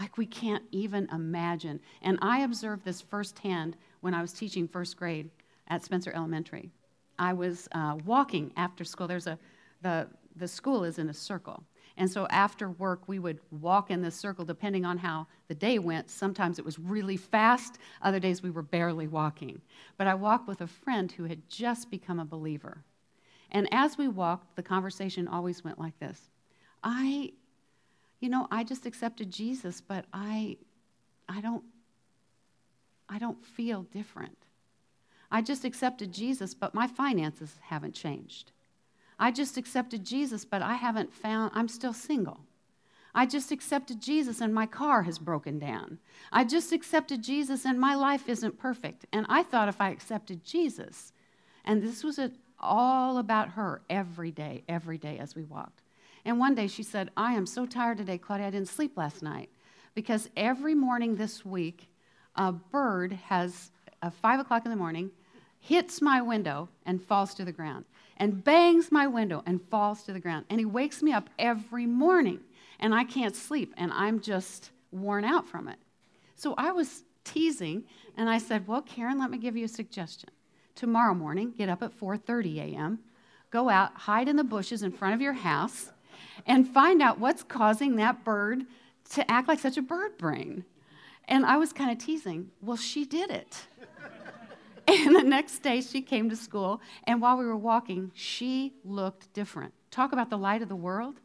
like 0.00 0.16
we 0.16 0.26
can't 0.26 0.64
even 0.72 1.08
imagine. 1.12 1.78
And 2.02 2.18
I 2.22 2.40
observed 2.40 2.84
this 2.84 3.00
firsthand 3.02 3.76
when 4.00 4.14
I 4.14 4.22
was 4.22 4.32
teaching 4.32 4.66
first 4.66 4.96
grade 4.96 5.30
at 5.68 5.84
Spencer 5.84 6.10
Elementary. 6.14 6.70
I 7.18 7.34
was 7.34 7.68
uh, 7.72 7.98
walking 8.06 8.50
after 8.56 8.82
school. 8.82 9.06
There's 9.06 9.26
a 9.26 9.38
the 9.82 10.08
the 10.36 10.48
school 10.48 10.84
is 10.84 10.98
in 10.98 11.10
a 11.10 11.14
circle. 11.14 11.62
And 11.96 12.10
so 12.10 12.26
after 12.28 12.70
work, 12.70 13.08
we 13.08 13.18
would 13.18 13.40
walk 13.50 13.90
in 13.90 14.00
this 14.00 14.14
circle 14.14 14.44
depending 14.44 14.86
on 14.86 14.96
how 14.96 15.26
the 15.48 15.54
day 15.54 15.78
went. 15.78 16.08
Sometimes 16.08 16.58
it 16.58 16.64
was 16.64 16.78
really 16.78 17.16
fast, 17.16 17.78
other 18.00 18.20
days 18.20 18.42
we 18.42 18.50
were 18.50 18.62
barely 18.62 19.06
walking. 19.06 19.60
But 19.98 20.06
I 20.06 20.14
walked 20.14 20.48
with 20.48 20.62
a 20.62 20.66
friend 20.66 21.12
who 21.12 21.24
had 21.24 21.46
just 21.48 21.90
become 21.90 22.18
a 22.18 22.24
believer. 22.24 22.84
And 23.50 23.68
as 23.72 23.98
we 23.98 24.08
walked, 24.08 24.56
the 24.56 24.62
conversation 24.62 25.28
always 25.28 25.62
went 25.64 25.78
like 25.78 25.98
this 25.98 26.30
I, 26.82 27.32
you 28.20 28.28
know, 28.28 28.46
I 28.50 28.64
just 28.64 28.86
accepted 28.86 29.30
Jesus, 29.30 29.80
but 29.80 30.04
I, 30.12 30.58
I 31.28 31.40
don't, 31.40 31.64
I 33.08 33.18
don't 33.18 33.44
feel 33.44 33.82
different. 33.84 34.36
I 35.30 35.42
just 35.42 35.64
accepted 35.64 36.12
Jesus, 36.12 36.54
but 36.54 36.74
my 36.74 36.86
finances 36.86 37.56
haven't 37.62 37.94
changed. 37.94 38.52
I 39.18 39.30
just 39.30 39.56
accepted 39.56 40.04
Jesus, 40.04 40.44
but 40.44 40.62
I 40.62 40.74
haven't 40.74 41.12
found, 41.12 41.52
I'm 41.54 41.68
still 41.68 41.92
single. 41.92 42.40
I 43.14 43.26
just 43.26 43.50
accepted 43.50 44.00
Jesus 44.00 44.40
and 44.40 44.54
my 44.54 44.66
car 44.66 45.02
has 45.02 45.18
broken 45.18 45.58
down. 45.58 45.98
I 46.30 46.44
just 46.44 46.72
accepted 46.72 47.22
Jesus 47.22 47.64
and 47.64 47.80
my 47.80 47.94
life 47.94 48.28
isn't 48.28 48.58
perfect. 48.58 49.06
And 49.12 49.26
I 49.28 49.42
thought 49.42 49.68
if 49.68 49.80
I 49.80 49.90
accepted 49.90 50.44
Jesus, 50.44 51.12
and 51.64 51.82
this 51.82 52.04
was 52.04 52.20
all 52.58 53.18
about 53.18 53.50
her 53.50 53.82
every 53.90 54.30
day, 54.30 54.62
every 54.68 54.98
day 54.98 55.18
as 55.18 55.34
we 55.34 55.44
walked. 55.44 55.82
And 56.24 56.38
one 56.38 56.54
day 56.54 56.66
she 56.66 56.82
said, 56.82 57.10
I 57.16 57.32
am 57.34 57.46
so 57.46 57.66
tired 57.66 57.98
today, 57.98 58.18
Claudia, 58.18 58.46
I 58.46 58.50
didn't 58.50 58.68
sleep 58.68 58.96
last 58.96 59.22
night. 59.22 59.50
Because 59.94 60.28
every 60.36 60.74
morning 60.74 61.16
this 61.16 61.44
week, 61.44 61.88
a 62.36 62.52
bird 62.52 63.12
has, 63.12 63.70
at 64.02 64.14
5 64.14 64.40
o'clock 64.40 64.64
in 64.64 64.70
the 64.70 64.76
morning, 64.76 65.10
hits 65.58 66.00
my 66.00 66.22
window 66.22 66.68
and 66.86 67.02
falls 67.02 67.34
to 67.34 67.44
the 67.44 67.52
ground 67.52 67.84
and 68.20 68.44
bangs 68.44 68.92
my 68.92 69.06
window 69.06 69.42
and 69.46 69.60
falls 69.70 70.02
to 70.04 70.12
the 70.12 70.20
ground. 70.20 70.44
And 70.50 70.60
he 70.60 70.66
wakes 70.66 71.02
me 71.02 71.12
up 71.12 71.28
every 71.38 71.86
morning, 71.86 72.40
and 72.78 72.94
I 72.94 73.02
can't 73.02 73.34
sleep, 73.34 73.74
and 73.76 73.90
I'm 73.92 74.20
just 74.20 74.70
worn 74.92 75.24
out 75.24 75.48
from 75.48 75.66
it. 75.68 75.78
So 76.36 76.54
I 76.56 76.70
was 76.70 77.02
teasing, 77.24 77.84
and 78.16 78.28
I 78.28 78.38
said, 78.38 78.68
"Well, 78.68 78.82
Karen, 78.82 79.18
let 79.18 79.30
me 79.30 79.38
give 79.38 79.56
you 79.56 79.64
a 79.64 79.68
suggestion. 79.68 80.30
Tomorrow 80.74 81.14
morning, 81.14 81.52
get 81.56 81.70
up 81.70 81.82
at 81.82 81.98
4:30 81.98 82.58
a.m., 82.58 83.00
go 83.50 83.68
out, 83.68 83.94
hide 83.94 84.28
in 84.28 84.36
the 84.36 84.44
bushes 84.44 84.82
in 84.82 84.92
front 84.92 85.14
of 85.14 85.20
your 85.20 85.32
house, 85.32 85.92
and 86.46 86.68
find 86.68 87.02
out 87.02 87.18
what's 87.18 87.42
causing 87.42 87.96
that 87.96 88.24
bird 88.24 88.64
to 89.10 89.30
act 89.30 89.48
like 89.48 89.58
such 89.58 89.76
a 89.76 89.82
bird 89.82 90.18
brain." 90.18 90.64
And 91.26 91.46
I 91.46 91.56
was 91.56 91.72
kind 91.72 91.90
of 91.90 91.98
teasing. 91.98 92.50
Well, 92.60 92.76
she 92.76 93.04
did 93.04 93.30
it. 93.30 93.66
And 94.88 95.14
the 95.14 95.22
next 95.22 95.60
day 95.60 95.82
she 95.82 96.02
came 96.02 96.28
to 96.30 96.36
school, 96.36 96.80
and 97.04 97.20
while 97.20 97.36
we 97.36 97.44
were 97.44 97.56
walking, 97.56 98.10
she 98.12 98.74
looked 98.84 99.32
different. 99.32 99.72
Talk 99.92 100.12
about 100.12 100.30
the 100.30 100.38
light 100.38 100.62
of 100.62 100.68
the 100.68 100.74
world. 100.74 101.20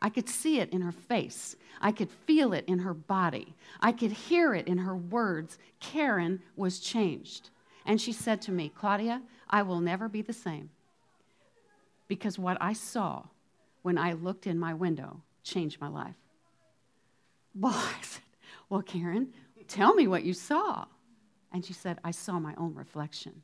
I 0.00 0.08
could 0.08 0.28
see 0.28 0.58
it 0.60 0.70
in 0.70 0.80
her 0.80 0.92
face. 0.92 1.54
I 1.80 1.92
could 1.92 2.10
feel 2.10 2.52
it 2.54 2.64
in 2.66 2.80
her 2.80 2.94
body. 2.94 3.54
I 3.80 3.92
could 3.92 4.12
hear 4.12 4.54
it 4.54 4.66
in 4.66 4.78
her 4.78 4.96
words. 4.96 5.58
Karen 5.78 6.40
was 6.56 6.80
changed. 6.80 7.50
And 7.84 8.00
she 8.00 8.12
said 8.12 8.40
to 8.42 8.52
me, 8.52 8.72
Claudia, 8.74 9.22
I 9.50 9.62
will 9.62 9.80
never 9.80 10.08
be 10.08 10.22
the 10.22 10.32
same 10.32 10.70
because 12.08 12.38
what 12.38 12.58
I 12.60 12.72
saw 12.72 13.24
when 13.82 13.98
I 13.98 14.12
looked 14.12 14.46
in 14.46 14.58
my 14.58 14.74
window 14.74 15.22
changed 15.42 15.80
my 15.80 15.88
life. 15.88 16.16
Well, 17.54 17.74
I 17.74 18.00
said, 18.00 18.22
Well, 18.70 18.80
Karen, 18.80 19.34
tell 19.68 19.92
me 19.92 20.06
what 20.06 20.24
you 20.24 20.32
saw. 20.32 20.86
And 21.52 21.62
she 21.62 21.74
said, 21.74 21.98
I 22.02 22.10
saw 22.10 22.38
my 22.38 22.54
own 22.56 22.74
reflection. 22.74 23.42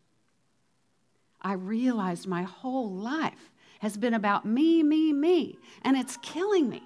I 1.42 1.52
realized 1.52 2.26
my 2.26 2.42
whole 2.42 2.90
life 2.90 3.52
has 3.80 3.98
been 3.98 4.14
about 4.14 4.46
me, 4.46 4.82
me, 4.82 5.12
me, 5.12 5.58
and 5.82 5.96
it's 5.96 6.16
killing 6.18 6.68
me. 6.70 6.82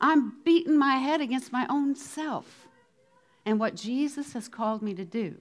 I'm 0.00 0.42
beating 0.44 0.78
my 0.78 0.96
head 0.96 1.20
against 1.20 1.52
my 1.52 1.66
own 1.68 1.94
self. 1.94 2.66
And 3.44 3.60
what 3.60 3.76
Jesus 3.76 4.32
has 4.32 4.48
called 4.48 4.82
me 4.82 4.94
to 4.94 5.04
do 5.04 5.36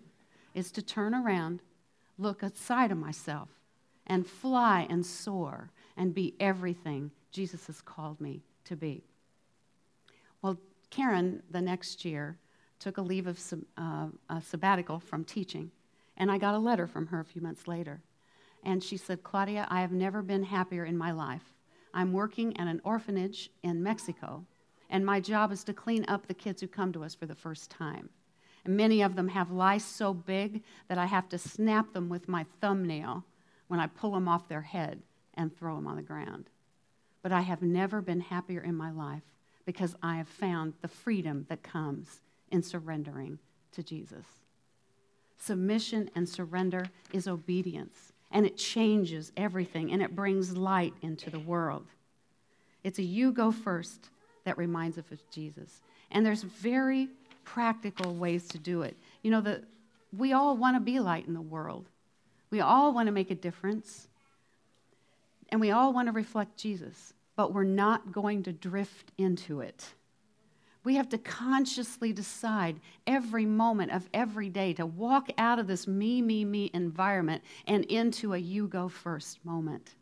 is 0.53 0.71
to 0.73 0.81
turn 0.81 1.15
around, 1.15 1.61
look 2.17 2.43
outside 2.43 2.91
of 2.91 2.97
myself, 2.97 3.49
and 4.05 4.27
fly 4.27 4.85
and 4.89 5.05
soar 5.05 5.71
and 5.97 6.13
be 6.13 6.35
everything 6.39 7.11
Jesus 7.35 7.67
has 7.67 7.81
called 7.81 8.21
me 8.21 8.45
to 8.63 8.77
be. 8.77 9.03
Well, 10.41 10.57
Karen, 10.89 11.43
the 11.51 11.59
next 11.59 12.05
year, 12.05 12.37
took 12.79 12.97
a 12.97 13.01
leave 13.01 13.27
of 13.27 13.37
uh, 13.77 14.07
a 14.29 14.41
sabbatical 14.41 15.01
from 15.01 15.25
teaching, 15.25 15.69
And 16.15 16.31
I 16.31 16.37
got 16.37 16.55
a 16.55 16.59
letter 16.59 16.87
from 16.87 17.07
her 17.07 17.19
a 17.19 17.25
few 17.25 17.41
months 17.41 17.67
later. 17.67 18.01
And 18.63 18.81
she 18.81 18.95
said, 18.95 19.21
Claudia, 19.23 19.67
I 19.69 19.81
have 19.81 19.91
never 19.91 20.21
been 20.21 20.43
happier 20.43 20.85
in 20.85 20.97
my 20.97 21.11
life. 21.11 21.43
I'm 21.93 22.13
working 22.13 22.55
at 22.57 22.67
an 22.67 22.79
orphanage 22.85 23.49
in 23.63 23.83
Mexico, 23.83 24.45
and 24.89 25.05
my 25.05 25.19
job 25.19 25.51
is 25.51 25.65
to 25.65 25.73
clean 25.73 26.05
up 26.07 26.27
the 26.27 26.33
kids 26.33 26.61
who 26.61 26.67
come 26.67 26.93
to 26.93 27.03
us 27.03 27.15
for 27.15 27.25
the 27.25 27.35
first 27.35 27.69
time. 27.69 28.09
And 28.63 28.77
many 28.77 29.01
of 29.01 29.17
them 29.17 29.27
have 29.27 29.51
lice 29.51 29.83
so 29.83 30.13
big 30.13 30.63
that 30.87 30.97
I 30.97 31.05
have 31.05 31.27
to 31.29 31.37
snap 31.37 31.91
them 31.91 32.07
with 32.07 32.29
my 32.29 32.45
thumbnail 32.61 33.25
when 33.67 33.81
I 33.81 33.87
pull 33.87 34.11
them 34.11 34.29
off 34.29 34.47
their 34.47 34.61
head 34.61 35.01
and 35.33 35.53
throw 35.53 35.75
them 35.75 35.87
on 35.87 35.97
the 35.97 36.01
ground. 36.01 36.49
But 37.25 37.31
I 37.31 37.41
have 37.41 37.63
never 37.63 38.03
been 38.03 38.19
happier 38.19 38.61
in 38.61 38.75
my 38.75 38.91
life 38.91 39.23
because 39.65 39.95
I 40.03 40.17
have 40.17 40.27
found 40.27 40.73
the 40.83 40.87
freedom 40.87 41.47
that 41.49 41.63
comes 41.63 42.21
in 42.51 42.61
surrendering 42.61 43.39
to 43.71 43.81
Jesus. 43.81 44.27
Submission 45.35 46.11
and 46.13 46.29
surrender 46.29 46.85
is 47.13 47.27
obedience, 47.27 48.13
and 48.29 48.45
it 48.45 48.57
changes 48.57 49.31
everything, 49.35 49.91
and 49.91 50.03
it 50.03 50.15
brings 50.15 50.55
light 50.55 50.93
into 51.01 51.31
the 51.31 51.39
world. 51.39 51.87
It's 52.83 52.99
a 52.99 53.03
you 53.03 53.31
go 53.31 53.51
first 53.51 54.11
that 54.43 54.59
reminds 54.59 54.99
us 54.99 55.11
of 55.11 55.27
Jesus. 55.31 55.81
And 56.11 56.23
there's 56.23 56.43
very 56.43 57.09
practical 57.43 58.13
ways 58.13 58.47
to 58.49 58.59
do 58.59 58.83
it. 58.83 58.95
You 59.23 59.31
know, 59.31 59.41
the, 59.41 59.63
we 60.15 60.33
all 60.33 60.55
want 60.57 60.75
to 60.75 60.79
be 60.79 60.99
light 60.99 61.25
in 61.25 61.33
the 61.33 61.41
world, 61.41 61.87
we 62.51 62.61
all 62.61 62.93
want 62.93 63.07
to 63.07 63.11
make 63.11 63.31
a 63.31 63.35
difference, 63.35 64.09
and 65.49 65.59
we 65.59 65.71
all 65.71 65.91
want 65.91 66.07
to 66.07 66.11
reflect 66.11 66.55
Jesus, 66.57 67.13
but 67.35 67.53
we're 67.53 67.63
not 67.63 68.11
going 68.11 68.43
to 68.43 68.53
drift 68.53 69.11
into 69.17 69.61
it. 69.61 69.93
We 70.83 70.95
have 70.95 71.09
to 71.09 71.17
consciously 71.17 72.13
decide 72.13 72.79
every 73.07 73.45
moment 73.45 73.91
of 73.91 74.07
every 74.13 74.49
day 74.49 74.73
to 74.73 74.85
walk 74.85 75.29
out 75.37 75.57
of 75.57 75.65
this 75.65 75.87
me, 75.87 76.21
me, 76.21 76.45
me 76.45 76.69
environment 76.73 77.43
and 77.65 77.83
into 77.85 78.33
a 78.33 78.37
you 78.37 78.67
go 78.67 78.87
first 78.87 79.43
moment. 79.43 79.95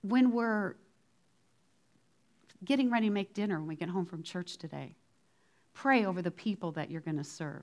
When 0.00 0.32
we're 0.32 0.76
getting 2.64 2.90
ready 2.90 3.08
to 3.08 3.12
make 3.12 3.34
dinner 3.34 3.58
when 3.58 3.68
we 3.68 3.76
get 3.76 3.90
home 3.90 4.06
from 4.06 4.22
church 4.22 4.56
today, 4.56 4.96
pray 5.74 6.06
over 6.06 6.22
the 6.22 6.30
people 6.30 6.72
that 6.72 6.90
you're 6.90 7.02
going 7.02 7.18
to 7.18 7.24
serve. 7.24 7.62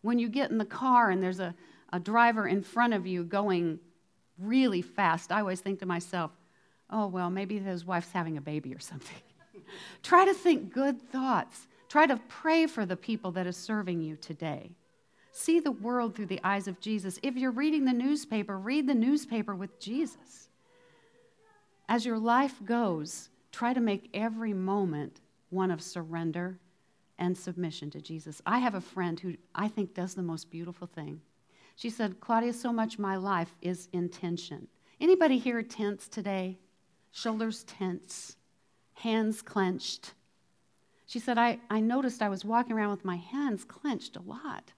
When 0.00 0.18
you 0.18 0.30
get 0.30 0.50
in 0.50 0.56
the 0.56 0.64
car 0.64 1.10
and 1.10 1.22
there's 1.22 1.40
a, 1.40 1.54
a 1.92 2.00
driver 2.00 2.48
in 2.48 2.62
front 2.62 2.94
of 2.94 3.06
you 3.06 3.24
going 3.24 3.78
really 4.38 4.80
fast, 4.80 5.30
I 5.30 5.40
always 5.40 5.60
think 5.60 5.80
to 5.80 5.86
myself, 5.86 6.30
oh, 6.90 7.06
well, 7.06 7.30
maybe 7.30 7.58
his 7.58 7.84
wife's 7.84 8.12
having 8.12 8.36
a 8.36 8.40
baby 8.40 8.74
or 8.74 8.80
something. 8.80 9.16
Try 10.02 10.24
to 10.24 10.34
think 10.34 10.72
good 10.72 11.00
thoughts. 11.10 11.66
Try 11.88 12.06
to 12.06 12.20
pray 12.28 12.66
for 12.66 12.84
the 12.84 12.96
people 12.96 13.30
that 13.32 13.46
are 13.46 13.52
serving 13.52 14.02
you 14.02 14.16
today. 14.16 14.72
See 15.32 15.60
the 15.60 15.72
world 15.72 16.14
through 16.14 16.26
the 16.26 16.40
eyes 16.42 16.68
of 16.68 16.80
Jesus. 16.80 17.18
If 17.22 17.36
you're 17.36 17.50
reading 17.50 17.84
the 17.84 17.92
newspaper, 17.92 18.58
read 18.58 18.86
the 18.86 18.94
newspaper 18.94 19.54
with 19.54 19.78
Jesus. 19.78 20.48
As 21.88 22.04
your 22.04 22.18
life 22.18 22.56
goes, 22.64 23.30
try 23.52 23.72
to 23.72 23.80
make 23.80 24.10
every 24.12 24.52
moment 24.52 25.20
one 25.50 25.70
of 25.70 25.80
surrender 25.80 26.58
and 27.18 27.36
submission 27.36 27.90
to 27.90 28.00
Jesus. 28.00 28.42
I 28.46 28.58
have 28.58 28.74
a 28.74 28.80
friend 28.80 29.18
who 29.18 29.34
I 29.54 29.68
think 29.68 29.94
does 29.94 30.14
the 30.14 30.22
most 30.22 30.50
beautiful 30.50 30.86
thing. 30.86 31.20
She 31.76 31.90
said, 31.90 32.20
Claudia, 32.20 32.52
so 32.52 32.72
much 32.72 32.98
my 32.98 33.16
life 33.16 33.54
is 33.62 33.88
intention. 33.92 34.68
Anybody 35.00 35.38
here 35.38 35.62
tense 35.62 36.08
today? 36.08 36.58
Shoulders 37.10 37.64
tense, 37.64 38.36
hands 38.94 39.42
clenched. 39.42 40.14
She 41.06 41.18
said, 41.18 41.38
I, 41.38 41.58
I 41.70 41.80
noticed 41.80 42.22
I 42.22 42.28
was 42.28 42.44
walking 42.44 42.72
around 42.72 42.90
with 42.90 43.04
my 43.04 43.16
hands 43.16 43.64
clenched 43.64 44.16
a 44.16 44.22
lot. 44.22 44.72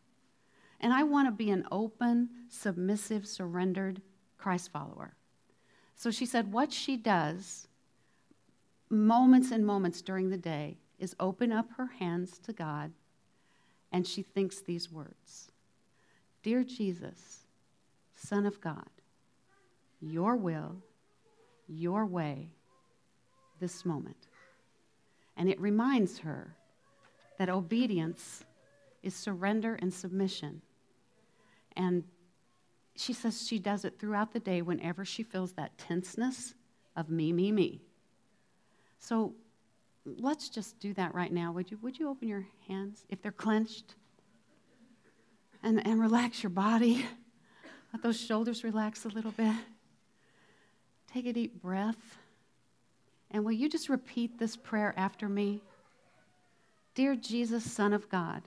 And 0.80 0.92
I 0.92 1.02
want 1.02 1.28
to 1.28 1.32
be 1.32 1.50
an 1.50 1.66
open, 1.70 2.30
submissive, 2.48 3.26
surrendered 3.26 4.00
Christ 4.38 4.72
follower. 4.72 5.14
So 5.94 6.10
she 6.10 6.24
said, 6.24 6.52
what 6.52 6.72
she 6.72 6.96
does 6.96 7.68
moments 8.88 9.50
and 9.50 9.66
moments 9.66 10.02
during 10.02 10.30
the 10.30 10.38
day 10.38 10.78
is 10.98 11.14
open 11.20 11.52
up 11.52 11.70
her 11.76 11.86
hands 11.98 12.38
to 12.38 12.52
God 12.52 12.92
and 13.92 14.06
she 14.06 14.22
thinks 14.22 14.60
these 14.60 14.90
words 14.90 15.50
Dear 16.42 16.64
Jesus, 16.64 17.46
Son 18.14 18.46
of 18.46 18.60
God, 18.60 18.88
your 20.00 20.36
will, 20.36 20.82
your 21.70 22.04
way, 22.06 22.50
this 23.60 23.84
moment. 23.84 24.28
And 25.36 25.48
it 25.48 25.60
reminds 25.60 26.18
her 26.18 26.56
that 27.38 27.48
obedience 27.48 28.44
is 29.02 29.14
surrender 29.14 29.76
and 29.80 29.92
submission. 29.92 30.60
And 31.76 32.04
she 32.96 33.12
says 33.12 33.46
she 33.46 33.58
does 33.58 33.84
it 33.84 33.98
throughout 33.98 34.32
the 34.32 34.40
day 34.40 34.60
whenever 34.60 35.04
she 35.04 35.22
feels 35.22 35.52
that 35.52 35.78
tenseness 35.78 36.54
of 36.96 37.08
me, 37.08 37.32
me, 37.32 37.52
me. 37.52 37.80
So 38.98 39.34
let's 40.04 40.48
just 40.48 40.78
do 40.80 40.92
that 40.94 41.14
right 41.14 41.32
now. 41.32 41.52
Would 41.52 41.70
you, 41.70 41.78
would 41.80 41.98
you 41.98 42.08
open 42.10 42.28
your 42.28 42.46
hands 42.68 43.04
if 43.08 43.22
they're 43.22 43.32
clenched? 43.32 43.94
And, 45.62 45.86
and 45.86 46.00
relax 46.00 46.42
your 46.42 46.50
body. 46.50 47.06
Let 47.92 48.02
those 48.02 48.20
shoulders 48.20 48.64
relax 48.64 49.04
a 49.04 49.08
little 49.08 49.32
bit. 49.32 49.54
Take 51.12 51.26
a 51.26 51.32
deep 51.32 51.60
breath. 51.60 52.18
And 53.30 53.44
will 53.44 53.52
you 53.52 53.68
just 53.68 53.88
repeat 53.88 54.38
this 54.38 54.56
prayer 54.56 54.94
after 54.96 55.28
me? 55.28 55.60
Dear 56.94 57.14
Jesus, 57.14 57.70
Son 57.70 57.92
of 57.92 58.08
God, 58.08 58.42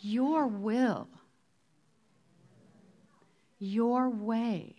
your 0.00 0.46
will, 0.46 1.08
your 3.60 4.08
way, 4.10 4.74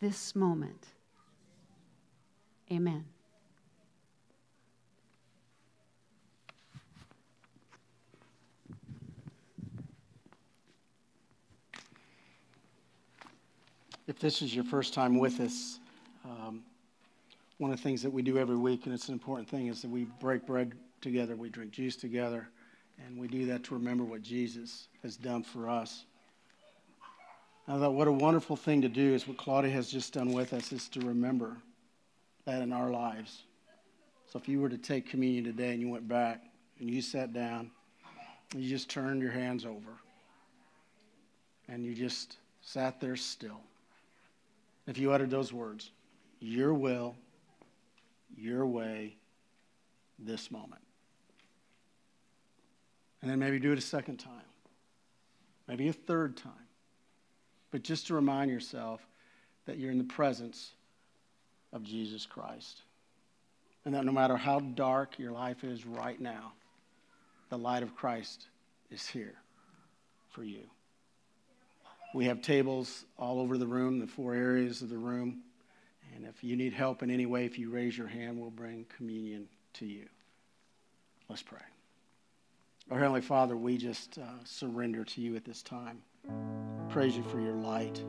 this 0.00 0.34
moment. 0.34 0.86
Amen. 2.72 3.04
If 14.10 14.18
this 14.18 14.42
is 14.42 14.52
your 14.52 14.64
first 14.64 14.92
time 14.92 15.20
with 15.20 15.38
us, 15.38 15.78
um, 16.24 16.64
one 17.58 17.70
of 17.70 17.76
the 17.76 17.82
things 17.84 18.02
that 18.02 18.10
we 18.10 18.22
do 18.22 18.38
every 18.38 18.56
week, 18.56 18.86
and 18.86 18.92
it's 18.92 19.06
an 19.06 19.12
important 19.12 19.48
thing, 19.48 19.68
is 19.68 19.82
that 19.82 19.88
we 19.88 20.06
break 20.18 20.44
bread 20.44 20.72
together, 21.00 21.36
we 21.36 21.48
drink 21.48 21.70
juice 21.70 21.94
together, 21.94 22.48
and 23.06 23.16
we 23.16 23.28
do 23.28 23.46
that 23.46 23.62
to 23.62 23.74
remember 23.74 24.02
what 24.02 24.20
Jesus 24.20 24.88
has 25.04 25.16
done 25.16 25.44
for 25.44 25.70
us. 25.70 26.06
I 27.68 27.78
thought, 27.78 27.94
what 27.94 28.08
a 28.08 28.12
wonderful 28.12 28.56
thing 28.56 28.82
to 28.82 28.88
do 28.88 29.14
is 29.14 29.28
what 29.28 29.36
Claudia 29.36 29.70
has 29.70 29.88
just 29.88 30.12
done 30.12 30.32
with 30.32 30.54
us 30.54 30.72
is 30.72 30.88
to 30.88 31.00
remember 31.02 31.58
that 32.46 32.62
in 32.62 32.72
our 32.72 32.90
lives. 32.90 33.44
So 34.26 34.40
if 34.40 34.48
you 34.48 34.60
were 34.60 34.70
to 34.70 34.78
take 34.78 35.08
communion 35.08 35.44
today 35.44 35.70
and 35.70 35.80
you 35.80 35.88
went 35.88 36.08
back 36.08 36.42
and 36.80 36.90
you 36.90 37.00
sat 37.00 37.32
down, 37.32 37.70
you 38.56 38.68
just 38.68 38.90
turned 38.90 39.22
your 39.22 39.30
hands 39.30 39.64
over 39.64 40.00
and 41.68 41.84
you 41.84 41.94
just 41.94 42.38
sat 42.60 43.00
there 43.00 43.14
still. 43.14 43.60
If 44.86 44.98
you 44.98 45.12
uttered 45.12 45.30
those 45.30 45.52
words, 45.52 45.90
your 46.40 46.74
will, 46.74 47.16
your 48.36 48.66
way, 48.66 49.16
this 50.18 50.50
moment. 50.50 50.82
And 53.22 53.30
then 53.30 53.38
maybe 53.38 53.58
do 53.58 53.72
it 53.72 53.78
a 53.78 53.82
second 53.82 54.16
time, 54.16 54.32
maybe 55.68 55.88
a 55.88 55.92
third 55.92 56.36
time. 56.36 56.52
But 57.70 57.82
just 57.82 58.06
to 58.08 58.14
remind 58.14 58.50
yourself 58.50 59.00
that 59.66 59.78
you're 59.78 59.92
in 59.92 59.98
the 59.98 60.04
presence 60.04 60.72
of 61.72 61.84
Jesus 61.84 62.26
Christ. 62.26 62.82
And 63.84 63.94
that 63.94 64.04
no 64.04 64.12
matter 64.12 64.36
how 64.36 64.60
dark 64.60 65.18
your 65.18 65.32
life 65.32 65.64
is 65.64 65.86
right 65.86 66.20
now, 66.20 66.52
the 67.48 67.58
light 67.58 67.82
of 67.82 67.94
Christ 67.94 68.48
is 68.90 69.06
here 69.06 69.34
for 70.28 70.44
you. 70.44 70.62
We 72.12 72.24
have 72.26 72.42
tables 72.42 73.04
all 73.18 73.40
over 73.40 73.56
the 73.56 73.66
room, 73.66 74.00
the 74.00 74.06
four 74.06 74.34
areas 74.34 74.82
of 74.82 74.88
the 74.88 74.98
room. 74.98 75.42
And 76.14 76.26
if 76.26 76.42
you 76.42 76.56
need 76.56 76.72
help 76.72 77.02
in 77.02 77.10
any 77.10 77.26
way, 77.26 77.44
if 77.44 77.58
you 77.58 77.70
raise 77.70 77.96
your 77.96 78.08
hand, 78.08 78.40
we'll 78.40 78.50
bring 78.50 78.86
communion 78.96 79.48
to 79.74 79.86
you. 79.86 80.06
Let's 81.28 81.42
pray. 81.42 81.60
Our 82.90 82.98
Heavenly 82.98 83.20
Father, 83.20 83.56
we 83.56 83.76
just 83.76 84.18
uh, 84.18 84.22
surrender 84.44 85.04
to 85.04 85.20
you 85.20 85.36
at 85.36 85.44
this 85.44 85.62
time. 85.62 86.02
Praise 86.88 87.16
you 87.16 87.22
for 87.22 87.40
your 87.40 87.54
light. 87.54 88.02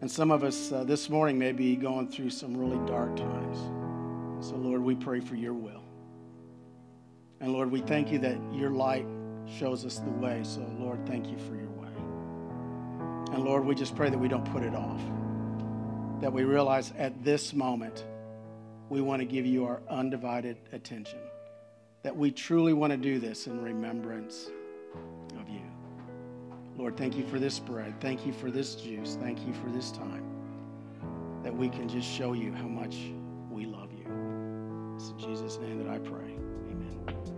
And 0.00 0.10
some 0.10 0.30
of 0.30 0.44
us 0.44 0.72
uh, 0.72 0.84
this 0.84 1.10
morning 1.10 1.38
may 1.38 1.52
be 1.52 1.76
going 1.76 2.08
through 2.08 2.30
some 2.30 2.56
really 2.56 2.78
dark 2.86 3.14
times. 3.16 3.58
So, 4.40 4.56
Lord, 4.56 4.82
we 4.82 4.94
pray 4.94 5.20
for 5.20 5.34
your 5.34 5.52
will. 5.52 5.82
And 7.40 7.52
Lord, 7.52 7.70
we 7.70 7.80
thank 7.80 8.10
you 8.10 8.18
that 8.20 8.38
your 8.52 8.70
light 8.70 9.06
shows 9.58 9.84
us 9.84 9.98
the 9.98 10.10
way. 10.10 10.40
So, 10.44 10.60
Lord, 10.78 11.06
thank 11.06 11.28
you 11.28 11.36
for 11.38 11.54
your 11.56 11.70
way. 11.70 11.87
And 13.32 13.44
Lord, 13.44 13.64
we 13.64 13.74
just 13.74 13.94
pray 13.94 14.10
that 14.10 14.18
we 14.18 14.28
don't 14.28 14.50
put 14.52 14.62
it 14.62 14.74
off. 14.74 15.00
That 16.20 16.32
we 16.32 16.44
realize 16.44 16.92
at 16.98 17.24
this 17.24 17.52
moment 17.52 18.04
we 18.88 19.00
want 19.00 19.20
to 19.20 19.26
give 19.26 19.46
you 19.46 19.66
our 19.66 19.80
undivided 19.88 20.56
attention 20.72 21.20
that 22.02 22.16
we 22.16 22.30
truly 22.30 22.72
want 22.72 22.90
to 22.92 22.96
do 22.96 23.18
this 23.18 23.46
in 23.46 23.60
remembrance 23.60 24.50
of 25.38 25.48
you. 25.48 25.62
Lord, 26.76 26.96
thank 26.96 27.16
you 27.16 27.26
for 27.26 27.38
this 27.38 27.58
bread. 27.58 28.00
Thank 28.00 28.24
you 28.24 28.32
for 28.32 28.50
this 28.50 28.76
juice. 28.76 29.18
Thank 29.20 29.46
you 29.46 29.52
for 29.52 29.68
this 29.70 29.90
time 29.90 30.24
that 31.42 31.54
we 31.54 31.68
can 31.68 31.88
just 31.88 32.08
show 32.08 32.32
you 32.32 32.52
how 32.52 32.68
much 32.68 32.96
we 33.50 33.66
love 33.66 33.90
you. 33.92 34.06
It's 34.96 35.10
in 35.10 35.18
Jesus' 35.18 35.58
name 35.58 35.84
that 35.84 35.92
I 35.92 35.98
pray. 35.98 36.34
Amen. 36.70 37.37